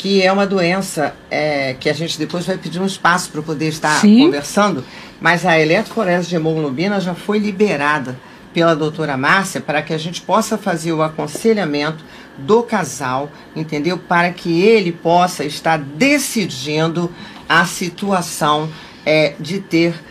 que 0.00 0.22
é 0.22 0.32
uma 0.32 0.46
doença 0.46 1.14
é, 1.30 1.76
que 1.78 1.86
a 1.86 1.92
gente 1.92 2.18
depois 2.18 2.46
vai 2.46 2.56
pedir 2.56 2.80
um 2.80 2.86
espaço 2.86 3.28
para 3.30 3.42
poder 3.42 3.68
estar 3.68 4.00
Sim. 4.00 4.20
conversando, 4.24 4.82
mas 5.20 5.44
a 5.44 5.60
eletroforese 5.60 6.26
de 6.26 6.36
hemoglobina 6.36 6.98
já 6.98 7.14
foi 7.14 7.38
liberada 7.38 8.18
pela 8.54 8.74
doutora 8.74 9.18
Márcia 9.18 9.60
para 9.60 9.82
que 9.82 9.92
a 9.92 9.98
gente 9.98 10.22
possa 10.22 10.56
fazer 10.56 10.94
o 10.94 11.02
aconselhamento 11.02 12.02
do 12.38 12.62
casal, 12.62 13.30
entendeu? 13.54 13.98
Para 13.98 14.32
que 14.32 14.62
ele 14.62 14.90
possa 14.90 15.44
estar 15.44 15.76
decidindo 15.78 17.12
a 17.46 17.66
situação 17.66 18.70
é, 19.04 19.34
de 19.38 19.60
ter 19.60 20.02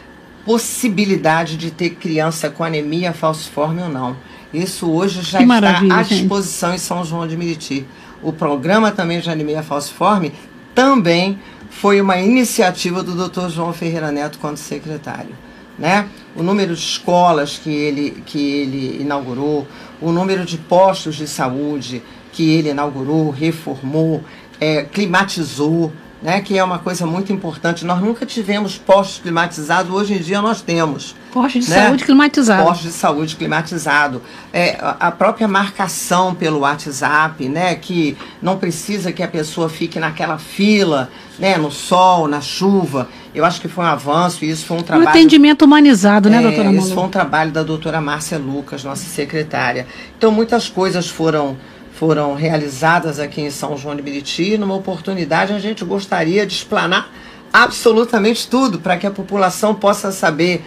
possibilidade 0.46 1.58
de 1.58 1.72
ter 1.72 1.96
criança 1.96 2.48
com 2.48 2.64
anemia 2.64 3.12
falciforme 3.12 3.82
ou 3.82 3.90
não. 3.90 4.16
Isso 4.54 4.88
hoje 4.88 5.24
já 5.24 5.40
que 5.40 5.46
está 5.46 5.98
à 5.98 6.04
disposição 6.04 6.70
gente. 6.70 6.80
em 6.80 6.84
São 6.84 7.04
João 7.04 7.28
de 7.28 7.36
Meriti. 7.36 7.88
O 8.22 8.34
programa 8.34 8.92
também 8.92 9.20
de 9.20 9.30
anemia 9.30 9.64
falciforme 9.64 10.34
também 10.76 11.40
foi 11.70 12.02
uma 12.02 12.18
iniciativa 12.18 13.04
do 13.04 13.28
Dr. 13.28 13.50
João 13.50 13.74
Ferreira 13.74 14.12
Neto 14.12 14.40
quando 14.40 14.58
secretário 14.58 15.36
né? 15.80 16.10
o 16.36 16.44
número 16.44 16.76
de 16.76 16.82
escolas 16.82 17.58
que 17.58 17.72
ele, 17.72 18.22
que 18.26 18.40
ele 18.40 19.02
inaugurou, 19.02 19.66
o 20.02 20.12
número 20.12 20.46
de 20.46 20.58
postos 20.58 21.16
de 21.16 21.26
saúde 21.26 22.04
que 22.34 22.52
ele 22.52 22.70
inaugurou, 22.70 23.30
reformou, 23.30 24.22
é, 24.60 24.84
climatizou, 24.84 25.92
né, 26.22 26.42
que 26.42 26.58
é 26.58 26.64
uma 26.64 26.80
coisa 26.80 27.06
muito 27.06 27.32
importante. 27.32 27.86
Nós 27.86 28.02
nunca 28.02 28.26
tivemos 28.26 28.78
postos 28.78 29.20
climatizados, 29.20 29.92
hoje 29.92 30.16
em 30.16 30.20
dia 30.20 30.42
nós 30.42 30.62
temos. 30.62 31.16
Postos 31.32 31.66
de 31.66 31.72
né? 31.72 31.86
saúde 31.86 32.04
climatizado. 32.04 32.64
Postos 32.64 32.92
de 32.92 32.94
saúde 32.94 33.36
climatizado. 33.36 34.22
É, 34.52 34.78
a 34.82 35.12
própria 35.12 35.48
marcação 35.48 36.36
pelo 36.36 36.60
WhatsApp, 36.60 37.48
né, 37.48 37.76
que 37.76 38.18
não 38.42 38.58
precisa 38.58 39.12
que 39.12 39.24
a 39.24 39.28
pessoa 39.28 39.70
fique 39.70 40.00
naquela 40.00 40.38
fila, 40.38 41.10
né, 41.38 41.58
no 41.58 41.72
sol, 41.72 42.28
na 42.28 42.42
chuva. 42.42 43.08
Eu 43.34 43.46
acho 43.46 43.62
que 43.62 43.68
foi 43.68 43.86
um 43.86 43.88
avanço 43.88 44.44
e 44.44 44.50
isso 44.50 44.66
foi 44.66 44.78
um 44.78 44.84
trabalho. 44.84 45.08
Um 45.08 45.10
atendimento 45.10 45.64
humanizado, 45.64 46.30
né, 46.30 46.40
é, 46.40 46.42
doutora 46.42 46.72
Isso 46.72 46.94
foi 46.94 47.04
um 47.04 47.10
trabalho 47.10 47.52
da 47.52 47.64
doutora 47.64 48.02
Márcia 48.02 48.38
Lucas, 48.38 48.84
nossa 48.84 49.06
secretária. 49.06 49.88
Então, 50.18 50.32
muitas 50.32 50.68
coisas 50.68 51.08
foram 51.08 51.56
foram 52.00 52.34
realizadas 52.34 53.20
aqui 53.20 53.42
em 53.42 53.52
São 53.52 53.76
João 53.76 53.94
de 53.94 54.02
Meriti. 54.02 54.58
Numa 54.58 54.74
oportunidade, 54.74 55.52
a 55.52 55.60
gente 55.60 55.84
gostaria 55.84 56.48
de 56.48 56.54
explanar 56.54 57.12
absolutamente 57.52 58.48
tudo 58.48 58.80
para 58.80 58.96
que 58.96 59.06
a 59.06 59.12
população 59.12 59.76
possa 59.76 60.10
saber 60.14 60.64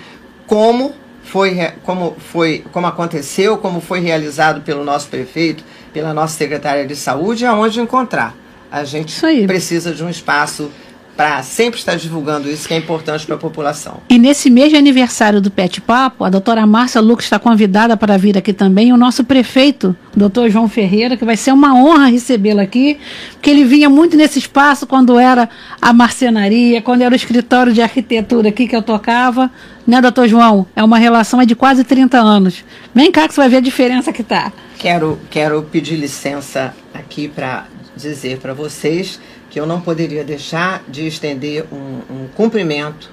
como 0.46 0.94
foi, 1.24 1.56
como 1.84 2.14
foi, 2.18 2.62
como 2.70 2.86
aconteceu, 2.86 3.56
como 3.56 3.80
foi 3.80 4.00
realizado 4.00 4.60
pelo 4.60 4.84
nosso 4.84 5.08
prefeito, 5.08 5.64
pela 5.90 6.12
nossa 6.12 6.36
secretária 6.36 6.86
de 6.86 6.94
saúde, 6.94 7.44
e 7.44 7.46
aonde 7.46 7.80
encontrar. 7.80 8.36
A 8.70 8.84
gente 8.84 9.18
precisa 9.46 9.94
de 9.94 10.04
um 10.04 10.10
espaço 10.10 10.70
para 11.16 11.42
sempre 11.42 11.78
estar 11.78 11.96
divulgando 11.96 12.48
isso 12.48 12.66
que 12.66 12.74
é 12.74 12.76
importante 12.76 13.26
para 13.26 13.34
a 13.34 13.38
população. 13.38 14.00
E 14.08 14.18
nesse 14.18 14.48
mês 14.48 14.70
de 14.70 14.76
aniversário 14.76 15.40
do 15.40 15.50
Pet 15.50 15.80
Papo, 15.80 16.24
a 16.24 16.30
doutora 16.30 16.66
Márcia 16.66 17.00
Lucas 17.00 17.26
está 17.26 17.38
convidada 17.38 17.96
para 17.96 18.16
vir 18.16 18.36
aqui 18.38 18.52
também, 18.52 18.92
o 18.92 18.96
nosso 18.96 19.22
prefeito, 19.24 19.94
doutor 20.16 20.50
João 20.50 20.68
Ferreira, 20.68 21.16
que 21.16 21.24
vai 21.24 21.36
ser 21.36 21.52
uma 21.52 21.74
honra 21.74 22.06
recebê-lo 22.06 22.60
aqui, 22.60 22.98
porque 23.32 23.50
ele 23.50 23.64
vinha 23.64 23.90
muito 23.90 24.16
nesse 24.16 24.38
espaço 24.38 24.86
quando 24.86 25.18
era 25.18 25.48
a 25.80 25.92
marcenaria, 25.92 26.80
quando 26.80 27.02
era 27.02 27.12
o 27.12 27.16
escritório 27.16 27.72
de 27.72 27.82
arquitetura 27.82 28.48
aqui 28.48 28.66
que 28.66 28.74
eu 28.74 28.82
tocava, 28.82 29.50
né, 29.86 30.00
doutor 30.00 30.28
João? 30.28 30.66
É 30.74 30.82
uma 30.82 30.98
relação 30.98 31.44
de 31.44 31.54
quase 31.54 31.84
30 31.84 32.18
anos. 32.18 32.64
Vem 32.94 33.12
cá 33.12 33.28
que 33.28 33.34
você 33.34 33.40
vai 33.40 33.48
ver 33.48 33.56
a 33.56 33.60
diferença 33.60 34.12
que 34.12 34.22
tá. 34.22 34.52
Quero, 34.78 35.18
quero 35.30 35.62
pedir 35.62 35.96
licença 35.96 36.74
aqui 36.94 37.28
para 37.28 37.66
dizer 37.96 38.38
para 38.38 38.54
vocês 38.54 39.20
que 39.52 39.60
eu 39.60 39.66
não 39.66 39.82
poderia 39.82 40.24
deixar 40.24 40.82
de 40.88 41.06
estender 41.06 41.66
um, 41.70 42.00
um 42.10 42.28
cumprimento 42.34 43.10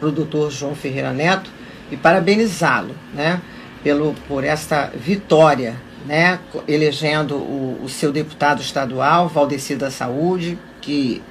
para 0.00 0.08
o 0.08 0.10
doutor 0.10 0.50
João 0.50 0.74
Ferreira 0.74 1.12
Neto 1.12 1.50
e 1.92 1.96
parabenizá-lo 1.96 2.94
né, 3.12 3.42
pelo, 3.84 4.14
por 4.26 4.44
esta 4.44 4.90
vitória, 4.96 5.76
né, 6.06 6.38
elegendo 6.66 7.34
o, 7.34 7.82
o 7.84 7.88
seu 7.88 8.10
deputado 8.10 8.62
estadual, 8.62 9.28
Valdeci 9.28 9.76
da 9.76 9.90
Saúde, 9.90 10.58
que 10.80 11.22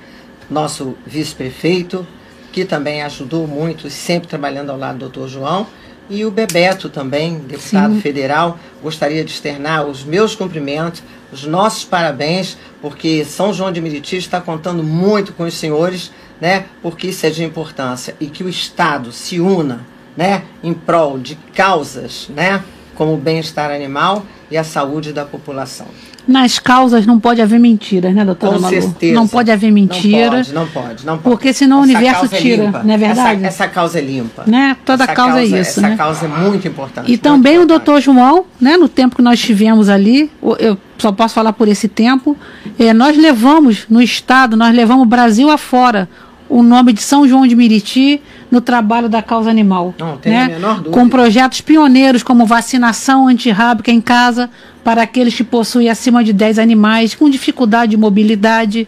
nosso 0.48 0.96
vice-prefeito, 1.04 2.06
que 2.52 2.64
também 2.64 3.02
ajudou 3.02 3.48
muito, 3.48 3.90
sempre 3.90 4.28
trabalhando 4.28 4.70
ao 4.70 4.78
lado 4.78 5.00
do 5.00 5.10
doutor 5.10 5.28
João, 5.28 5.66
e 6.12 6.24
o 6.24 6.30
Bebeto 6.30 6.90
também, 6.90 7.40
deputado 7.40 7.96
Sim. 7.96 8.02
federal, 8.02 8.60
gostaria 8.84 9.26
de 9.26 9.32
externar 9.32 9.88
os 9.88 10.04
meus 10.04 10.36
cumprimentos, 10.36 11.02
os 11.32 11.44
nossos 11.46 11.84
parabéns, 11.84 12.58
porque 12.82 13.26
São 13.26 13.54
João 13.54 13.72
de 13.72 13.82
Meriti 13.82 14.18
está 14.18 14.40
contando 14.40 14.84
muito 14.84 15.34
com 15.34 15.44
os 15.44 15.54
senhores, 15.54 16.12
né? 16.40 16.66
Porque 16.82 17.08
isso 17.08 17.26
é 17.26 17.30
de 17.30 17.44
importância 17.44 18.16
e 18.20 18.28
que 18.28 18.44
o 18.44 18.50
Estado 18.50 19.12
se 19.12 19.40
una, 19.40 19.86
né, 20.16 20.44
em 20.64 20.74
prol 20.74 21.20
de 21.20 21.36
causas, 21.54 22.28
né, 22.30 22.64
como 22.96 23.14
o 23.14 23.18
bem-estar 23.18 23.70
animal 23.70 24.26
e 24.50 24.58
a 24.58 24.64
saúde 24.64 25.14
da 25.14 25.24
população. 25.24 25.88
Nas 26.28 26.60
causas 26.60 27.06
não 27.06 27.20
pode 27.20 27.42
haver 27.42 27.60
mentiras, 27.60 28.14
né, 28.14 28.26
doutora 28.26 28.56
Com 28.56 28.60
Malu? 28.62 28.82
certeza. 28.82 29.14
Não 29.14 29.28
pode 29.28 29.50
haver 29.52 29.72
mentira. 29.72 30.38
Não 30.38 30.44
pode, 30.44 30.54
não 30.54 30.68
pode, 30.68 31.06
não 31.06 31.18
pode. 31.18 31.24
Porque 31.36 31.54
senão 31.54 31.80
o 31.82 31.84
Essa 31.84 31.94
universo 31.94 32.20
causa 32.22 32.36
é 32.36 32.40
tira, 32.40 32.64
limpa. 32.66 32.84
não 32.84 32.94
é 32.94 32.98
verdade? 32.98 33.46
Essa, 33.46 33.64
essa 33.64 33.68
causa 33.68 34.00
é 34.00 34.02
limpa. 34.02 34.44
Né? 34.46 34.76
Toda 34.86 35.04
Essa 35.06 35.14
causa 35.14 35.40
é 35.40 35.46
isso, 35.46 35.56
Essa 35.56 35.82
né? 35.82 35.96
causa 35.96 36.26
é 36.26 36.28
muito 36.28 36.68
importante. 36.68 37.06
E 37.08 37.12
muito 37.12 37.22
também 37.22 37.54
o 37.58 37.64
importante. 37.64 37.86
doutor 37.86 38.02
João, 38.02 38.46
né, 38.60 38.76
no 38.78 38.90
tempo 38.90 39.16
que 39.16 39.22
nós 39.22 39.40
tivemos 39.40 39.88
ali, 39.90 40.30
o- 40.42 40.56
eu 40.60 40.78
só 40.98 41.12
posso 41.12 41.34
falar 41.36 41.54
por 41.54 41.68
esse 41.68 41.88
tempo, 41.88 42.36
eh, 42.80 42.94
nós 42.94 43.16
levamos 43.16 43.86
no 43.90 44.02
Estado, 44.02 44.58
nós 44.58 44.76
levamos 44.76 45.04
o 45.04 45.06
Brasil 45.06 45.50
afora 45.50 46.10
o 46.50 46.64
nome 46.64 46.94
de 46.94 47.02
São 47.02 47.28
João 47.28 47.46
de 47.46 47.56
Meriti 47.56 48.22
no 48.50 48.62
trabalho 48.62 49.10
da 49.10 49.22
causa 49.22 49.50
animal. 49.50 49.94
Não, 49.98 50.18
tem 50.18 50.32
né? 50.32 50.44
a 50.44 50.48
menor 50.48 50.76
dúvida. 50.76 50.92
Com 50.92 51.10
projetos 51.10 51.62
pioneiros 51.62 52.24
como 52.24 52.46
vacinação 52.46 53.28
antirrábica 53.28 53.92
em 53.92 54.02
casa 54.02 54.50
para 54.84 55.02
aqueles 55.02 55.36
que 55.36 55.44
possuem 55.44 55.90
acima 55.90 56.24
de 56.24 56.32
10 56.32 56.60
animais 56.60 57.14
com 57.14 57.30
dificuldade 57.30 57.92
de 57.92 57.98
mobilidade. 57.98 58.88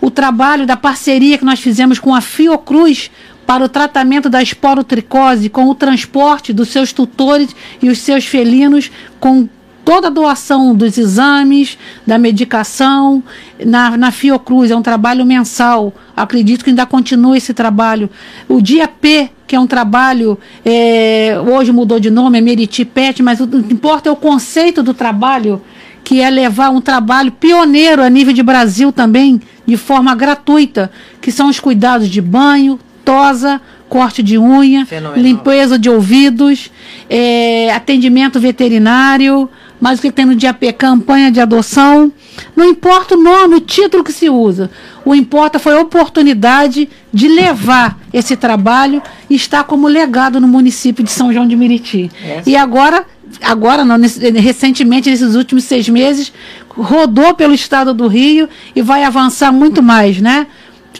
O 0.00 0.10
trabalho 0.10 0.66
da 0.66 0.76
parceria 0.76 1.38
que 1.38 1.44
nós 1.44 1.60
fizemos 1.60 1.98
com 1.98 2.14
a 2.14 2.20
Fiocruz 2.20 3.10
para 3.46 3.64
o 3.64 3.68
tratamento 3.68 4.28
da 4.28 4.42
esporotricose, 4.42 5.48
com 5.48 5.70
o 5.70 5.74
transporte 5.74 6.52
dos 6.52 6.68
seus 6.68 6.92
tutores 6.92 7.56
e 7.80 7.88
os 7.88 7.98
seus 7.98 8.26
felinos 8.26 8.90
com 9.18 9.48
toda 9.88 10.08
a 10.08 10.10
doação 10.10 10.74
dos 10.74 10.98
exames, 10.98 11.78
da 12.06 12.18
medicação, 12.18 13.22
na, 13.64 13.96
na 13.96 14.10
Fiocruz, 14.10 14.70
é 14.70 14.76
um 14.76 14.82
trabalho 14.82 15.24
mensal. 15.24 15.94
Acredito 16.14 16.62
que 16.62 16.68
ainda 16.68 16.84
continua 16.84 17.38
esse 17.38 17.54
trabalho. 17.54 18.10
O 18.46 18.60
Dia 18.60 18.86
P, 18.86 19.30
que 19.46 19.56
é 19.56 19.58
um 19.58 19.66
trabalho, 19.66 20.38
é, 20.62 21.40
hoje 21.40 21.72
mudou 21.72 21.98
de 21.98 22.10
nome, 22.10 22.36
é 22.36 22.40
Meriti 22.42 22.84
Pet, 22.84 23.22
mas 23.22 23.40
o 23.40 23.48
que 23.48 23.72
importa 23.72 24.10
é 24.10 24.12
o 24.12 24.16
conceito 24.16 24.82
do 24.82 24.92
trabalho, 24.92 25.58
que 26.04 26.20
é 26.20 26.28
levar 26.28 26.68
um 26.68 26.82
trabalho 26.82 27.32
pioneiro 27.32 28.02
a 28.02 28.10
nível 28.10 28.34
de 28.34 28.42
Brasil 28.42 28.92
também, 28.92 29.40
de 29.66 29.78
forma 29.78 30.14
gratuita, 30.14 30.90
que 31.18 31.32
são 31.32 31.48
os 31.48 31.58
cuidados 31.58 32.10
de 32.10 32.20
banho, 32.20 32.78
tosa, 33.06 33.58
corte 33.88 34.22
de 34.22 34.36
unha, 34.38 34.84
Fenomenal. 34.84 35.22
limpeza 35.22 35.78
de 35.78 35.88
ouvidos, 35.88 36.70
é, 37.08 37.72
atendimento 37.72 38.38
veterinário, 38.38 39.48
mas 39.80 39.98
o 39.98 40.02
que 40.02 40.10
tem 40.12 40.24
no 40.24 40.34
dia 40.34 40.52
P? 40.52 40.72
Campanha 40.72 41.30
de 41.30 41.40
adoção. 41.40 42.12
Não 42.56 42.64
importa 42.64 43.14
o 43.16 43.22
nome, 43.22 43.56
o 43.56 43.60
título 43.60 44.02
que 44.04 44.12
se 44.12 44.28
usa. 44.28 44.70
O 45.04 45.14
importa 45.14 45.58
foi 45.58 45.74
a 45.74 45.80
oportunidade 45.80 46.88
de 47.12 47.28
levar 47.28 47.98
esse 48.12 48.36
trabalho 48.36 49.02
e 49.30 49.34
estar 49.34 49.64
como 49.64 49.86
legado 49.88 50.40
no 50.40 50.48
município 50.48 51.02
de 51.04 51.10
São 51.10 51.32
João 51.32 51.46
de 51.46 51.56
Meriti. 51.56 52.10
É. 52.24 52.42
E 52.46 52.56
agora, 52.56 53.04
agora 53.42 53.84
não, 53.84 53.96
nesse- 53.96 54.30
recentemente, 54.30 55.08
nesses 55.10 55.34
últimos 55.34 55.64
seis 55.64 55.88
meses, 55.88 56.32
rodou 56.68 57.34
pelo 57.34 57.54
estado 57.54 57.92
do 57.94 58.06
Rio 58.06 58.48
e 58.74 58.82
vai 58.82 59.04
avançar 59.04 59.52
muito 59.52 59.82
mais, 59.82 60.20
né? 60.20 60.46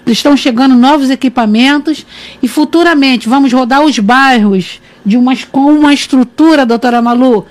Estão 0.07 0.37
chegando 0.37 0.74
novos 0.74 1.11
equipamentos 1.11 2.07
e 2.43 2.49
futuramente 2.49 3.29
vamos 3.29 3.53
rodar 3.53 3.83
os 3.85 3.99
bairros 3.99 4.81
de 5.05 5.16
umas, 5.16 5.45
com 5.45 5.72
uma 5.72 5.93
estrutura, 5.93 6.64
doutora 6.66 7.01
Malu, 7.03 7.47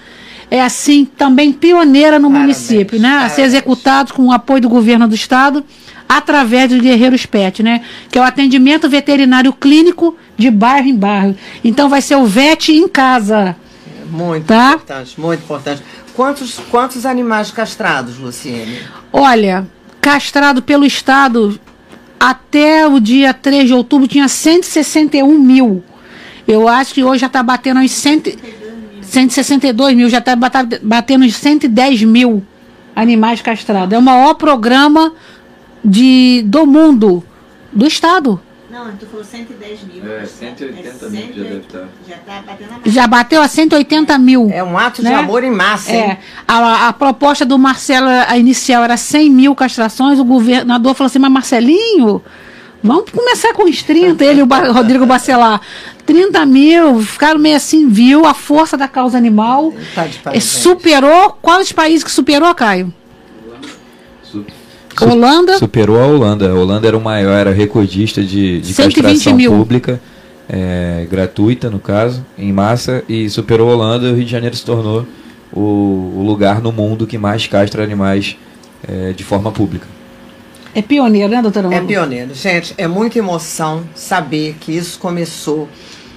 é 0.50 0.62
assim, 0.62 1.06
também 1.06 1.52
pioneira 1.52 2.18
no 2.20 2.30
Parabéns, 2.30 2.58
município, 2.58 3.00
né? 3.00 3.10
A 3.10 3.12
ser 3.22 3.36
parabéns. 3.36 3.48
executados 3.48 4.12
com 4.12 4.28
o 4.28 4.32
apoio 4.32 4.62
do 4.62 4.70
governo 4.70 5.08
do 5.08 5.16
estado 5.16 5.64
através 6.08 6.70
dos 6.70 6.80
Guerreiros 6.80 7.26
Pet, 7.26 7.62
né? 7.62 7.82
Que 8.10 8.18
é 8.18 8.22
o 8.22 8.24
atendimento 8.24 8.88
veterinário 8.90 9.52
clínico 9.52 10.16
de 10.38 10.50
bairro 10.50 10.88
em 10.88 10.96
bairro. 10.96 11.36
Então 11.64 11.90
vai 11.90 12.02
ser 12.02 12.16
o 12.16 12.26
VET 12.26 12.70
em 12.72 12.88
casa. 12.88 13.56
Muito 14.10 14.46
Tá? 14.46 14.70
importante, 14.76 15.20
muito 15.20 15.40
importante. 15.44 15.84
Quantos, 16.14 16.58
quantos 16.72 17.06
animais 17.06 17.52
castrados, 17.52 18.18
Luciene? 18.18 18.80
Olha, 19.12 19.68
castrado 20.00 20.62
pelo 20.62 20.86
Estado 20.86 21.60
até 22.20 22.88
o 22.88 23.00
dia 23.00 23.34
3 23.34 23.68
de 23.68 23.74
outubro 23.74 24.08
tinha 24.08 24.28
161 24.30 25.38
mil. 25.38 25.84
Eu 26.48 26.68
acho 26.68 26.94
que 26.94 27.04
hoje 27.04 27.20
já 27.20 27.28
está 27.28 27.44
batendo 27.44 27.82
uns 27.82 27.92
100, 27.92 28.24
162 29.08 29.96
mil, 29.96 30.10
já 30.10 30.20
está 30.20 30.36
batendo 30.36 31.26
uns 31.26 31.36
110 31.36 32.04
mil 32.04 32.44
animais 32.96 33.42
castrados. 33.42 33.94
É 33.94 33.98
o 33.98 34.02
maior 34.02 34.34
programa 34.34 35.14
de, 35.84 36.44
do 36.46 36.66
mundo, 36.66 37.24
do 37.72 37.86
Estado. 37.86 38.40
Não, 38.70 38.92
tu 38.98 39.06
falou 39.06 39.24
110 39.24 39.84
mil. 39.84 40.12
É, 40.12 40.26
180 40.26 41.10
mil 41.10 41.22
já 41.22 41.44
deve 41.44 41.56
estar. 41.58 41.88
Já 42.08 42.18
tá 42.18 42.44
batendo 42.46 42.70
a 42.86 42.90
Já 42.90 43.08
bateu 43.08 43.42
a 43.42 43.48
180 43.48 44.18
mil. 44.20 44.50
É 44.52 44.64
um 44.64 44.78
ato 44.78 45.02
de 45.02 45.08
Né? 45.08 45.16
amor 45.16 45.44
em 45.44 45.50
massa, 45.50 45.92
hein? 45.92 46.02
É, 46.02 46.18
a, 46.48 46.90
a 46.90 46.94
proposta 46.94 47.46
do 47.46 47.58
Marcelo, 47.58 48.08
a 48.08 48.38
inicial 48.38 48.84
era 48.84 48.98
100 48.98 49.30
mil 49.30 49.56
castrações, 49.56 50.20
o 50.20 50.26
governador 50.26 50.94
falou 50.94 51.08
assim, 51.08 51.18
mas 51.18 51.32
Marcelinho, 51.32 52.22
vamos 52.84 53.10
começar 53.12 53.54
com 53.54 53.64
os 53.64 53.82
30, 53.84 54.24
ele 54.24 54.42
e 54.42 54.44
o 54.44 54.48
Rodrigo 54.74 55.06
Bacelar. 55.06 55.62
30 56.06 56.46
mil, 56.46 57.02
ficaram 57.02 57.38
meio 57.40 57.58
assim, 57.58 57.90
viu 57.90 58.26
a 58.26 58.34
força 58.34 58.78
da 58.78 58.88
causa 58.88 59.18
animal, 59.18 59.74
Tá 59.94 60.06
de 60.08 60.18
é, 60.18 60.22
parabéns. 60.22 60.44
superou, 60.46 61.38
quais 61.42 61.72
países 61.74 62.04
que 62.04 62.12
superou, 62.12 62.54
Caio? 62.56 62.94
Su- 64.24 64.46
Holanda, 65.02 65.58
Superou 65.60 66.00
a 66.02 66.08
Holanda. 66.08 66.50
A 66.50 66.54
Holanda 66.56 66.88
era 66.88 66.98
o 66.98 67.02
maior, 67.02 67.34
era 67.34 67.52
recordista 67.52 68.24
de, 68.24 68.60
de 68.62 68.74
120 68.74 69.04
castração 69.04 69.36
mil. 69.36 69.52
pública, 69.52 70.02
é, 70.50 71.06
gratuita 71.12 71.70
no 71.70 71.78
caso, 71.80 72.26
em 72.38 72.52
massa, 72.54 73.04
e 73.08 73.30
superou 73.30 73.70
a 73.70 73.74
Holanda 73.76 74.08
e 74.08 74.12
o 74.12 74.16
Rio 74.16 74.26
de 74.26 74.32
Janeiro 74.32 74.56
se 74.56 74.64
tornou 74.66 75.06
o, 75.54 75.60
o 76.18 76.24
lugar 76.26 76.62
no 76.62 76.72
mundo 76.72 77.06
que 77.06 77.18
mais 77.18 77.46
castra 77.48 77.84
animais 77.84 78.38
é, 78.88 79.12
de 79.14 79.24
forma 79.24 79.52
pública. 79.52 79.86
É 80.76 80.82
pioneiro, 80.82 81.30
né, 81.30 81.42
doutora 81.42 81.68
É 81.68 81.72
Malu? 81.72 81.88
pioneiro. 81.88 82.34
Gente, 82.34 82.74
é 82.78 82.88
muita 82.88 83.20
emoção 83.20 83.84
saber 83.96 84.56
que 84.60 84.72
isso 84.72 85.00
começou 85.00 85.68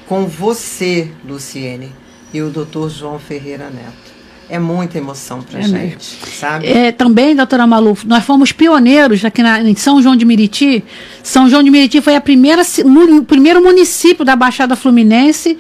com 0.07 0.26
você, 0.26 1.11
Luciene, 1.26 1.92
e 2.32 2.42
o 2.42 2.51
doutor 2.51 2.90
João 2.90 3.18
Ferreira 3.18 3.70
Neto. 3.70 4.11
É 4.48 4.59
muita 4.59 4.98
emoção 4.98 5.40
pra 5.42 5.61
É 5.61 5.62
gente, 5.62 6.05
sabe? 6.05 6.66
É, 6.66 6.90
também, 6.90 7.36
doutora 7.36 7.68
Malu, 7.68 7.96
nós 8.05 8.24
fomos 8.24 8.51
pioneiros 8.51 9.24
aqui 9.24 9.44
na, 9.44 9.61
em 9.62 9.76
São 9.76 10.03
João 10.03 10.16
de 10.16 10.24
Meriti. 10.24 10.84
São 11.22 11.48
João 11.48 11.62
de 11.62 11.70
Meriti 11.70 12.01
foi 12.01 12.16
a 12.16 12.20
primeira, 12.20 12.62
o 12.84 13.24
primeiro 13.24 13.62
município 13.62 14.24
da 14.24 14.34
Baixada 14.34 14.74
Fluminense 14.74 15.57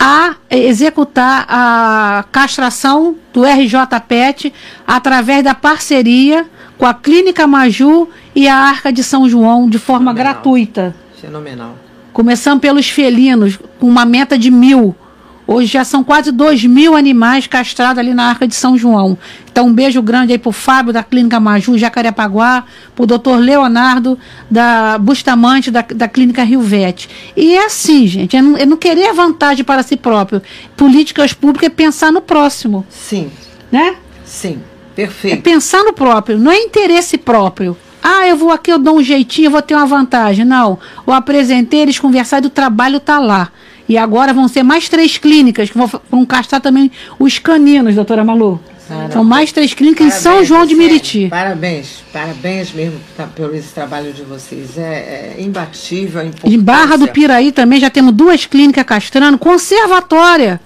a 0.00 0.34
eh, 0.50 0.58
executar 0.66 1.46
a 1.48 2.24
castração 2.32 3.14
do 3.32 3.44
RJPET 3.44 4.52
através 4.84 5.44
da 5.44 5.54
parceria 5.54 6.44
com 6.76 6.84
a 6.86 6.92
Clínica 6.92 7.46
Maju 7.46 8.08
e 8.34 8.48
a 8.48 8.56
Arca 8.56 8.92
de 8.92 9.02
São 9.02 9.28
João 9.28 9.68
de 9.68 9.78
forma 9.78 10.10
Fenomenal. 10.12 10.32
gratuita. 10.34 10.94
Fenomenal. 11.20 11.76
Começando 12.12 12.60
pelos 12.60 12.88
felinos, 12.88 13.58
com 13.80 13.86
uma 13.88 14.04
meta 14.04 14.38
de 14.38 14.50
mil. 14.50 14.94
Hoje 15.46 15.66
já 15.72 15.84
são 15.84 16.02
quase 16.02 16.32
dois 16.32 16.64
mil 16.64 16.96
animais 16.96 17.46
castrados 17.46 17.98
ali 17.98 18.14
na 18.14 18.30
Arca 18.30 18.46
de 18.48 18.54
São 18.54 18.78
João. 18.78 19.18
Então, 19.52 19.66
um 19.66 19.72
beijo 19.74 20.00
grande 20.00 20.32
aí 20.32 20.38
pro 20.38 20.50
Fábio 20.52 20.90
da 20.90 21.02
Clínica 21.02 21.38
Maju, 21.38 21.76
Jacarepaguá, 21.76 22.64
pro 22.96 23.04
doutor 23.06 23.38
Leonardo 23.38 24.18
da 24.50 24.96
Bustamante, 24.96 25.70
da, 25.70 25.82
da 25.82 26.08
Clínica 26.08 26.42
Rio 26.44 26.62
Vete. 26.62 27.10
E 27.36 27.54
é 27.54 27.66
assim, 27.66 28.06
gente, 28.06 28.34
é 28.34 28.40
não, 28.40 28.56
é 28.56 28.64
não 28.64 28.76
querer 28.78 29.12
vantagem 29.12 29.64
para 29.64 29.82
si 29.82 29.96
próprio. 29.98 30.40
Políticas 30.76 31.34
públicas 31.34 31.66
é 31.66 31.70
pensar 31.70 32.10
no 32.10 32.22
próximo, 32.22 32.86
Sim, 32.88 33.30
né? 33.70 33.96
sim. 34.24 34.60
É 34.92 34.94
Perfeito. 34.96 35.42
pensar 35.42 35.82
no 35.84 35.92
próprio, 35.92 36.38
não 36.38 36.50
é 36.52 36.56
interesse 36.58 37.18
próprio. 37.18 37.76
Ah, 38.06 38.28
eu 38.28 38.36
vou 38.36 38.50
aqui, 38.50 38.70
eu 38.70 38.78
dou 38.78 38.98
um 38.98 39.02
jeitinho, 39.02 39.46
eu 39.46 39.50
vou 39.50 39.62
ter 39.62 39.74
uma 39.74 39.86
vantagem. 39.86 40.44
Não. 40.44 40.78
Eu 41.06 41.14
apresentei, 41.14 41.80
eles 41.80 41.98
conversaram 41.98 42.44
e 42.44 42.48
o 42.48 42.50
trabalho 42.50 42.98
está 42.98 43.18
lá. 43.18 43.50
E 43.88 43.96
agora 43.96 44.34
vão 44.34 44.46
ser 44.46 44.62
mais 44.62 44.90
três 44.90 45.16
clínicas 45.16 45.70
que 45.70 45.78
vão, 45.78 45.90
vão 46.10 46.26
castar 46.26 46.60
também 46.60 46.92
os 47.18 47.38
caninos, 47.38 47.94
doutora 47.94 48.22
Malu. 48.22 48.60
Parabéns. 48.86 49.12
São 49.14 49.24
mais 49.24 49.52
três 49.52 49.72
clínicas 49.72 50.06
em 50.06 50.10
São 50.10 50.22
Parabéns, 50.32 50.48
João 50.48 50.66
de. 50.66 50.74
Meriti. 50.74 51.28
Parabéns, 51.30 52.04
parabéns 52.12 52.72
mesmo 52.72 53.00
tá, 53.16 53.26
pelo 53.26 53.54
esse 53.54 53.72
trabalho 53.72 54.12
de 54.12 54.22
vocês. 54.22 54.76
É, 54.76 55.36
é 55.38 55.42
imbatível 55.42 56.20
a 56.20 56.24
Em. 56.46 56.58
Barra 56.58 56.98
do 56.98 57.08
Piraí 57.08 57.52
também 57.52 57.80
já 57.80 57.88
temos 57.88 58.12
duas 58.12 58.44
clínicas 58.44 58.84
castrando, 58.84 59.38
conservatória. 59.38 60.60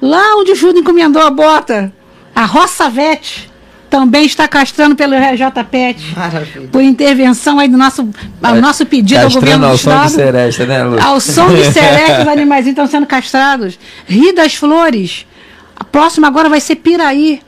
Lá 0.00 0.36
onde 0.36 0.52
o 0.52 0.54
Júlio 0.54 0.80
encomendou 0.80 1.20
a 1.20 1.30
bota. 1.30 1.92
A 2.34 2.46
Roça 2.46 2.88
Vete 2.88 3.49
também 3.90 4.24
está 4.24 4.46
castrando 4.46 4.94
pelo 4.94 5.14
RJPET. 5.16 6.14
Maravilha. 6.16 6.68
por 6.68 6.80
intervenção 6.80 7.58
aí 7.58 7.68
do 7.68 7.76
nosso, 7.76 8.08
ao 8.42 8.54
nosso 8.56 8.86
pedido 8.86 9.18
ao 9.20 9.30
governo 9.30 9.66
Castrando 9.66 9.66
do 9.66 9.66
ao 9.66 9.76
som 9.76 9.90
de 9.90 10.06
estado. 10.06 10.14
seresta, 10.14 10.66
né, 10.66 10.84
Lu? 10.84 11.02
Ao 11.02 11.20
som 11.20 11.48
de 11.54 11.64
seresta, 11.72 12.22
os 12.22 12.28
animais 12.28 12.66
estão 12.66 12.86
sendo 12.86 13.06
castrados. 13.06 13.78
Rio 14.06 14.32
das 14.34 14.54
Flores. 14.54 15.26
A 15.76 15.82
próxima 15.84 16.28
agora 16.28 16.48
vai 16.48 16.60
ser 16.60 16.76
Piraí. 16.76 17.40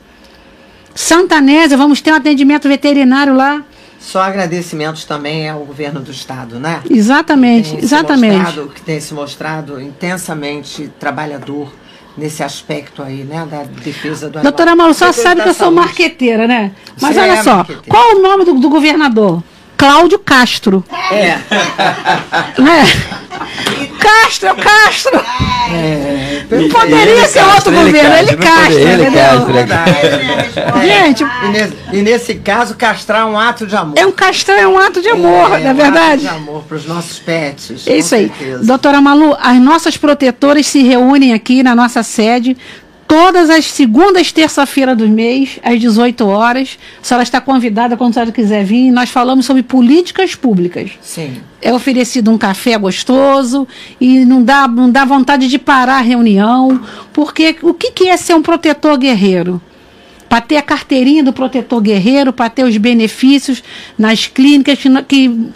Santa 0.93 1.41
Nésia, 1.41 1.77
vamos 1.77 2.01
ter 2.01 2.11
um 2.11 2.15
atendimento 2.15 2.67
veterinário 2.67 3.33
lá. 3.35 3.63
Só 3.99 4.21
agradecimentos 4.21 5.05
também 5.05 5.47
ao 5.49 5.59
governo 5.59 6.01
do 6.01 6.11
estado, 6.11 6.59
né? 6.59 6.81
Exatamente, 6.89 7.69
se 7.69 7.77
exatamente. 7.77 8.35
mostrado- 8.35 8.69
que 8.75 8.81
tem 8.81 8.99
se 8.99 9.13
mostrado 9.13 9.79
intensamente 9.81 10.91
trabalhador, 10.99 11.73
nesse 12.17 12.43
aspecto 12.43 13.01
aí, 13.01 13.23
né, 13.23 13.45
da 13.49 13.63
defesa 13.63 14.29
do. 14.29 14.39
Doutora 14.41 14.75
Malu, 14.75 14.93
só 14.93 15.11
sabe 15.11 15.41
que 15.41 15.49
eu 15.49 15.53
sou 15.53 15.67
saúde. 15.67 15.75
marqueteira, 15.75 16.47
né? 16.47 16.71
Mas 17.01 17.15
Você 17.15 17.21
olha 17.21 17.31
é 17.31 17.43
só, 17.43 17.65
qual 17.87 18.15
o 18.15 18.21
nome 18.21 18.45
do, 18.45 18.53
do 18.55 18.69
governador? 18.69 19.43
Cláudio 19.77 20.19
Castro. 20.19 20.83
É, 21.11 21.37
Né? 22.61 22.83
Castro, 23.99 24.55
Castro! 24.55 25.21
é, 25.71 26.43
Não 26.49 26.69
poderia 26.69 27.27
ser 27.27 27.43
outro 27.43 27.71
governo, 27.71 28.15
ele 28.17 28.37
Castro, 28.37 28.73
ele 28.79 29.01
entendeu? 29.03 29.21
Castro, 29.23 29.49
ele 29.49 29.53
verdade. 29.53 30.85
Gente, 30.85 31.23
E 31.23 31.47
nesse, 31.49 31.73
e 31.93 32.01
nesse 32.01 32.35
caso, 32.35 32.75
castrar 32.75 33.21
é 33.21 33.25
um 33.25 33.37
ato 33.39 33.65
de 33.65 33.75
amor. 33.75 33.97
é 33.97 34.05
um 34.05 34.11
castrão, 34.11 34.55
é 34.55 34.67
um 34.67 34.77
ato 34.77 35.01
de 35.01 35.09
amor, 35.09 35.49
não 35.49 35.55
é 35.55 35.71
um 35.71 35.75
verdade? 35.75 36.27
ato 36.27 36.35
de 36.35 36.41
amor 36.41 36.63
para 36.63 36.77
os 36.77 36.85
nossos 36.85 37.19
pets. 37.19 37.87
É 37.87 37.97
isso 37.97 38.13
aí. 38.15 38.27
certeza. 38.37 38.63
Doutora 38.65 39.01
Malu, 39.01 39.35
as 39.41 39.57
nossas 39.57 39.97
protetoras 39.97 40.65
se 40.67 40.83
reúnem 40.83 41.33
aqui 41.33 41.63
na 41.63 41.75
nossa 41.75 42.03
sede 42.03 42.55
todas 43.07 43.49
as 43.49 43.65
segundas 43.65 44.31
terça-feira 44.31 44.95
do 44.95 45.07
mês, 45.07 45.59
às 45.63 45.79
18 45.79 46.25
horas. 46.25 46.77
A 47.01 47.05
senhora 47.05 47.23
está 47.23 47.39
convidada 47.39 47.95
quando 47.95 48.11
a 48.11 48.13
senhora 48.13 48.31
quiser 48.31 48.63
vir. 48.63 48.91
Nós 48.91 49.09
falamos 49.09 49.45
sobre 49.45 49.63
políticas 49.63 50.35
públicas. 50.35 50.91
Sim. 51.01 51.37
É 51.61 51.73
oferecido 51.73 52.31
um 52.31 52.37
café 52.37 52.77
gostoso 52.77 53.67
e 53.99 54.25
não 54.25 54.43
dá, 54.43 54.67
não 54.67 54.89
dá 54.89 55.05
vontade 55.05 55.47
de 55.47 55.59
parar 55.59 55.99
a 55.99 56.01
reunião, 56.01 56.81
porque 57.11 57.55
o 57.61 57.73
que, 57.73 57.91
que 57.91 58.09
é 58.09 58.17
ser 58.17 58.33
um 58.33 58.41
protetor 58.41 58.97
guerreiro? 58.97 59.61
Para 60.27 60.41
ter 60.41 60.57
a 60.57 60.61
carteirinha 60.61 61.23
do 61.23 61.31
protetor 61.31 61.79
guerreiro, 61.81 62.33
para 62.33 62.49
ter 62.49 62.63
os 62.63 62.75
benefícios 62.77 63.63
nas 63.97 64.25
clínicas 64.25 64.79
que, 64.79 65.03
que 65.03 65.49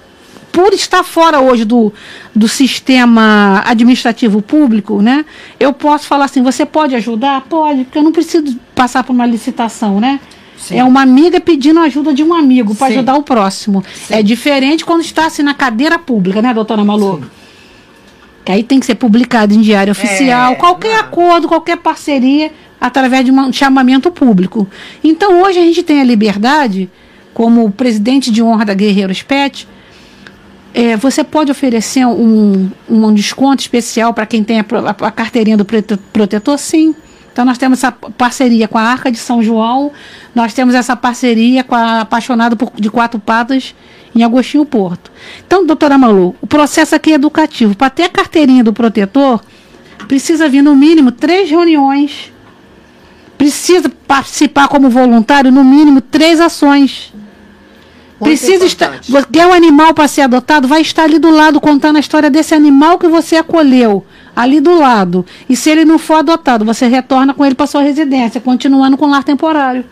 por 0.57 0.73
estar 0.73 1.03
fora 1.03 1.39
hoje 1.39 1.63
do, 1.63 1.93
do 2.35 2.47
sistema 2.47 3.61
administrativo 3.63 4.41
público, 4.41 5.03
né? 5.03 5.23
Eu 5.59 5.71
posso 5.71 6.07
falar 6.07 6.25
assim, 6.25 6.41
você 6.41 6.65
pode 6.65 6.95
ajudar? 6.95 7.41
Pode, 7.41 7.83
porque 7.83 7.99
eu 7.99 8.01
não 8.01 8.11
preciso 8.11 8.57
passar 8.73 9.03
por 9.03 9.13
uma 9.13 9.27
licitação, 9.27 9.99
né? 9.99 10.19
Sim. 10.57 10.79
É 10.79 10.83
uma 10.83 11.03
amiga 11.03 11.39
pedindo 11.39 11.79
ajuda 11.79 12.11
de 12.11 12.23
um 12.23 12.33
amigo 12.33 12.73
para 12.73 12.87
Sim. 12.87 12.93
ajudar 12.93 13.17
o 13.17 13.21
próximo. 13.21 13.83
É 14.09 14.23
diferente 14.23 14.83
quando 14.83 15.01
está 15.01 15.27
assim 15.27 15.43
na 15.43 15.53
cadeira 15.53 15.99
pública, 15.99 16.41
né, 16.41 16.55
doutora 16.55 16.83
Malu? 16.83 17.21
Que 18.43 18.51
aí 18.53 18.63
tem 18.63 18.79
que 18.79 18.87
ser 18.87 18.95
publicado 18.95 19.53
em 19.53 19.61
diário 19.61 19.91
oficial, 19.91 20.53
É, 20.53 20.55
qualquer 20.55 20.93
não. 20.93 21.01
acordo, 21.01 21.47
qualquer 21.47 21.77
parceria, 21.77 22.51
através 22.81 23.23
de 23.23 23.29
um 23.31 23.53
chamamento 23.53 24.09
público. 24.09 24.67
Então 25.03 25.43
hoje 25.43 25.59
a 25.59 25.61
gente 25.61 25.83
tem 25.83 26.01
a 26.01 26.03
liberdade, 26.03 26.89
como 27.31 27.69
presidente 27.69 28.31
de 28.31 28.41
honra 28.41 28.65
da 28.65 28.73
Guerreiros 28.73 29.21
Pet, 29.21 29.67
é, 30.79 30.95
você 30.97 31.23
pode 31.23 31.51
oferecer 31.51 32.05
um, 32.05 32.69
um 32.87 33.13
desconto 33.13 33.61
especial 33.61 34.13
para 34.13 34.25
quem 34.25 34.43
tem 34.43 34.59
a, 34.59 34.65
a- 34.65 35.07
a 35.07 35.11
carteirinha 35.11 35.57
do 35.57 35.65
prote- 35.65 35.97
protetor? 36.13 36.57
Sim. 36.59 36.93
Então 37.33 37.43
nós 37.45 37.57
temos 37.57 37.79
essa 37.79 37.91
parceria 37.91 38.67
com 38.67 38.77
a 38.77 38.81
Arca 38.81 39.11
de 39.11 39.17
São 39.17 39.41
João, 39.43 39.91
nós 40.33 40.53
temos 40.53 40.73
essa 40.75 40.95
parceria 40.95 41.63
com 41.63 41.75
a 41.75 42.01
Apaixonado 42.01 42.55
por, 42.57 42.71
de 42.75 42.89
Quatro 42.89 43.19
Patas 43.19 43.75
em 44.15 44.23
Agostinho 44.23 44.65
Porto. 44.65 45.11
Então, 45.45 45.65
doutora 45.65 45.97
Malu, 45.97 46.35
o 46.41 46.47
processo 46.47 46.95
aqui 46.95 47.11
é 47.11 47.15
educativo. 47.15 47.75
Para 47.75 47.89
ter 47.91 48.03
a 48.03 48.09
carteirinha 48.09 48.63
do 48.63 48.73
protetor, 48.73 49.39
precisa 50.07 50.49
vir 50.49 50.63
no 50.63 50.75
mínimo 50.75 51.11
três 51.11 51.47
reuniões. 51.49 52.31
Precisa 53.37 53.87
participar 54.07 54.67
como 54.67 54.89
voluntário, 54.89 55.51
no 55.51 55.63
mínimo, 55.63 56.01
três 56.01 56.39
ações. 56.39 57.13
Muito 58.19 58.37
Precisa 58.37 58.65
estar. 58.65 58.87
importante. 58.87 59.11
Você 59.11 59.27
quer 59.31 59.45
um 59.45 59.53
animal 59.53 59.93
para 59.93 60.07
ser 60.07 60.21
adotado? 60.21 60.67
Vai 60.67 60.81
estar 60.81 61.03
ali 61.03 61.19
do 61.19 61.29
lado 61.29 61.61
contando 61.61 61.97
a 61.97 61.99
história 61.99 62.29
desse 62.29 62.55
animal 62.55 62.97
que 62.97 63.07
você 63.07 63.35
acolheu. 63.35 64.05
Ali 64.35 64.59
do 64.59 64.77
lado. 64.77 65.25
E 65.47 65.55
se 65.55 65.69
ele 65.69 65.85
não 65.85 65.99
for 65.99 66.15
adotado, 66.15 66.65
você 66.65 66.87
retorna 66.87 67.33
com 67.33 67.45
ele 67.45 67.55
para 67.55 67.67
sua 67.67 67.81
residência, 67.81 68.41
continuando 68.41 68.97
com 68.97 69.05
o 69.05 69.09
lar 69.09 69.23
temporário. 69.23 69.85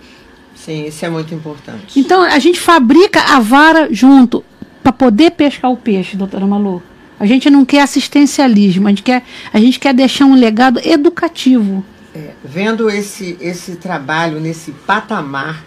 Sim, 0.56 0.88
isso 0.88 1.06
é 1.06 1.10
muito 1.10 1.34
importante. 1.34 2.00
Então 2.00 2.24
a 2.24 2.40
gente 2.40 2.60
fabrica 2.60 3.22
a 3.22 3.40
vara 3.40 3.88
junto 3.92 4.44
para 4.82 4.92
poder 4.92 5.32
pescar 5.32 5.72
o 5.72 5.78
peixe, 5.78 6.18
doutora 6.18 6.46
Malu. 6.46 6.82
A 7.20 7.26
gente 7.26 7.50
não 7.50 7.64
quer 7.64 7.82
assistencialismo, 7.82 8.88
a 8.88 8.90
gente 8.90 9.04
quer, 9.04 9.24
a 9.54 9.60
gente 9.60 9.80
quer 9.80 9.94
deixar 9.94 10.26
um 10.26 10.36
legado 10.36 10.80
educativo. 10.84 11.84
É, 12.14 12.32
vendo 12.44 12.90
esse, 12.90 13.38
esse 13.40 13.76
trabalho 13.76 14.40
nesse 14.40 14.72
patamar 14.72 15.64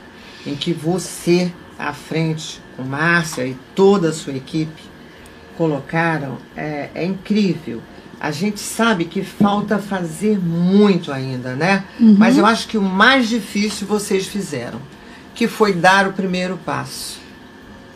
em 0.46 0.54
que 0.54 0.72
você, 0.72 1.52
à 1.78 1.92
frente, 1.92 2.60
com 2.76 2.82
Márcia 2.82 3.46
e 3.46 3.56
toda 3.74 4.08
a 4.08 4.12
sua 4.12 4.34
equipe, 4.34 4.82
colocaram, 5.56 6.38
é, 6.56 6.90
é 6.94 7.04
incrível. 7.04 7.82
A 8.20 8.30
gente 8.32 8.58
sabe 8.58 9.04
que 9.04 9.22
falta 9.22 9.78
fazer 9.78 10.38
muito 10.38 11.12
ainda, 11.12 11.54
né? 11.54 11.84
Mas 12.18 12.36
eu 12.36 12.44
acho 12.44 12.66
que 12.66 12.76
o 12.76 12.82
mais 12.82 13.28
difícil 13.28 13.86
vocês 13.86 14.26
fizeram, 14.26 14.80
que 15.34 15.46
foi 15.46 15.72
dar 15.72 16.08
o 16.08 16.12
primeiro 16.12 16.56
passo. 16.56 17.20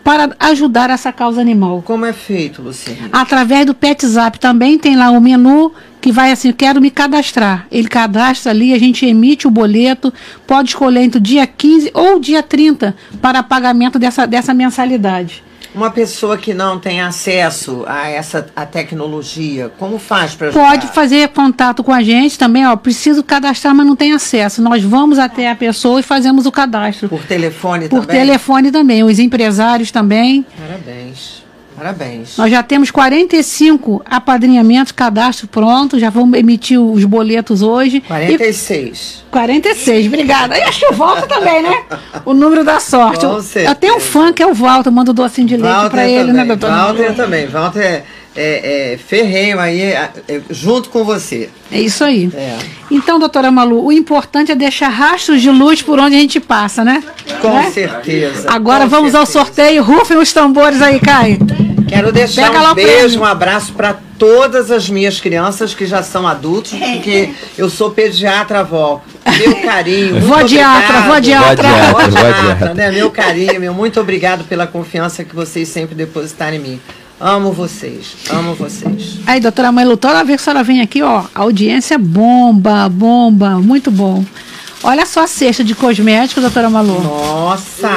para 0.02 0.34
ajudar 0.38 0.90
essa 0.90 1.12
causa 1.12 1.40
animal. 1.40 1.82
Como 1.84 2.04
é 2.04 2.12
feito, 2.12 2.62
Luciene? 2.62 3.08
Através 3.12 3.66
do 3.66 3.74
PetZap 3.74 4.38
também 4.38 4.78
tem 4.78 4.96
lá 4.96 5.10
o 5.10 5.20
menu 5.20 5.72
que 6.00 6.10
vai 6.10 6.32
assim, 6.32 6.52
quero 6.52 6.80
me 6.80 6.90
cadastrar. 6.90 7.66
Ele 7.70 7.86
cadastra 7.86 8.50
ali, 8.50 8.74
a 8.74 8.78
gente 8.78 9.06
emite 9.06 9.46
o 9.46 9.50
boleto, 9.50 10.12
pode 10.46 10.70
escolher 10.70 11.02
entre 11.02 11.18
o 11.18 11.22
dia 11.22 11.46
15 11.46 11.92
ou 11.94 12.16
o 12.16 12.20
dia 12.20 12.42
30 12.42 12.96
para 13.20 13.42
pagamento 13.42 13.98
dessa, 13.98 14.26
dessa 14.26 14.52
mensalidade. 14.52 15.44
Uma 15.74 15.90
pessoa 15.90 16.36
que 16.36 16.52
não 16.52 16.78
tem 16.78 17.00
acesso 17.00 17.84
a 17.86 18.08
essa 18.08 18.46
a 18.54 18.66
tecnologia, 18.66 19.70
como 19.78 19.98
faz 19.98 20.34
para 20.34 20.50
Pode 20.52 20.86
fazer 20.88 21.28
contato 21.28 21.82
com 21.82 21.92
a 21.92 22.02
gente 22.02 22.38
também, 22.38 22.66
ó, 22.66 22.76
preciso 22.76 23.22
cadastrar, 23.22 23.74
mas 23.74 23.86
não 23.86 23.96
tem 23.96 24.12
acesso. 24.12 24.60
Nós 24.62 24.82
vamos 24.82 25.18
até 25.18 25.50
a 25.50 25.56
pessoa 25.56 26.00
e 26.00 26.02
fazemos 26.02 26.46
o 26.46 26.52
cadastro. 26.52 27.08
Por 27.08 27.24
telefone 27.24 27.88
Por 27.88 28.00
também? 28.06 28.20
telefone 28.20 28.70
também, 28.70 29.02
os 29.02 29.18
empresários 29.18 29.90
também. 29.90 30.44
Parabéns. 30.58 31.41
Parabéns. 31.76 32.36
Nós 32.36 32.50
já 32.50 32.62
temos 32.62 32.90
45 32.90 34.02
apadrinhamentos, 34.04 34.92
cadastro 34.92 35.46
pronto, 35.48 35.98
já 35.98 36.10
vamos 36.10 36.38
emitir 36.38 36.80
os 36.80 37.04
boletos 37.04 37.62
hoje. 37.62 37.96
E 37.98 38.00
46. 38.02 39.24
46, 39.30 40.06
obrigada. 40.06 40.56
E 40.58 40.62
acho 40.62 40.80
que 40.80 40.86
o 40.92 40.96
Walter 40.96 41.26
também, 41.26 41.62
né? 41.62 41.82
O 42.24 42.34
número 42.34 42.62
da 42.64 42.78
sorte. 42.78 43.24
Com 43.24 43.32
Eu, 43.32 43.42
certeza. 43.42 43.70
eu 43.70 43.74
tenho 43.74 43.96
um 43.96 44.00
fã 44.00 44.32
que 44.32 44.42
é 44.42 44.46
o 44.46 44.54
Walter, 44.54 44.90
manda 44.90 45.10
o 45.10 45.14
docinho 45.14 45.46
de 45.48 45.56
leite 45.56 45.90
pra 45.90 46.06
ele, 46.06 46.26
também. 46.28 46.34
né, 46.34 46.44
doutor? 46.44 46.70
Walter 46.70 47.14
também. 47.16 47.46
Walter 47.46 47.80
é, 47.80 48.04
é, 48.36 48.92
é 48.94 48.96
ferrenho 48.98 49.58
aí, 49.60 49.80
é, 49.80 50.10
é, 50.28 50.40
junto 50.50 50.88
com 50.90 51.04
você. 51.04 51.48
É 51.70 51.80
isso 51.80 52.02
aí. 52.04 52.30
É. 52.34 52.58
Então, 52.90 53.18
doutora 53.18 53.50
Malu, 53.50 53.84
o 53.86 53.92
importante 53.92 54.52
é 54.52 54.54
deixar 54.54 54.88
rastros 54.88 55.40
de 55.42 55.50
luz 55.50 55.82
por 55.82 55.98
onde 55.98 56.16
a 56.16 56.18
gente 56.18 56.38
passa, 56.40 56.84
né? 56.84 57.02
Com 57.40 57.52
Né? 57.54 57.70
certeza. 57.70 58.50
Agora 58.50 58.84
com 58.84 58.90
vamos 58.90 59.14
ao 59.14 59.26
certeza. 59.26 59.44
sorteio. 59.46 59.82
Rufem 59.82 60.16
os 60.18 60.32
tambores 60.32 60.80
aí, 60.82 60.98
Caio. 61.00 61.38
Quero 61.88 62.10
deixar 62.10 62.50
Pega 62.50 62.70
um 62.70 62.74
beijo, 62.74 63.20
um 63.20 63.24
abraço 63.24 63.74
para 63.74 63.98
todas 64.18 64.70
as 64.70 64.88
minhas 64.88 65.20
crianças 65.20 65.74
que 65.74 65.84
já 65.84 66.02
são 66.02 66.26
adultos, 66.26 66.72
porque 66.72 67.30
eu 67.58 67.68
sou 67.68 67.90
pediatra 67.90 68.60
avó. 68.60 69.02
Meu 69.38 69.56
carinho. 69.56 70.18
Vodiatra, 70.20 70.98
obrigado. 71.00 71.08
vodiatra. 71.12 71.68
Vodiatra, 71.68 71.92
Vodiatra, 71.92 72.40
vodiatra. 72.42 72.74
né? 72.74 72.90
Meu 72.92 73.10
carinho, 73.10 73.60
meu 73.60 73.74
muito 73.74 74.00
obrigado 74.00 74.44
pela 74.44 74.66
confiança 74.66 75.22
que 75.22 75.34
vocês 75.34 75.68
sempre 75.68 75.94
depositaram 75.94 76.56
em 76.56 76.60
mim. 76.60 76.80
Amo 77.24 77.52
vocês, 77.52 78.16
amo 78.30 78.52
vocês. 78.56 79.20
Aí, 79.28 79.38
doutora 79.38 79.70
Malu, 79.70 79.96
toda 79.96 80.24
vez 80.24 80.42
que 80.42 80.50
a 80.50 80.52
senhora 80.52 80.64
vem 80.64 80.80
aqui, 80.80 81.02
ó, 81.02 81.22
audiência 81.32 81.96
bomba, 81.96 82.88
bomba, 82.88 83.60
muito 83.60 83.92
bom. 83.92 84.24
Olha 84.82 85.06
só 85.06 85.22
a 85.22 85.26
cesta 85.28 85.62
de 85.62 85.72
cosméticos, 85.72 86.42
doutora 86.42 86.68
Malu. 86.68 87.00
Nossa! 87.00 87.88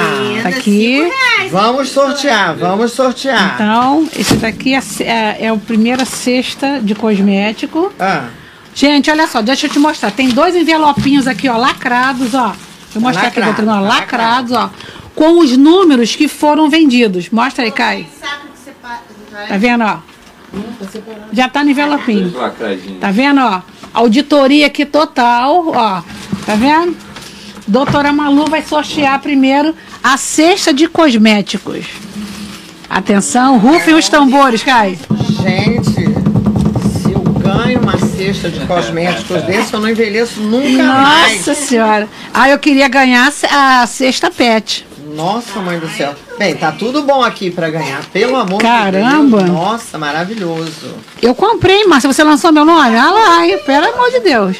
Tá 0.44 0.48
aqui. 0.50 1.10
Vamos 1.50 1.88
sortear, 1.88 2.54
vamos 2.54 2.92
sortear. 2.92 3.54
Então, 3.56 4.08
esse 4.16 4.36
daqui 4.36 4.74
é, 4.74 4.80
é, 5.00 5.36
é 5.46 5.48
a 5.48 5.56
primeira 5.56 6.04
cesta 6.04 6.78
de 6.80 6.94
cosmético. 6.94 7.92
Ah, 7.98 8.26
Gente, 8.72 9.10
olha 9.10 9.26
só, 9.26 9.42
deixa 9.42 9.66
eu 9.66 9.70
te 9.70 9.80
mostrar. 9.80 10.12
Tem 10.12 10.28
dois 10.28 10.54
envelopinhos 10.54 11.26
aqui, 11.26 11.48
ó, 11.48 11.56
lacrados, 11.56 12.32
ó. 12.32 12.50
Deixa 12.50 12.58
eu 12.94 13.00
mostrar 13.00 13.26
aqui, 13.26 13.40
Lacrado, 13.40 13.56
doutora 13.56 13.80
Malu, 13.80 13.88
lacrados, 13.88 14.52
ó. 14.52 14.70
Com 15.16 15.40
os 15.40 15.56
números 15.56 16.14
que 16.14 16.28
foram 16.28 16.70
vendidos. 16.70 17.28
Mostra 17.30 17.64
aí, 17.64 17.72
Kai. 17.72 18.06
Tá 19.48 19.56
vendo, 19.56 19.84
ó? 19.84 19.98
Já 21.32 21.48
tá 21.48 21.62
no 21.62 21.70
envelopinho. 21.70 22.32
Tá 23.00 23.10
vendo, 23.10 23.40
ó? 23.40 23.60
Auditoria 23.92 24.66
aqui 24.66 24.84
total, 24.86 25.68
ó. 25.68 26.02
Tá 26.44 26.54
vendo? 26.54 26.96
Doutora 27.66 28.12
Malu 28.12 28.46
vai 28.48 28.62
sortear 28.62 29.18
primeiro 29.20 29.74
a 30.02 30.16
cesta 30.16 30.72
de 30.72 30.86
cosméticos. 30.88 31.86
Atenção, 32.88 33.58
rufem 33.58 33.94
os 33.94 34.08
tambores, 34.08 34.62
Kai. 34.62 34.96
gente, 35.42 35.90
se 35.90 37.10
eu 37.12 37.20
ganho 37.20 37.80
uma 37.80 37.98
cesta 37.98 38.48
de 38.48 38.60
cosméticos 38.60 39.42
desse, 39.44 39.74
eu 39.74 39.80
não 39.80 39.88
envelheço 39.88 40.40
nunca 40.40 40.82
mais. 40.84 41.38
Nossa 41.38 41.54
senhora. 41.54 42.08
Ah, 42.32 42.48
eu 42.48 42.58
queria 42.60 42.86
ganhar 42.88 43.32
a 43.50 43.86
cesta 43.86 44.30
pet. 44.30 44.86
Nossa, 45.14 45.58
mãe 45.60 45.78
do 45.80 45.88
céu. 45.88 46.14
Bem, 46.38 46.54
tá 46.54 46.70
tudo 46.70 47.02
bom 47.02 47.22
aqui 47.22 47.50
pra 47.50 47.70
ganhar, 47.70 48.04
pelo 48.12 48.36
amor 48.36 48.60
Caramba. 48.60 49.38
de 49.38 49.44
Deus. 49.44 49.56
Nossa, 49.56 49.96
maravilhoso. 49.98 50.94
Eu 51.22 51.34
comprei, 51.34 51.86
Márcia. 51.86 52.12
Você 52.12 52.22
lançou 52.22 52.52
meu 52.52 52.64
nome? 52.64 52.96
Ah 52.96 53.10
lá, 53.10 53.46
hein? 53.46 53.58
pelo 53.64 53.86
amor 53.86 54.10
de 54.10 54.20
Deus. 54.20 54.56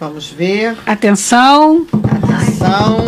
Vamos 0.00 0.28
ver. 0.28 0.76
Atenção, 0.86 1.84
Atenção. 2.22 3.04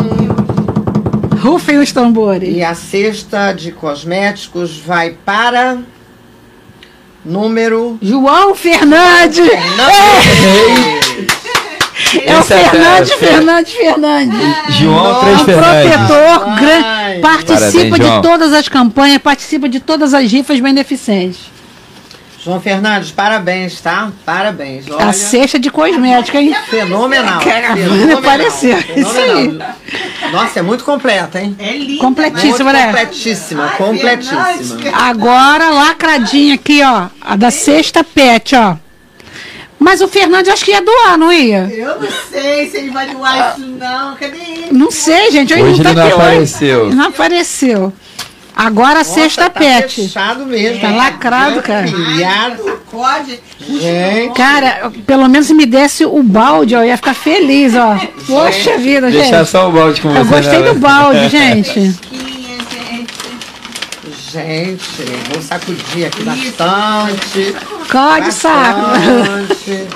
rufem 1.41 1.77
os 1.79 1.91
tambores. 1.91 2.55
E 2.55 2.63
a 2.63 2.73
cesta 2.75 3.51
de 3.53 3.71
cosméticos 3.71 4.77
vai 4.77 5.11
para 5.25 5.77
número. 7.23 7.97
João 8.01 8.53
Fernandes. 8.55 9.47
É 12.25 12.35
o 12.35 12.39
é 12.39 12.43
Fernandes, 12.43 13.13
Fernandes, 13.13 13.73
Fernandes. 13.73 14.75
João 14.75 15.19
Três 15.21 15.41
Um 15.41 15.45
Fernandes. 15.45 15.91
protetor, 15.91 16.43
Ai. 16.47 17.00
Gran- 17.13 17.21
participa 17.21 17.59
Parabéns, 17.59 17.97
João. 17.97 18.21
de 18.21 18.27
todas 18.27 18.53
as 18.53 18.67
campanhas, 18.69 19.17
participa 19.19 19.67
de 19.69 19.79
todas 19.79 20.13
as 20.13 20.31
rifas 20.31 20.59
beneficentes. 20.59 21.39
João 22.43 22.59
Fernandes, 22.59 23.11
parabéns, 23.11 23.79
tá? 23.81 24.11
Parabéns. 24.25 24.85
Olha, 24.89 25.05
A 25.09 25.13
cesta 25.13 25.59
de 25.59 25.69
cosmética, 25.69 26.41
hein? 26.41 26.55
fenomenal. 26.71 27.39
Cara, 27.45 27.75
fenomenal, 27.75 28.17
apareceu. 28.17 28.77
Isso 28.95 29.15
aí. 29.15 29.29
fenomenal. 29.29 29.75
Nossa, 30.31 30.59
é 30.59 30.61
muito 30.63 30.83
completa, 30.83 31.39
hein? 31.39 31.55
É 31.59 31.77
linda. 31.77 32.01
Completíssima, 32.01 32.73
né? 32.73 32.85
completíssima, 32.87 33.67
completíssima. 33.77 34.89
Agora, 34.91 35.69
lacradinha 35.69 36.55
aqui, 36.55 36.81
ó. 36.83 37.09
A 37.21 37.35
da 37.35 37.51
sexta 37.51 38.03
pet, 38.03 38.55
ó. 38.55 38.75
Mas 39.83 39.99
o 39.99 40.07
Fernandes 40.07 40.53
acho 40.53 40.63
que 40.63 40.69
ia 40.69 40.81
doar, 40.81 41.17
não 41.17 41.33
ia? 41.33 41.67
Eu 41.73 41.99
não 41.99 42.07
sei 42.31 42.69
se 42.69 42.77
ele 42.77 42.91
vai 42.91 43.07
doar 43.09 43.55
isso, 43.57 43.67
não. 43.67 44.15
Cadê 44.15 44.37
ele? 44.37 44.67
Não 44.71 44.91
sei, 44.91 45.31
gente. 45.31 45.51
Hoje 45.55 45.81
não 45.81 45.83
tá 45.83 45.89
ele 45.89 45.99
não 45.99 46.05
hoje. 46.05 46.13
apareceu. 46.13 46.89
Não 46.93 47.05
apareceu. 47.07 47.93
Agora 48.55 48.99
a 48.99 49.03
sexta 49.03 49.49
tá 49.49 49.59
pet. 49.59 50.03
fechado 50.03 50.45
mesmo. 50.45 50.79
Tá 50.81 50.91
lacrado, 50.91 51.63
cara. 51.63 51.87
Pilhado. 51.87 52.79
Pode. 52.91 53.39
Gente, 53.59 54.35
Cara, 54.35 54.91
pelo 55.07 55.27
menos 55.27 55.47
se 55.47 55.53
me 55.55 55.65
desse 55.65 56.05
o 56.05 56.21
balde, 56.21 56.75
ó, 56.75 56.81
eu 56.81 56.85
ia 56.85 56.97
ficar 56.97 57.15
feliz, 57.15 57.73
ó. 57.75 57.97
Poxa 58.27 58.77
vida, 58.77 59.09
Deixar 59.09 59.37
gente. 59.39 59.49
só 59.49 59.67
o 59.67 59.71
balde 59.71 59.99
com 59.99 60.09
você. 60.09 60.19
Eu 60.19 60.25
gostei 60.25 60.59
né? 60.59 60.73
do 60.73 60.75
balde, 60.79 61.27
gente. 61.29 61.95
Gente, 64.31 65.03
vou 65.33 65.41
sacudir 65.41 66.07
aqui 66.07 66.23
bastante. 66.23 67.53
Code 67.91 68.31
saco. 68.31 68.79
Bastante. 68.79 69.87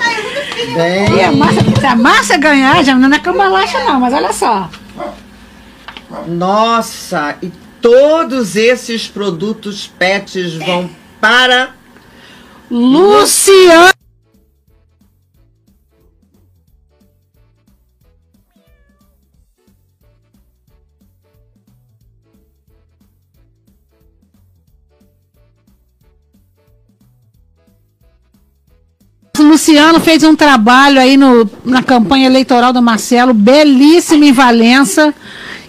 E 0.56 1.22
a 1.22 1.30
Bem, 1.30 1.36
Márcia, 1.36 1.62
se 1.80 1.86
a 1.86 1.96
Márcia 1.96 2.38
ganhar, 2.38 2.84
já 2.84 2.94
não 2.94 3.14
é 3.14 3.18
cambalacha 3.18 3.82
não, 3.84 4.00
mas 4.00 4.12
olha 4.12 4.32
só. 4.32 4.68
nossa, 6.26 7.36
e 7.42 7.50
todos 7.80 8.56
esses 8.56 9.06
produtos 9.06 9.86
pets 9.98 10.54
vão 10.54 10.90
para 11.20 11.70
Luciano. 12.70 13.90
O 29.38 29.42
Luciano 29.42 30.00
fez 30.00 30.22
um 30.22 30.34
trabalho 30.34 31.00
aí 31.00 31.16
no, 31.16 31.48
na 31.64 31.82
campanha 31.82 32.26
eleitoral 32.26 32.72
do 32.72 32.80
Marcelo, 32.80 33.34
belíssimo 33.34 34.24
em 34.24 34.32
Valença. 34.32 35.14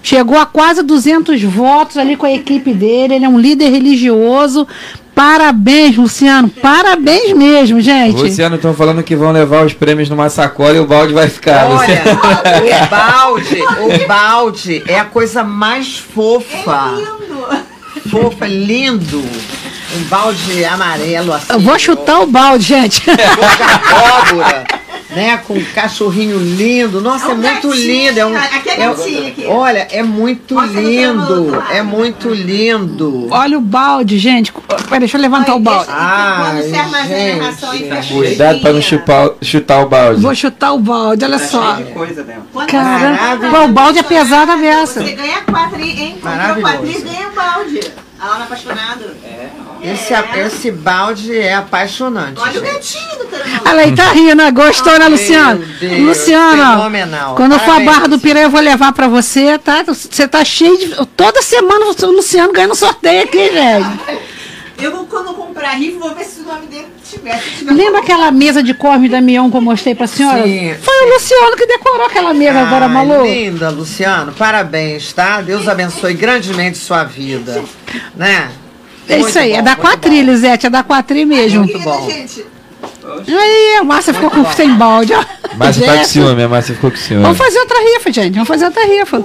Chegou 0.01 0.38
a 0.38 0.45
quase 0.45 0.82
200 0.84 1.41
votos 1.43 1.97
ali 1.97 2.15
com 2.15 2.26
a 2.26 2.32
equipe 2.32 2.74
dele. 2.74 3.15
Ele 3.15 3.26
é 3.26 3.30
um 3.30 3.39
líder 3.39 3.70
religioso. 3.70 4.65
Parabéns, 5.13 5.97
Luciano. 5.97 6.47
Parabéns 6.47 7.34
mesmo, 7.34 7.82
gente. 7.82 8.22
Luciano, 8.22 8.55
estão 8.55 8.74
falando 8.74 9.01
que 9.03 9.15
vão 9.15 9.32
levar 9.32 9.65
os 9.65 9.74
prêmios 9.74 10.09
numa 10.09 10.30
sacola 10.30 10.76
e 10.76 10.80
o 10.80 10.86
balde 10.86 11.13
vai 11.13 11.28
ficar. 11.28 11.65
Olha, 11.72 12.03
o 12.86 12.89
balde, 12.89 13.61
o 13.61 14.07
balde 14.07 14.84
é 14.88 14.99
a 14.99 15.05
coisa 15.05 15.43
mais 15.43 15.97
fofa. 15.97 16.93
Fofa, 18.09 18.47
lindo. 18.47 19.24
Um 19.95 20.03
balde 20.03 20.65
amarelo 20.65 21.33
assim. 21.33 21.53
Eu 21.53 21.59
vou 21.59 21.79
chutar 21.79 22.19
o 22.21 22.27
balde, 22.27 22.65
gente. 22.65 23.01
de 23.05 23.11
abóbora, 23.11 24.63
né? 25.11 25.38
Com 25.47 25.53
um 25.53 25.63
cachorrinho 25.73 26.38
lindo. 26.38 26.99
Nossa, 26.99 27.27
é, 27.27 27.29
É 27.29 27.33
um 27.33 27.38
muito 27.38 27.69
gatinho, 27.69 27.73
lindo. 27.73 28.19
É 28.19 28.25
um, 28.25 28.35
aqui 28.35 28.69
é 28.69 28.73
é 28.73 28.77
gatinho 28.77 29.27
aqui. 29.27 29.45
olha, 29.45 29.88
é 29.89 30.03
muito 30.03 30.55
Mostra 30.55 30.81
no 30.81 30.89
lindo. 30.89 31.63
É 31.71 31.81
muito 31.81 32.29
lindo. 32.29 33.27
Olha 33.31 33.57
o 33.57 33.61
balde, 33.61 34.17
gente. 34.19 34.51
Peraí, 34.51 34.99
deixa 34.99 35.17
eu 35.17 35.21
levantar 35.21 35.55
o 35.55 35.59
balde. 35.59 35.89
Ai, 35.89 36.51
Quando 36.51 36.69
você 36.69 36.75
armazena 36.75 37.43
a 37.43 37.47
ração 37.47 37.73
em 37.73 37.89
Cuidado 38.07 38.59
para 38.59 38.73
não 38.73 38.81
chupar, 38.81 39.29
chutar 39.41 39.81
o 39.81 39.88
balde. 39.88 40.21
Vou 40.21 40.35
chutar 40.35 40.73
o 40.73 40.79
balde, 40.79 41.23
olha 41.23 41.39
só. 41.39 41.75
Cheio 41.75 41.88
de 41.88 41.93
coisa 41.93 42.25
Caramba, 42.67 43.63
o 43.63 43.67
balde 43.69 43.99
é 43.99 44.03
pesado 44.03 44.51
a 44.51 44.57
beça. 44.57 45.01
Você 45.01 45.13
ganha 45.13 45.41
quatro, 45.41 45.79
hein? 45.81 46.17
Comprou 46.21 46.61
quatro 46.61 46.88
e 46.88 47.01
ganha 47.01 47.29
um 47.29 47.33
balde. 47.33 47.79
A 48.19 48.27
Laura 48.27 48.43
apaixonado. 48.45 49.05
Esse, 49.84 50.13
esse 50.39 50.71
balde 50.71 51.38
é 51.38 51.55
apaixonante. 51.55 52.39
Olha 52.39 52.61
o 52.61 52.65
gente. 52.65 52.73
gatinho, 52.73 53.17
doutora 53.17 53.45
Malu. 53.45 53.61
Olha 53.65 53.80
aí, 53.82 53.95
tá 53.95 54.11
rindo, 54.11 54.53
gostou, 54.53 54.99
né, 54.99 55.07
Luciano? 55.07 55.59
Meu 55.59 55.89
Deus, 55.89 56.01
Luciano, 56.01 56.63
ó, 56.63 56.78
fenomenal. 56.78 57.36
quando 57.36 57.53
eu 57.53 57.59
for 57.59 57.65
a 57.65 57.73
Parabéns, 57.73 57.91
Barra 57.95 58.07
do. 58.07 58.19
Piraí, 58.19 58.43
eu 58.43 58.49
vou 58.49 58.61
levar 58.61 58.91
pra 58.93 59.07
você, 59.07 59.57
tá? 59.57 59.84
Você 59.84 60.28
tá 60.28 60.43
cheio 60.43 60.78
de. 60.78 61.05
Toda 61.15 61.41
semana 61.41 61.86
o 61.86 62.05
Luciano 62.11 62.51
ganha 62.53 62.67
no 62.67 62.75
sorteio 62.75 63.23
aqui, 63.23 63.51
gente. 63.51 64.28
Eu 64.80 64.91
vou, 64.91 65.05
quando 65.07 65.28
eu 65.28 65.34
comprar 65.34 65.71
rifa, 65.71 65.97
vou 65.97 66.13
ver 66.13 66.23
se 66.23 66.41
o 66.41 66.43
nome 66.43 66.67
dele 66.67 66.86
tiver. 67.03 67.41
Tiver 67.57 67.73
Lembra 67.73 67.99
aquela 67.99 68.30
mesa 68.30 68.61
de 68.61 68.75
Corme 68.75 69.09
da 69.09 69.19
Mion 69.19 69.49
que 69.49 69.57
eu 69.57 69.61
mostrei 69.61 69.95
pra 69.95 70.05
senhora? 70.05 70.43
Sim, 70.43 70.75
Foi 70.80 71.05
o 71.07 71.13
Luciano 71.13 71.55
que 71.57 71.65
decorou 71.65 72.05
aquela 72.05 72.32
mesa 72.32 72.59
agora, 72.59 72.86
Ai, 72.86 72.91
maluco. 72.91 73.25
Linda, 73.25 73.69
Luciano. 73.71 74.32
Parabéns, 74.34 75.11
tá? 75.13 75.41
Deus 75.41 75.67
abençoe 75.67 76.13
grandemente 76.13 76.78
sua 76.78 77.03
vida. 77.03 77.63
Né? 78.15 78.51
É 79.09 79.19
isso 79.19 79.39
aí, 79.39 79.51
bom, 79.51 79.57
é 79.57 79.61
da 79.61 79.75
bom. 79.75 80.35
Zete, 80.35 80.65
é 80.67 80.69
da 80.69 80.83
Quatrilha 80.83 81.25
mesmo. 81.25 81.63
Muito 81.63 81.79
bom. 81.79 82.09
gente. 82.09 82.45
Aí, 83.27 83.77
a 83.79 83.83
Márcia 83.83 84.13
ficou 84.13 84.29
com, 84.29 84.45
sem 84.51 84.75
balde, 84.75 85.13
ó. 85.13 85.23
Márcia 85.55 85.85
tá 85.85 85.97
com 85.97 86.03
ciúme, 86.03 86.43
a 86.43 86.47
Márcia 86.49 86.75
ficou 86.75 86.91
com 86.91 86.97
ciúme. 86.97 87.23
Vamos 87.23 87.37
fazer 87.37 87.59
outra 87.59 87.79
rifa, 87.79 88.11
gente. 88.11 88.33
Vamos 88.33 88.47
fazer 88.47 88.65
outra 88.65 88.85
rifa. 88.85 89.19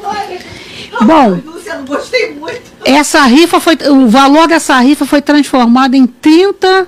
Bom, 1.00 1.40
Luciano, 1.44 1.86
gostei 1.86 2.34
muito. 2.34 2.62
essa 2.84 3.22
rifa 3.24 3.58
foi. 3.60 3.76
O 3.90 4.08
valor 4.08 4.46
dessa 4.46 4.78
rifa 4.78 5.04
foi 5.04 5.20
transformado 5.20 5.94
em 5.94 6.06
30. 6.06 6.86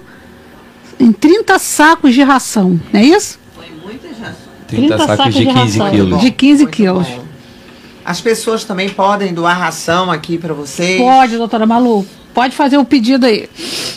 Em 1.00 1.10
30 1.10 1.58
sacos 1.58 2.14
de 2.14 2.22
ração, 2.22 2.80
não 2.92 3.00
é 3.00 3.04
isso? 3.04 3.38
Foi 3.56 3.66
muita 3.84 4.08
já. 4.14 4.32
30 4.68 4.98
sacos 4.98 5.34
de 5.34 5.46
15 5.46 5.78
ração. 5.78 5.90
quilos. 5.90 6.20
De 6.20 6.30
15 6.30 6.62
Muito 6.62 6.76
quilos. 6.76 7.06
bom. 7.08 7.24
As 8.04 8.20
pessoas 8.20 8.64
também 8.64 8.88
podem 8.90 9.34
doar 9.34 9.58
ração 9.58 10.10
aqui 10.10 10.38
pra 10.38 10.54
vocês. 10.54 11.00
Pode, 11.00 11.36
doutora 11.36 11.66
Malu. 11.66 12.06
Pode 12.34 12.56
fazer 12.56 12.76
o 12.76 12.84
pedido 12.84 13.26
aí. 13.26 13.48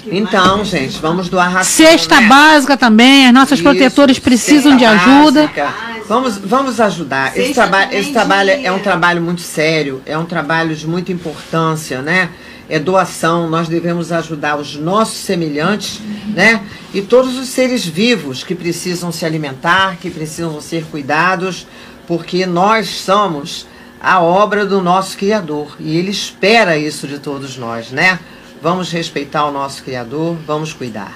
Então, 0.05 0.63
gente, 0.63 0.99
vamos 0.99 1.27
doar 1.27 1.51
ração. 1.51 1.85
Cesta 1.85 2.21
né? 2.21 2.27
básica 2.27 2.77
também, 2.77 3.27
as 3.27 3.33
nossas 3.33 3.59
Isso, 3.59 3.63
protetores 3.63 4.19
precisam 4.19 4.77
de 4.77 4.85
ajuda. 4.85 5.41
básica. 5.41 5.73
Vamos, 6.07 6.37
vamos 6.37 6.79
ajudar. 6.79 7.37
Esse, 7.37 7.53
traba 7.53 7.93
esse 7.93 8.13
trabalho 8.13 8.51
é 8.51 8.71
um 8.71 8.79
trabalho 8.79 9.21
muito 9.21 9.41
sério, 9.41 10.01
é 10.05 10.17
um 10.17 10.23
trabalho 10.23 10.73
de 10.75 10.87
muita 10.87 11.11
importância, 11.11 12.01
né? 12.01 12.29
é 12.69 12.77
doação, 12.79 13.49
nós 13.49 13.67
devemos 13.67 14.11
ajudar 14.11 14.57
os 14.57 14.75
nossos 14.75 15.19
semelhantes, 15.19 16.01
né? 16.33 16.61
E 16.93 17.01
todos 17.01 17.37
os 17.37 17.47
seres 17.47 17.85
vivos 17.85 18.43
que 18.43 18.53
precisam 18.53 19.11
se 19.11 19.25
alimentar, 19.25 19.97
que 19.97 20.09
precisam 20.09 20.59
ser 20.59 20.83
cuidados, 20.85 21.65
porque 22.05 22.45
nós 22.45 22.89
somos 22.89 23.65
a 24.01 24.21
obra 24.21 24.65
do 24.65 24.81
nosso 24.81 25.17
Criador 25.17 25.75
e 25.79 25.97
Ele 25.97 26.11
espera 26.11 26.77
isso 26.77 27.07
de 27.07 27.19
todos 27.19 27.57
nós, 27.57 27.91
né? 27.91 28.19
Vamos 28.61 28.91
respeitar 28.91 29.45
o 29.45 29.51
nosso 29.51 29.83
Criador, 29.83 30.35
vamos 30.45 30.73
cuidar. 30.73 31.13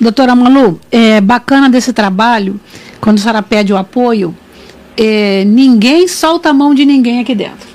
Doutora 0.00 0.34
Malu, 0.34 0.80
é 0.90 1.20
bacana 1.20 1.68
desse 1.68 1.92
trabalho, 1.92 2.58
quando 3.00 3.18
a 3.18 3.20
senhora 3.20 3.42
pede 3.42 3.72
o 3.72 3.76
apoio, 3.76 4.34
é, 4.96 5.44
ninguém 5.46 6.08
solta 6.08 6.50
a 6.50 6.52
mão 6.52 6.74
de 6.74 6.84
ninguém 6.84 7.20
aqui 7.20 7.34
dentro. 7.34 7.68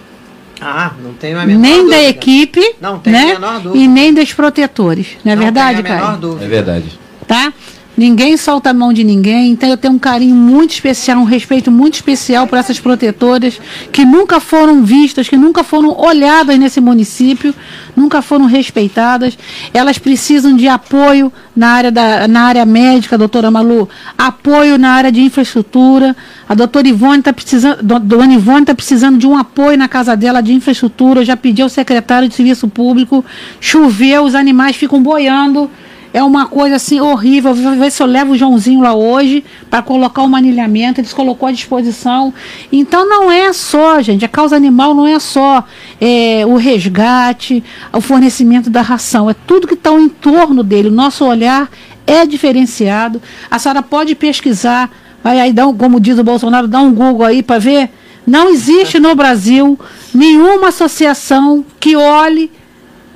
Ah, 0.59 0.91
não 1.03 1.13
tenho 1.13 1.37
a 1.39 1.45
menor 1.45 1.59
Nem 1.61 1.77
dúvida. 1.81 1.95
da 1.97 2.03
equipe, 2.03 2.75
Não 2.81 2.97
tem 2.99 3.13
né? 3.13 3.21
a 3.23 3.25
menor 3.39 3.59
dúvida. 3.59 3.77
E 3.77 3.87
nem 3.87 4.13
dos 4.13 4.33
protetores. 4.33 5.17
Não 5.23 5.33
é 5.33 5.35
Não 5.35 5.43
verdade, 5.43 5.83
tenho 5.83 5.93
a 5.93 5.97
menor 5.97 6.07
Caio? 6.07 6.19
dúvida. 6.21 6.45
É 6.45 6.47
verdade. 6.47 6.99
Tá? 7.27 7.53
Ninguém 7.97 8.35
solta 8.35 8.71
a 8.71 8.73
mão 8.73 8.91
de 8.91 9.03
ninguém, 9.05 9.51
então 9.51 9.69
eu 9.69 9.77
tenho 9.77 9.93
um 9.93 9.99
carinho 9.99 10.35
muito 10.35 10.71
especial, 10.71 11.17
um 11.19 11.23
respeito 11.23 11.71
muito 11.71 11.93
especial 11.93 12.45
por 12.45 12.57
essas 12.57 12.77
protetoras 12.77 13.59
que 13.91 14.03
nunca 14.03 14.41
foram 14.41 14.83
vistas, 14.83 15.29
que 15.29 15.37
nunca 15.37 15.63
foram 15.63 15.97
olhadas 15.97 16.59
nesse 16.59 16.81
município, 16.81 17.55
nunca 17.95 18.21
foram 18.21 18.45
respeitadas. 18.47 19.37
Elas 19.73 19.97
precisam 19.97 20.55
de 20.57 20.67
apoio 20.67 21.31
na 21.55 21.69
área, 21.69 21.89
da, 21.91 22.27
na 22.27 22.41
área 22.41 22.65
médica, 22.65 23.17
doutora 23.17 23.49
Malu, 23.49 23.87
apoio 24.17 24.77
na 24.77 24.89
área 24.91 25.11
de 25.11 25.21
infraestrutura. 25.21 26.13
A 26.49 26.53
doutora 26.53 26.87
Ivone 26.89 27.19
está 27.19 27.31
precisando, 27.31 27.81
do- 27.81 27.99
dona 27.99 28.33
Ivone 28.33 28.61
está 28.63 28.75
precisando 28.75 29.17
de 29.17 29.25
um 29.25 29.37
apoio 29.37 29.77
na 29.77 29.87
casa 29.87 30.17
dela 30.17 30.41
de 30.41 30.51
infraestrutura. 30.53 31.21
Eu 31.21 31.25
já 31.25 31.37
pedi 31.37 31.61
ao 31.61 31.69
secretário 31.69 32.27
de 32.27 32.35
Serviço 32.35 32.67
Público, 32.67 33.23
choveu, 33.61 34.23
os 34.25 34.35
animais 34.35 34.75
ficam 34.75 35.01
boiando. 35.01 35.71
É 36.15 36.23
uma 36.23 36.47
coisa 36.47 36.77
assim 36.77 37.01
horrível. 37.01 37.53
Vou 37.53 37.75
ver 37.75 37.91
se 37.91 38.01
eu 38.01 38.07
levo 38.07 38.31
o 38.31 38.37
Joãozinho 38.37 38.79
lá 38.79 38.95
hoje 38.95 39.43
para 39.69 39.81
colocar 39.81 40.21
um 40.21 40.29
manilhamento. 40.29 41.01
Eles 41.01 41.11
colocou 41.11 41.49
à 41.49 41.51
disposição. 41.51 42.33
Então 42.71 43.05
não 43.05 43.29
é 43.29 43.51
só, 43.51 44.01
gente, 44.01 44.23
a 44.23 44.29
causa 44.29 44.55
animal 44.55 44.95
não 44.95 45.05
é 45.05 45.19
só 45.19 45.61
é, 45.99 46.45
o 46.45 46.55
resgate, 46.55 47.61
o 47.91 47.99
fornecimento 47.99 48.69
da 48.69 48.81
ração. 48.81 49.29
É 49.29 49.35
tudo 49.45 49.67
que 49.67 49.73
está 49.73 49.91
em 49.91 50.07
torno 50.07 50.63
dele. 50.63 50.87
O 50.87 50.91
nosso 50.91 51.25
olhar 51.25 51.69
é 52.07 52.25
diferenciado. 52.25 53.21
A 53.51 53.59
senhora 53.59 53.83
pode 53.83 54.15
pesquisar, 54.15 54.89
vai 55.21 55.41
aí 55.41 55.51
dar 55.51 55.67
um, 55.67 55.75
como 55.75 55.99
diz 55.99 56.17
o 56.17 56.23
Bolsonaro, 56.23 56.65
dá 56.65 56.79
um 56.79 56.93
Google 56.93 57.25
aí 57.25 57.43
para 57.43 57.59
ver. 57.59 57.89
Não 58.25 58.49
existe 58.49 59.01
no 59.01 59.13
Brasil 59.15 59.77
nenhuma 60.13 60.69
associação 60.69 61.65
que 61.77 61.93
olhe 61.97 62.49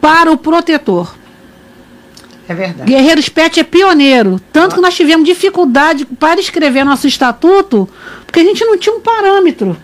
para 0.02 0.30
o 0.30 0.36
protetor. 0.36 1.18
É 2.50 2.54
verdade. 2.56 2.92
Guerreiros 2.92 3.30
Pet 3.30 3.60
é 3.60 3.64
pioneiro. 3.64 4.42
Tanto 4.52 4.74
que 4.74 4.82
nós 4.82 4.96
tivemos 4.96 5.24
dificuldade 5.24 6.04
para 6.04 6.40
escrever 6.40 6.84
nosso 6.84 7.06
estatuto, 7.06 7.88
porque 8.26 8.40
a 8.40 8.44
gente 8.44 8.66
não 8.66 8.76
tinha 8.76 8.96
um 8.96 9.00
parâmetro. 9.00 9.78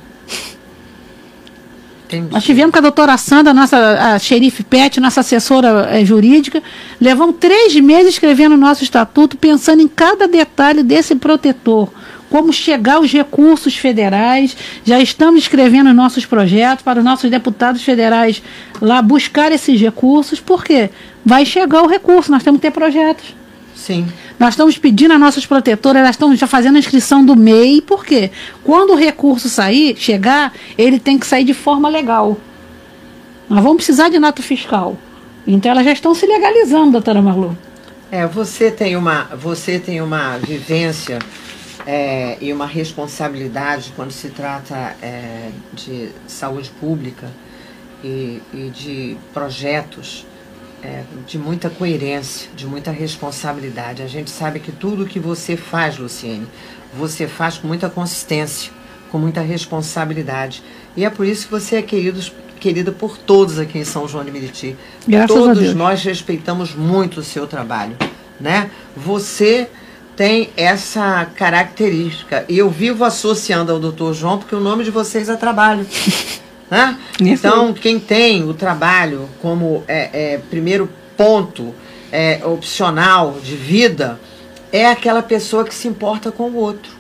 Entendi. 2.05 2.33
Nós 2.33 2.43
tivemos 2.43 2.71
com 2.71 2.79
a 2.79 2.81
doutora 2.81 3.17
Sandra, 3.17 3.53
nossa 3.53 3.77
a 3.77 4.19
xerife 4.19 4.63
Pet, 4.63 4.99
nossa 4.99 5.19
assessora 5.21 5.89
eh, 5.91 6.03
jurídica, 6.03 6.61
levamos 6.99 7.35
três 7.39 7.75
meses 7.75 8.13
escrevendo 8.13 8.53
o 8.53 8.57
nosso 8.57 8.83
estatuto, 8.83 9.37
pensando 9.37 9.81
em 9.81 9.87
cada 9.87 10.27
detalhe 10.27 10.81
desse 10.81 11.15
protetor. 11.15 11.89
Como 12.29 12.51
chegar 12.51 12.95
aos 12.95 13.11
recursos 13.11 13.75
federais. 13.75 14.55
Já 14.83 14.99
estamos 14.99 15.43
escrevendo 15.43 15.89
os 15.89 15.95
nossos 15.95 16.25
projetos 16.25 16.83
para 16.83 16.99
os 16.99 17.05
nossos 17.05 17.29
deputados 17.29 17.83
federais 17.83 18.41
lá 18.81 19.01
buscar 19.01 19.51
esses 19.51 19.79
recursos, 19.79 20.39
porque 20.39 20.89
vai 21.23 21.45
chegar 21.45 21.81
o 21.83 21.87
recurso, 21.87 22.31
nós 22.31 22.43
temos 22.43 22.59
que 22.59 22.67
ter 22.67 22.71
projetos. 22.71 23.35
Sim. 23.75 24.07
Nós 24.39 24.49
estamos 24.53 24.77
pedindo 24.77 25.13
às 25.13 25.19
nossas 25.19 25.45
protetoras, 25.45 26.01
elas 26.01 26.15
estão 26.15 26.35
já 26.35 26.47
fazendo 26.47 26.75
a 26.75 26.79
inscrição 26.79 27.23
do 27.25 27.35
MEI, 27.35 27.81
por 27.81 28.05
quê? 28.05 28.31
Quando 28.63 28.93
o 28.93 28.95
recurso 28.95 29.47
sair, 29.47 29.95
chegar, 29.97 30.53
ele 30.77 30.99
tem 30.99 31.17
que 31.17 31.27
sair 31.27 31.43
de 31.43 31.53
forma 31.53 31.87
legal. 31.89 32.37
Nós 33.49 33.61
vamos 33.61 33.77
precisar 33.77 34.09
de 34.09 34.19
nota 34.19 34.41
fiscal. 34.41 34.97
Então 35.45 35.71
elas 35.71 35.85
já 35.85 35.93
estão 35.93 36.15
se 36.15 36.25
legalizando, 36.25 36.93
doutora 36.93 37.21
Marlu. 37.21 37.55
É, 38.11 38.25
você 38.25 38.71
tem 38.71 38.95
uma, 38.95 39.25
você 39.35 39.77
tem 39.79 40.01
uma 40.01 40.37
vivência 40.37 41.19
é, 41.85 42.37
e 42.41 42.51
uma 42.51 42.65
responsabilidade 42.65 43.93
quando 43.95 44.11
se 44.11 44.29
trata 44.29 44.95
é, 45.01 45.51
de 45.73 46.09
saúde 46.27 46.69
pública 46.79 47.29
e, 48.03 48.41
e 48.53 48.71
de 48.73 49.17
projetos 49.33 50.25
é, 50.83 51.03
de 51.27 51.37
muita 51.37 51.69
coerência, 51.69 52.49
de 52.55 52.65
muita 52.65 52.91
responsabilidade. 52.91 54.01
A 54.01 54.07
gente 54.07 54.29
sabe 54.29 54.59
que 54.59 54.71
tudo 54.71 55.05
que 55.05 55.19
você 55.19 55.55
faz, 55.55 55.97
Luciene, 55.97 56.47
você 56.93 57.27
faz 57.27 57.57
com 57.57 57.67
muita 57.67 57.89
consistência, 57.89 58.71
com 59.11 59.17
muita 59.17 59.41
responsabilidade. 59.41 60.63
E 60.95 61.05
é 61.05 61.09
por 61.09 61.25
isso 61.25 61.45
que 61.45 61.51
você 61.51 61.77
é 61.77 61.81
querido, 61.81 62.19
querida 62.59 62.91
por 62.91 63.17
todos 63.17 63.59
aqui 63.59 63.77
em 63.77 63.83
São 63.83 64.07
João 64.07 64.23
de 64.23 64.31
Meriti. 64.31 64.75
Graças 65.07 65.35
a 65.35 65.39
todos 65.39 65.59
Deus. 65.59 65.75
nós 65.75 66.03
respeitamos 66.03 66.73
muito 66.73 67.19
o 67.19 67.23
seu 67.23 67.47
trabalho, 67.47 67.95
né? 68.39 68.69
Você 68.95 69.69
tem 70.15 70.49
essa 70.55 71.25
característica. 71.35 72.45
E 72.47 72.57
eu 72.57 72.69
vivo 72.69 73.03
associando 73.03 73.71
ao 73.71 73.79
Dr. 73.79 74.13
João 74.13 74.37
porque 74.37 74.55
o 74.55 74.59
nome 74.59 74.83
de 74.83 74.91
vocês 74.91 75.29
é 75.29 75.35
trabalho. 75.35 75.85
né? 76.69 76.97
Então, 77.19 77.73
quem 77.73 77.99
tem 77.99 78.43
o 78.47 78.53
trabalho 78.53 79.29
como 79.41 79.83
é, 79.87 80.33
é, 80.33 80.37
primeiro 80.49 80.89
ponto 81.17 81.73
é, 82.11 82.41
opcional 82.45 83.37
de 83.43 83.55
vida 83.55 84.19
é 84.71 84.87
aquela 84.87 85.21
pessoa 85.21 85.63
que 85.63 85.73
se 85.73 85.87
importa 85.87 86.31
com 86.31 86.49
o 86.49 86.55
outro. 86.55 86.91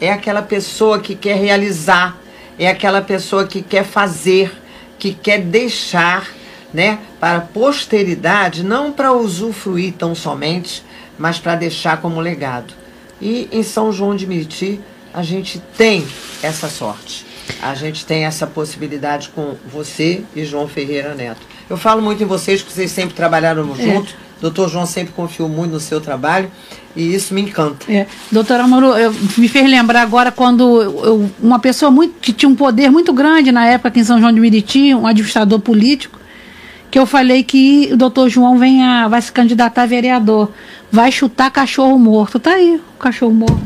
É 0.00 0.10
aquela 0.10 0.42
pessoa 0.42 0.98
que 0.98 1.14
quer 1.14 1.36
realizar, 1.36 2.16
é 2.58 2.68
aquela 2.68 3.02
pessoa 3.02 3.46
que 3.46 3.60
quer 3.60 3.84
fazer, 3.84 4.52
que 4.98 5.12
quer 5.12 5.40
deixar 5.40 6.28
né, 6.72 6.98
para 7.18 7.38
a 7.38 7.40
posteridade, 7.40 8.64
não 8.64 8.92
para 8.92 9.12
usufruir 9.12 9.92
tão 9.94 10.14
somente, 10.14 10.82
mas 11.20 11.38
para 11.38 11.54
deixar 11.54 11.98
como 12.00 12.18
legado. 12.20 12.74
E 13.20 13.48
em 13.52 13.62
São 13.62 13.92
João 13.92 14.16
de 14.16 14.26
Meriti, 14.26 14.80
a 15.14 15.22
gente 15.22 15.62
tem 15.76 16.04
essa 16.42 16.68
sorte. 16.68 17.24
A 17.62 17.74
gente 17.74 18.06
tem 18.06 18.24
essa 18.24 18.46
possibilidade 18.46 19.28
com 19.34 19.54
você 19.70 20.22
e 20.34 20.44
João 20.44 20.66
Ferreira 20.66 21.14
Neto. 21.14 21.40
Eu 21.68 21.76
falo 21.76 22.00
muito 22.00 22.22
em 22.22 22.26
vocês, 22.26 22.60
porque 22.62 22.74
vocês 22.74 22.90
sempre 22.90 23.14
trabalharam 23.14 23.64
juntos. 23.76 24.14
Doutor 24.40 24.70
João 24.70 24.86
sempre 24.86 25.12
confiou 25.12 25.48
muito 25.50 25.72
no 25.72 25.80
seu 25.80 26.00
trabalho 26.00 26.50
e 26.96 27.14
isso 27.14 27.34
me 27.34 27.42
encanta. 27.42 27.92
É, 27.92 28.06
doutora 28.32 28.62
Amaro, 28.62 28.86
eu, 28.96 29.12
me 29.36 29.48
fez 29.48 29.68
lembrar 29.68 30.00
agora 30.00 30.32
quando 30.32 30.80
eu- 30.80 31.30
uma 31.42 31.58
pessoa 31.58 31.90
muito, 31.90 32.14
que 32.20 32.32
tinha 32.32 32.48
um 32.48 32.54
poder 32.56 32.90
muito 32.90 33.12
grande 33.12 33.52
na 33.52 33.66
época 33.66 33.88
aqui 33.90 34.00
em 34.00 34.04
São 34.04 34.18
João 34.18 34.32
de 34.32 34.40
Meriti, 34.40 34.94
um 34.94 35.06
administrador 35.06 35.60
político, 35.60 36.18
que 36.90 36.98
eu 36.98 37.06
falei 37.06 37.42
que 37.42 37.90
o 37.92 37.96
doutor 37.96 38.28
João 38.28 38.58
venha, 38.58 39.06
vai 39.08 39.22
se 39.22 39.30
candidatar 39.30 39.82
a 39.82 39.86
vereador, 39.86 40.50
vai 40.90 41.12
chutar 41.12 41.50
cachorro 41.50 41.98
morto. 41.98 42.38
Tá 42.38 42.52
aí, 42.52 42.80
o 42.96 42.98
cachorro 42.98 43.32
morto. 43.32 43.60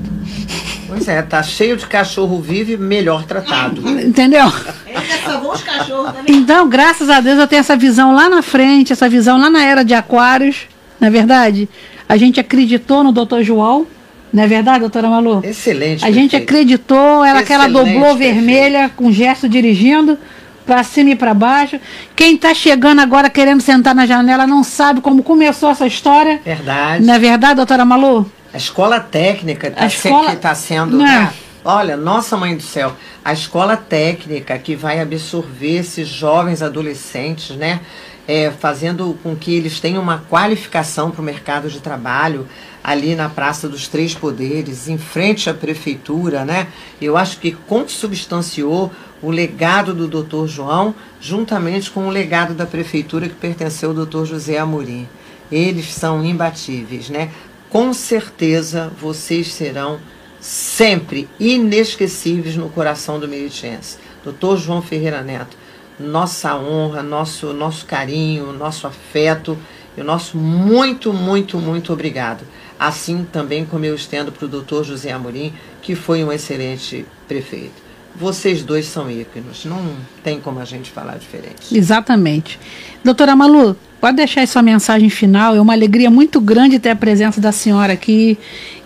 Pois 0.87 1.09
é, 1.09 1.23
tá 1.23 1.43
cheio 1.43 1.77
de 1.77 1.87
cachorro 1.87 2.41
vivo 2.41 2.73
e 2.73 2.77
melhor 2.77 3.25
tratado. 3.25 3.89
Entendeu? 4.01 4.53
Ele 4.87 5.07
já 5.07 5.19
salvou 5.31 5.53
os 5.53 5.63
cachorros, 5.63 6.13
né? 6.13 6.23
Então, 6.29 6.69
graças 6.69 7.09
a 7.09 7.21
Deus, 7.21 7.39
eu 7.39 7.47
tenho 7.47 7.61
essa 7.61 7.77
visão 7.77 8.15
lá 8.15 8.29
na 8.29 8.43
frente, 8.43 8.93
essa 8.93 9.09
visão 9.09 9.39
lá 9.39 9.49
na 9.49 9.65
era 9.65 9.83
de 9.83 9.95
Aquários, 9.95 10.69
não 11.01 11.09
é 11.09 11.11
verdade? 11.11 11.69
A 12.07 12.17
gente 12.19 12.39
acreditou 12.39 13.03
no 13.03 13.11
doutor 13.11 13.43
João, 13.43 13.87
não 14.33 14.43
é 14.43 14.47
verdade, 14.47 14.81
doutora 14.81 15.09
Malu? 15.09 15.41
Excelente. 15.43 16.05
A 16.05 16.11
gente 16.11 16.33
perfeito. 16.33 16.51
acreditou, 16.51 17.25
ela 17.25 17.41
aquela 17.41 17.67
Excelente, 17.67 17.93
doblô 17.95 18.17
perfeito. 18.17 18.35
vermelha 18.35 18.91
com 18.95 19.11
gesto 19.11 19.49
dirigindo 19.49 20.19
para 20.65 20.83
cima 20.83 21.11
e 21.11 21.17
para 21.17 21.35
baixo. 21.35 21.79
Quem 22.17 22.35
está 22.35 22.55
chegando 22.55 23.01
agora 23.01 23.29
querendo 23.31 23.61
sentar 23.61 23.95
na 23.95 24.07
janela 24.07 24.47
não 24.47 24.65
sabe 24.65 25.01
como 25.01 25.23
começou 25.23 25.71
essa 25.71 25.87
história. 25.87 26.41
Verdade. 26.45 27.05
Não 27.05 27.15
é 27.15 27.19
verdade, 27.19 27.57
doutora 27.57 27.85
Malu? 27.85 28.31
A 28.53 28.57
escola 28.57 29.01
técnica 29.01 29.69
está 29.69 29.87
escola- 29.87 30.37
tá 30.37 30.55
sendo. 30.55 30.97
Não. 30.97 31.05
né? 31.05 31.33
Olha, 31.65 31.97
nossa 31.97 32.37
mãe 32.37 32.55
do 32.55 32.63
céu, 32.63 32.95
a 33.25 33.33
escola 33.33 33.77
técnica 33.77 34.59
que 34.59 34.77
vai 34.77 35.01
absorver 35.01 35.79
esses 35.79 36.07
jovens 36.09 36.63
adolescentes, 36.63 37.57
né? 37.57 37.81
É, 38.29 38.51
fazendo 38.51 39.19
com 39.23 39.35
que 39.37 39.55
eles 39.55 39.81
tenham 39.81 40.03
uma 40.03 40.25
qualificação 40.31 41.11
para 41.11 41.21
o 41.21 41.25
mercado 41.25 41.69
de 41.69 41.79
trabalho 41.81 42.47
ali 42.83 43.15
na 43.15 43.29
Praça 43.29 43.69
dos 43.69 43.89
Três 43.89 44.15
Poderes, 44.15 44.89
em 44.89 44.97
frente 44.99 45.49
à 45.49 45.55
prefeitura, 45.55 46.45
né? 46.45 46.67
Eu 47.01 47.17
acho 47.17 47.39
que 47.39 47.53
consubstanciou 47.67 48.93
o 49.25 49.31
legado 49.31 49.95
do 49.95 50.07
Dr. 50.07 50.47
João, 50.47 50.95
juntamente 51.21 51.91
com 51.91 52.07
o 52.07 52.11
legado 52.11 52.55
da 52.55 52.67
prefeitura 52.67 53.29
que 53.29 53.35
pertenceu 53.35 53.91
ao 53.91 54.05
Dr. 54.05 54.25
José 54.25 54.59
Amorim. 54.59 55.09
Eles 55.51 55.95
são 55.95 56.25
imbatíveis, 56.25 57.09
né? 57.09 57.31
Com 57.71 57.93
certeza 57.95 58.93
vocês 59.01 59.53
serão 59.53 59.99
sempre 60.41 61.27
inesquecíveis 61.41 62.55
no 62.55 62.69
coração 62.69 63.19
do 63.19 63.27
meritiense. 63.27 63.97
Dr. 64.23 64.57
João 64.59 64.83
Ferreira 64.83 65.23
Neto, 65.23 65.57
nossa 65.99 66.55
honra, 66.57 67.03
nosso, 67.03 67.53
nosso 67.55 67.87
carinho, 67.87 68.53
nosso 68.53 68.87
afeto 68.87 69.57
e 69.97 70.01
o 70.01 70.05
nosso 70.05 70.37
muito, 70.37 71.13
muito, 71.13 71.59
muito 71.59 71.93
obrigado. 71.93 72.45
Assim 72.79 73.25
também 73.25 73.65
como 73.65 73.85
eu 73.85 73.95
estendo 73.95 74.31
para 74.31 74.45
o 74.45 74.49
doutor 74.49 74.85
José 74.85 75.13
Amorim, 75.13 75.55
que 75.81 75.95
foi 75.95 76.23
um 76.23 76.33
excelente 76.33 77.07
prefeito. 77.27 77.85
Vocês 78.17 78.63
dois 78.63 78.87
são 78.87 79.11
íconos, 79.11 79.65
não 79.65 79.97
tem 80.23 80.41
como 80.41 80.61
a 80.61 80.65
gente 80.65 80.91
falar 80.91 81.19
diferente. 81.19 81.77
Exatamente. 81.77 82.61
Doutora 83.03 83.35
Malu, 83.35 83.77
pode 84.01 84.17
deixar 84.17 84.43
aí 84.43 84.47
sua 84.47 84.63
mensagem 84.63 85.11
final. 85.11 85.57
É 85.57 85.61
uma 85.61 85.73
alegria 85.73 86.11
muito 86.11 86.41
grande 86.41 86.79
ter 86.79 86.91
a 86.91 86.97
presença 86.97 87.41
da 87.41 87.51
senhora 87.51 87.93
aqui. 87.93 88.39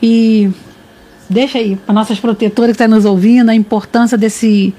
E 0.03 0.51
deixa 1.29 1.59
aí 1.59 1.77
para 1.77 1.95
nossas 1.95 2.19
protetoras 2.19 2.71
que 2.77 2.83
estão 2.83 2.89
tá 2.89 2.95
nos 2.95 3.05
ouvindo 3.05 3.51
a 3.51 3.55
importância 3.55 4.17
desse, 4.17 4.75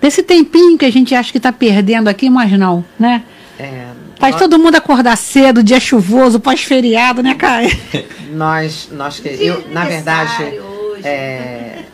desse 0.00 0.22
tempinho 0.22 0.76
que 0.76 0.84
a 0.84 0.92
gente 0.92 1.14
acha 1.14 1.32
que 1.32 1.38
está 1.38 1.52
perdendo 1.52 2.08
aqui, 2.08 2.28
mas 2.28 2.52
não, 2.52 2.84
né? 2.98 3.22
É, 3.58 3.86
Faz 4.18 4.32
nós... 4.32 4.42
todo 4.42 4.58
mundo 4.58 4.74
acordar 4.74 5.16
cedo, 5.16 5.62
dia 5.62 5.80
chuvoso, 5.80 6.38
pós-feriado, 6.38 7.22
né, 7.22 7.34
Caio? 7.34 7.70
nós, 8.32 8.88
nós 8.92 9.18
que 9.18 9.28
eu, 9.28 9.64
na 9.70 9.84
verdade, 9.84 10.60
é, 11.02 11.84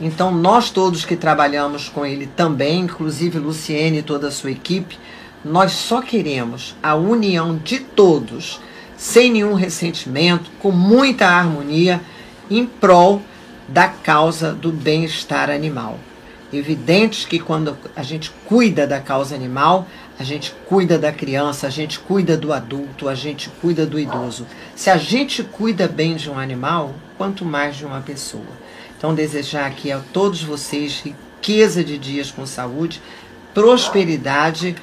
Então, 0.00 0.30
nós 0.30 0.70
todos 0.70 1.04
que 1.04 1.16
trabalhamos 1.16 1.88
com 1.88 2.06
ele 2.06 2.26
também, 2.26 2.82
inclusive 2.82 3.38
Luciene 3.38 3.98
e 3.98 4.02
toda 4.02 4.28
a 4.28 4.30
sua 4.30 4.52
equipe, 4.52 4.96
nós 5.44 5.72
só 5.72 6.00
queremos 6.00 6.76
a 6.80 6.94
união 6.94 7.56
de 7.56 7.80
todos, 7.80 8.60
sem 8.96 9.32
nenhum 9.32 9.54
ressentimento, 9.54 10.52
com 10.60 10.70
muita 10.70 11.26
harmonia, 11.26 12.00
em 12.48 12.64
prol 12.64 13.20
da 13.66 13.88
causa 13.88 14.52
do 14.52 14.70
bem-estar 14.70 15.50
animal. 15.50 15.98
Evidente 16.52 17.26
que 17.26 17.38
quando 17.38 17.76
a 17.96 18.02
gente 18.02 18.30
cuida 18.44 18.86
da 18.86 19.00
causa 19.00 19.34
animal, 19.34 19.88
a 20.22 20.24
gente 20.24 20.54
cuida 20.66 20.96
da 20.96 21.10
criança, 21.10 21.66
a 21.66 21.70
gente 21.70 21.98
cuida 21.98 22.36
do 22.36 22.52
adulto, 22.52 23.08
a 23.08 23.14
gente 23.14 23.50
cuida 23.60 23.84
do 23.84 23.98
idoso. 23.98 24.46
Se 24.76 24.88
a 24.88 24.96
gente 24.96 25.42
cuida 25.42 25.88
bem 25.88 26.14
de 26.14 26.30
um 26.30 26.38
animal, 26.38 26.94
quanto 27.18 27.44
mais 27.44 27.76
de 27.76 27.84
uma 27.84 28.00
pessoa. 28.00 28.46
Então, 28.96 29.16
desejar 29.16 29.66
aqui 29.66 29.90
a 29.90 29.98
todos 30.12 30.40
vocês 30.40 31.02
riqueza 31.04 31.82
de 31.82 31.98
dias 31.98 32.30
com 32.30 32.46
saúde, 32.46 33.02
prosperidade 33.52 34.76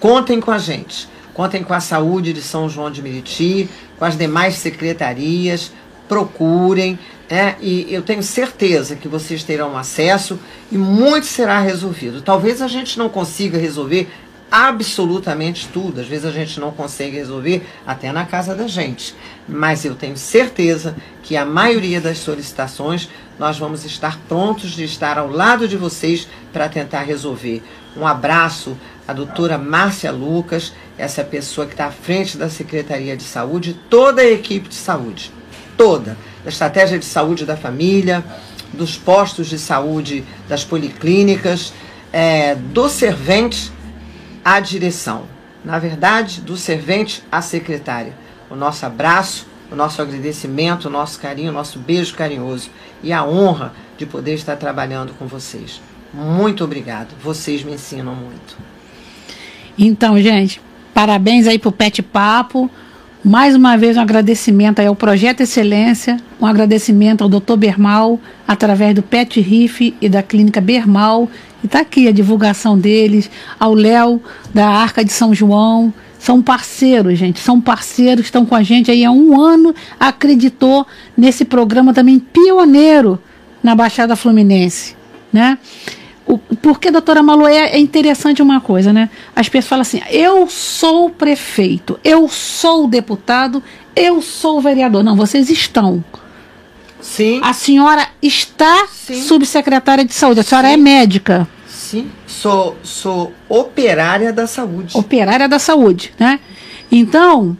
contem 0.00 0.40
com 0.40 0.50
a 0.50 0.58
gente. 0.58 1.08
Contem 1.32 1.62
com 1.62 1.72
a 1.72 1.80
saúde 1.80 2.32
de 2.32 2.42
São 2.42 2.68
João 2.68 2.90
de 2.90 3.00
Meriti, 3.00 3.68
com 3.96 4.04
as 4.04 4.18
demais 4.18 4.56
secretarias, 4.56 5.70
procurem, 6.08 6.98
é, 7.30 7.54
e 7.60 7.92
eu 7.92 8.02
tenho 8.02 8.22
certeza 8.22 8.96
que 8.96 9.08
vocês 9.08 9.42
terão 9.42 9.76
acesso 9.78 10.38
e 10.70 10.76
muito 10.76 11.26
será 11.26 11.60
resolvido. 11.60 12.20
Talvez 12.20 12.60
a 12.60 12.68
gente 12.68 12.98
não 12.98 13.08
consiga 13.08 13.56
resolver 13.56 14.08
absolutamente 14.50 15.68
tudo. 15.68 16.00
Às 16.00 16.06
vezes 16.06 16.24
a 16.24 16.30
gente 16.30 16.60
não 16.60 16.70
consegue 16.70 17.16
resolver 17.16 17.66
até 17.86 18.12
na 18.12 18.24
casa 18.24 18.54
da 18.54 18.66
gente. 18.66 19.14
Mas 19.48 19.84
eu 19.84 19.94
tenho 19.94 20.16
certeza 20.16 20.96
que 21.22 21.36
a 21.36 21.44
maioria 21.44 22.00
das 22.00 22.18
solicitações 22.18 23.08
nós 23.38 23.58
vamos 23.58 23.84
estar 23.84 24.18
prontos 24.28 24.70
de 24.70 24.84
estar 24.84 25.18
ao 25.18 25.28
lado 25.28 25.66
de 25.66 25.76
vocês 25.76 26.28
para 26.52 26.68
tentar 26.68 27.02
resolver. 27.02 27.62
Um 27.96 28.06
abraço 28.06 28.76
à 29.06 29.12
doutora 29.12 29.58
Márcia 29.58 30.10
Lucas, 30.10 30.72
essa 30.96 31.24
pessoa 31.24 31.66
que 31.66 31.74
está 31.74 31.86
à 31.86 31.90
frente 31.90 32.38
da 32.38 32.48
Secretaria 32.48 33.16
de 33.16 33.24
Saúde, 33.24 33.78
toda 33.90 34.22
a 34.22 34.30
equipe 34.30 34.68
de 34.68 34.74
saúde, 34.74 35.32
toda, 35.76 36.16
da 36.42 36.50
estratégia 36.50 36.98
de 36.98 37.04
saúde 37.04 37.44
da 37.44 37.56
família, 37.56 38.24
dos 38.72 38.96
postos 38.96 39.48
de 39.48 39.58
saúde, 39.58 40.24
das 40.48 40.64
policlínicas, 40.64 41.72
é, 42.12 42.54
do 42.54 42.88
servente 42.88 43.72
à 44.44 44.60
direção. 44.60 45.24
Na 45.64 45.78
verdade, 45.78 46.40
do 46.40 46.56
servente 46.56 47.22
à 47.32 47.40
secretária. 47.40 48.12
O 48.50 48.54
nosso 48.54 48.84
abraço, 48.84 49.46
o 49.70 49.74
nosso 49.74 50.02
agradecimento, 50.02 50.86
o 50.86 50.90
nosso 50.90 51.18
carinho, 51.18 51.50
o 51.50 51.54
nosso 51.54 51.78
beijo 51.78 52.14
carinhoso 52.14 52.70
e 53.02 53.12
a 53.12 53.24
honra 53.24 53.72
de 53.96 54.04
poder 54.04 54.34
estar 54.34 54.56
trabalhando 54.56 55.14
com 55.14 55.26
vocês. 55.26 55.80
Muito 56.12 56.62
obrigado. 56.62 57.14
Vocês 57.22 57.64
me 57.64 57.72
ensinam 57.72 58.14
muito. 58.14 58.56
Então, 59.76 60.20
gente, 60.20 60.60
parabéns 60.92 61.46
aí 61.46 61.58
pro 61.58 61.72
Pet 61.72 62.02
Papo. 62.02 62.70
Mais 63.24 63.56
uma 63.56 63.74
vez 63.78 63.96
um 63.96 64.02
agradecimento 64.02 64.80
ao 64.80 64.94
Projeto 64.94 65.40
Excelência, 65.40 66.18
um 66.38 66.44
agradecimento 66.44 67.24
ao 67.24 67.28
Dr. 67.30 67.56
Bermal, 67.56 68.20
através 68.46 68.94
do 68.94 69.02
Pet 69.02 69.40
Riff 69.40 69.94
e 69.98 70.10
da 70.10 70.22
Clínica 70.22 70.60
Bermal, 70.60 71.30
e 71.62 71.66
está 71.66 71.80
aqui 71.80 72.06
a 72.06 72.12
divulgação 72.12 72.78
deles, 72.78 73.30
ao 73.58 73.72
Léo, 73.72 74.20
da 74.52 74.68
Arca 74.68 75.02
de 75.02 75.10
São 75.10 75.34
João. 75.34 75.90
São 76.18 76.42
parceiros, 76.42 77.18
gente, 77.18 77.40
são 77.40 77.62
parceiros, 77.62 78.26
estão 78.26 78.44
com 78.44 78.54
a 78.54 78.62
gente 78.62 78.90
aí 78.90 79.02
há 79.02 79.10
um 79.10 79.40
ano, 79.40 79.74
acreditou 79.98 80.86
nesse 81.16 81.46
programa 81.46 81.94
também 81.94 82.18
pioneiro 82.18 83.18
na 83.62 83.74
Baixada 83.74 84.16
Fluminense, 84.16 84.94
né? 85.32 85.56
O, 86.26 86.38
porque, 86.38 86.90
doutora 86.90 87.22
Malu, 87.22 87.46
é, 87.46 87.72
é, 87.72 87.78
interessante 87.78 88.40
uma 88.40 88.60
coisa, 88.60 88.92
né? 88.92 89.10
As 89.36 89.48
pessoas 89.48 89.68
falam 89.68 89.82
assim: 89.82 90.00
eu 90.10 90.48
sou 90.48 91.10
prefeito, 91.10 91.98
eu 92.02 92.28
sou 92.28 92.86
deputado, 92.86 93.62
eu 93.94 94.22
sou 94.22 94.60
vereador. 94.60 95.02
Não, 95.04 95.16
vocês 95.16 95.50
estão. 95.50 96.02
Sim. 97.00 97.40
A 97.42 97.52
senhora 97.52 98.08
está 98.22 98.86
Sim. 98.90 99.20
subsecretária 99.20 100.04
de 100.04 100.14
saúde, 100.14 100.40
a 100.40 100.42
senhora 100.42 100.68
é 100.68 100.74
Sim. 100.74 100.80
é 100.80 100.82
médica. 100.82 101.48
Sim, 101.68 102.10
sou, 102.26 102.76
sou 102.82 103.32
operária 103.46 104.32
da 104.32 104.46
saúde. 104.46 104.96
Operária 104.96 105.46
da 105.46 105.58
saúde, 105.58 106.14
né? 106.18 106.40
Então, 106.90 107.56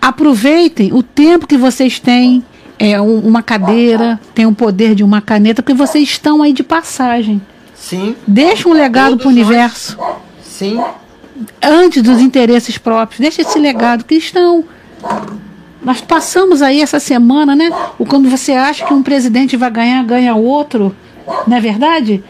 aproveitem 0.00 0.92
o 0.92 1.02
tempo 1.02 1.46
que 1.46 1.56
vocês 1.56 1.98
têm, 1.98 2.44
é, 2.78 3.00
um, 3.00 3.18
uma 3.18 3.42
cadeira, 3.42 4.20
tem 4.34 4.46
o 4.46 4.54
poder 4.54 4.94
de 4.94 5.02
uma 5.02 5.20
caneta, 5.20 5.62
porque 5.62 5.74
vocês 5.74 6.08
estão 6.08 6.42
aí 6.42 6.52
de 6.52 6.62
passagem. 6.62 7.42
Sim. 7.80 8.14
Deixa 8.26 8.68
um 8.68 8.72
legado 8.72 9.16
para 9.16 9.26
o 9.26 9.30
universo. 9.30 9.98
Sim. 10.42 10.80
Antes 11.62 12.02
dos 12.02 12.20
interesses 12.20 12.76
próprios. 12.76 13.20
Deixa 13.20 13.40
esse 13.40 13.58
legado 13.58 14.04
que 14.04 14.14
estão. 14.14 14.62
Nós 15.82 16.00
passamos 16.02 16.60
aí 16.60 16.82
essa 16.82 17.00
semana, 17.00 17.56
né? 17.56 17.70
O 17.98 18.04
quando 18.04 18.28
você 18.28 18.52
acha 18.52 18.84
que 18.84 18.92
um 18.92 19.02
presidente 19.02 19.56
vai 19.56 19.70
ganhar, 19.70 20.04
ganha 20.04 20.34
outro. 20.34 20.94
Não 21.46 21.56
é 21.56 21.60
verdade? 21.60 22.22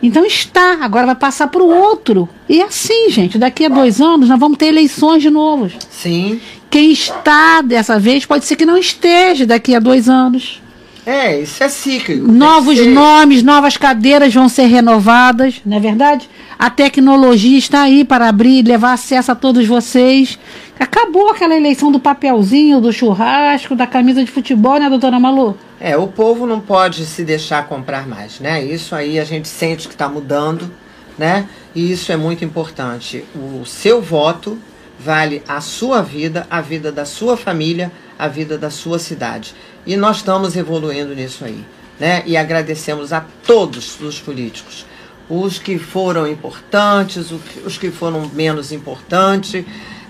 Então 0.00 0.24
está, 0.24 0.78
agora 0.80 1.06
vai 1.06 1.14
passar 1.16 1.48
para 1.48 1.62
o 1.62 1.68
outro. 1.68 2.28
E 2.48 2.60
é 2.60 2.64
assim, 2.64 3.10
gente, 3.10 3.38
daqui 3.38 3.66
a 3.66 3.68
dois 3.68 4.00
anos 4.00 4.28
nós 4.28 4.38
vamos 4.38 4.56
ter 4.56 4.66
eleições 4.66 5.20
de 5.20 5.30
novo. 5.30 5.70
Sim. 5.90 6.40
Quem 6.70 6.92
está 6.92 7.60
dessa 7.60 7.98
vez 7.98 8.24
pode 8.24 8.44
ser 8.44 8.56
que 8.56 8.64
não 8.64 8.78
esteja 8.78 9.44
daqui 9.46 9.74
a 9.74 9.80
dois 9.80 10.08
anos. 10.08 10.61
É, 11.04 11.40
isso 11.40 11.62
é 11.62 11.68
cíclico. 11.68 12.30
Novos 12.30 12.78
ser... 12.78 12.86
nomes, 12.86 13.42
novas 13.42 13.76
cadeiras 13.76 14.32
vão 14.32 14.48
ser 14.48 14.66
renovadas, 14.66 15.60
não 15.66 15.76
é 15.76 15.80
verdade? 15.80 16.30
A 16.58 16.70
tecnologia 16.70 17.58
está 17.58 17.82
aí 17.82 18.04
para 18.04 18.28
abrir, 18.28 18.64
levar 18.64 18.92
acesso 18.92 19.32
a 19.32 19.34
todos 19.34 19.66
vocês. 19.66 20.38
Acabou 20.78 21.30
aquela 21.30 21.56
eleição 21.56 21.90
do 21.90 21.98
papelzinho, 21.98 22.80
do 22.80 22.92
churrasco, 22.92 23.74
da 23.74 23.86
camisa 23.86 24.24
de 24.24 24.30
futebol, 24.30 24.78
né, 24.78 24.88
doutora 24.88 25.18
Malu? 25.18 25.56
É, 25.80 25.96
o 25.96 26.06
povo 26.06 26.46
não 26.46 26.60
pode 26.60 27.04
se 27.04 27.24
deixar 27.24 27.66
comprar 27.66 28.06
mais, 28.06 28.38
né? 28.38 28.64
Isso 28.64 28.94
aí 28.94 29.18
a 29.18 29.24
gente 29.24 29.48
sente 29.48 29.88
que 29.88 29.94
está 29.94 30.08
mudando, 30.08 30.70
né? 31.18 31.46
E 31.74 31.90
isso 31.90 32.12
é 32.12 32.16
muito 32.16 32.44
importante. 32.44 33.24
O 33.34 33.64
seu 33.64 34.00
voto 34.00 34.56
vale 34.98 35.42
a 35.48 35.60
sua 35.60 36.00
vida, 36.00 36.46
a 36.48 36.60
vida 36.60 36.92
da 36.92 37.04
sua 37.04 37.36
família, 37.36 37.90
a 38.16 38.28
vida 38.28 38.56
da 38.56 38.70
sua 38.70 39.00
cidade. 39.00 39.54
E 39.86 39.96
nós 39.96 40.18
estamos 40.18 40.56
evoluindo 40.56 41.14
nisso 41.14 41.44
aí. 41.44 41.64
Né? 41.98 42.22
E 42.26 42.36
agradecemos 42.36 43.12
a 43.12 43.24
todos 43.46 44.00
os 44.00 44.18
políticos, 44.18 44.86
os 45.28 45.58
que 45.58 45.78
foram 45.78 46.26
importantes, 46.26 47.32
os 47.64 47.78
que 47.78 47.90
foram 47.90 48.28
menos 48.32 48.72
importantes, 48.72 49.64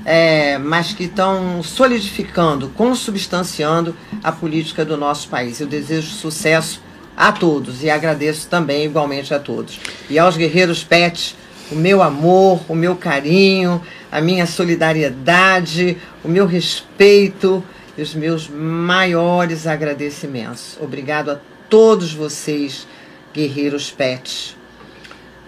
é, 0.05 0.59
mas 0.59 0.93
que 0.93 1.05
estão 1.05 1.63
solidificando, 1.63 2.69
consubstanciando 2.71 3.95
a 4.23 4.33
política 4.33 4.85
do 4.85 4.97
nosso 4.97 5.29
país. 5.29 5.61
Eu 5.61 5.67
desejo 5.67 6.09
sucesso 6.09 6.81
a 7.17 7.31
todos 7.31 7.83
e 7.83 7.91
agradeço 7.91 8.49
também 8.49 8.85
igualmente 8.85 9.35
a 9.35 9.39
todos. 9.39 9.79
E 10.09 10.19
aos 10.19 10.37
guerreiros 10.37 10.83
PET, 10.83 11.37
o 11.71 11.75
meu 11.75 12.03
amor, 12.03 12.61
o 12.69 12.75
meu 12.75 12.97
carinho, 12.97 13.83
a 14.11 14.21
minha 14.21 14.47
solidariedade, 14.47 15.97
o 16.25 16.29
meu 16.29 16.47
respeito 16.47 17.63
os 18.03 18.15
meus 18.15 18.49
maiores 18.49 19.67
agradecimentos. 19.67 20.77
Obrigado 20.81 21.31
a 21.31 21.39
todos 21.69 22.13
vocês, 22.13 22.87
guerreiros 23.33 23.91
pets, 23.91 24.57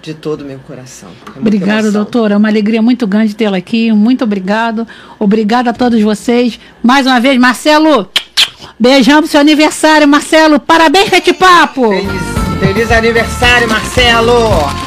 de 0.00 0.14
todo 0.14 0.42
o 0.42 0.44
meu 0.44 0.58
coração. 0.60 1.10
É 1.34 1.38
obrigado, 1.38 1.90
doutora. 1.90 2.34
É 2.34 2.36
uma 2.36 2.48
alegria 2.48 2.80
muito 2.80 3.06
grande 3.06 3.34
tê-la 3.34 3.56
aqui. 3.56 3.92
Muito 3.92 4.24
obrigado. 4.24 4.86
Obrigado 5.18 5.68
a 5.68 5.72
todos 5.72 6.00
vocês. 6.00 6.58
Mais 6.82 7.06
uma 7.06 7.20
vez, 7.20 7.38
Marcelo, 7.38 8.08
beijão 8.78 9.20
pro 9.20 9.30
seu 9.30 9.40
aniversário, 9.40 10.06
Marcelo. 10.06 10.60
Parabéns, 10.60 11.10
Pet 11.10 11.32
Papo. 11.34 11.90
Feliz, 11.90 12.58
feliz 12.60 12.92
aniversário, 12.92 13.68
Marcelo. 13.68 14.83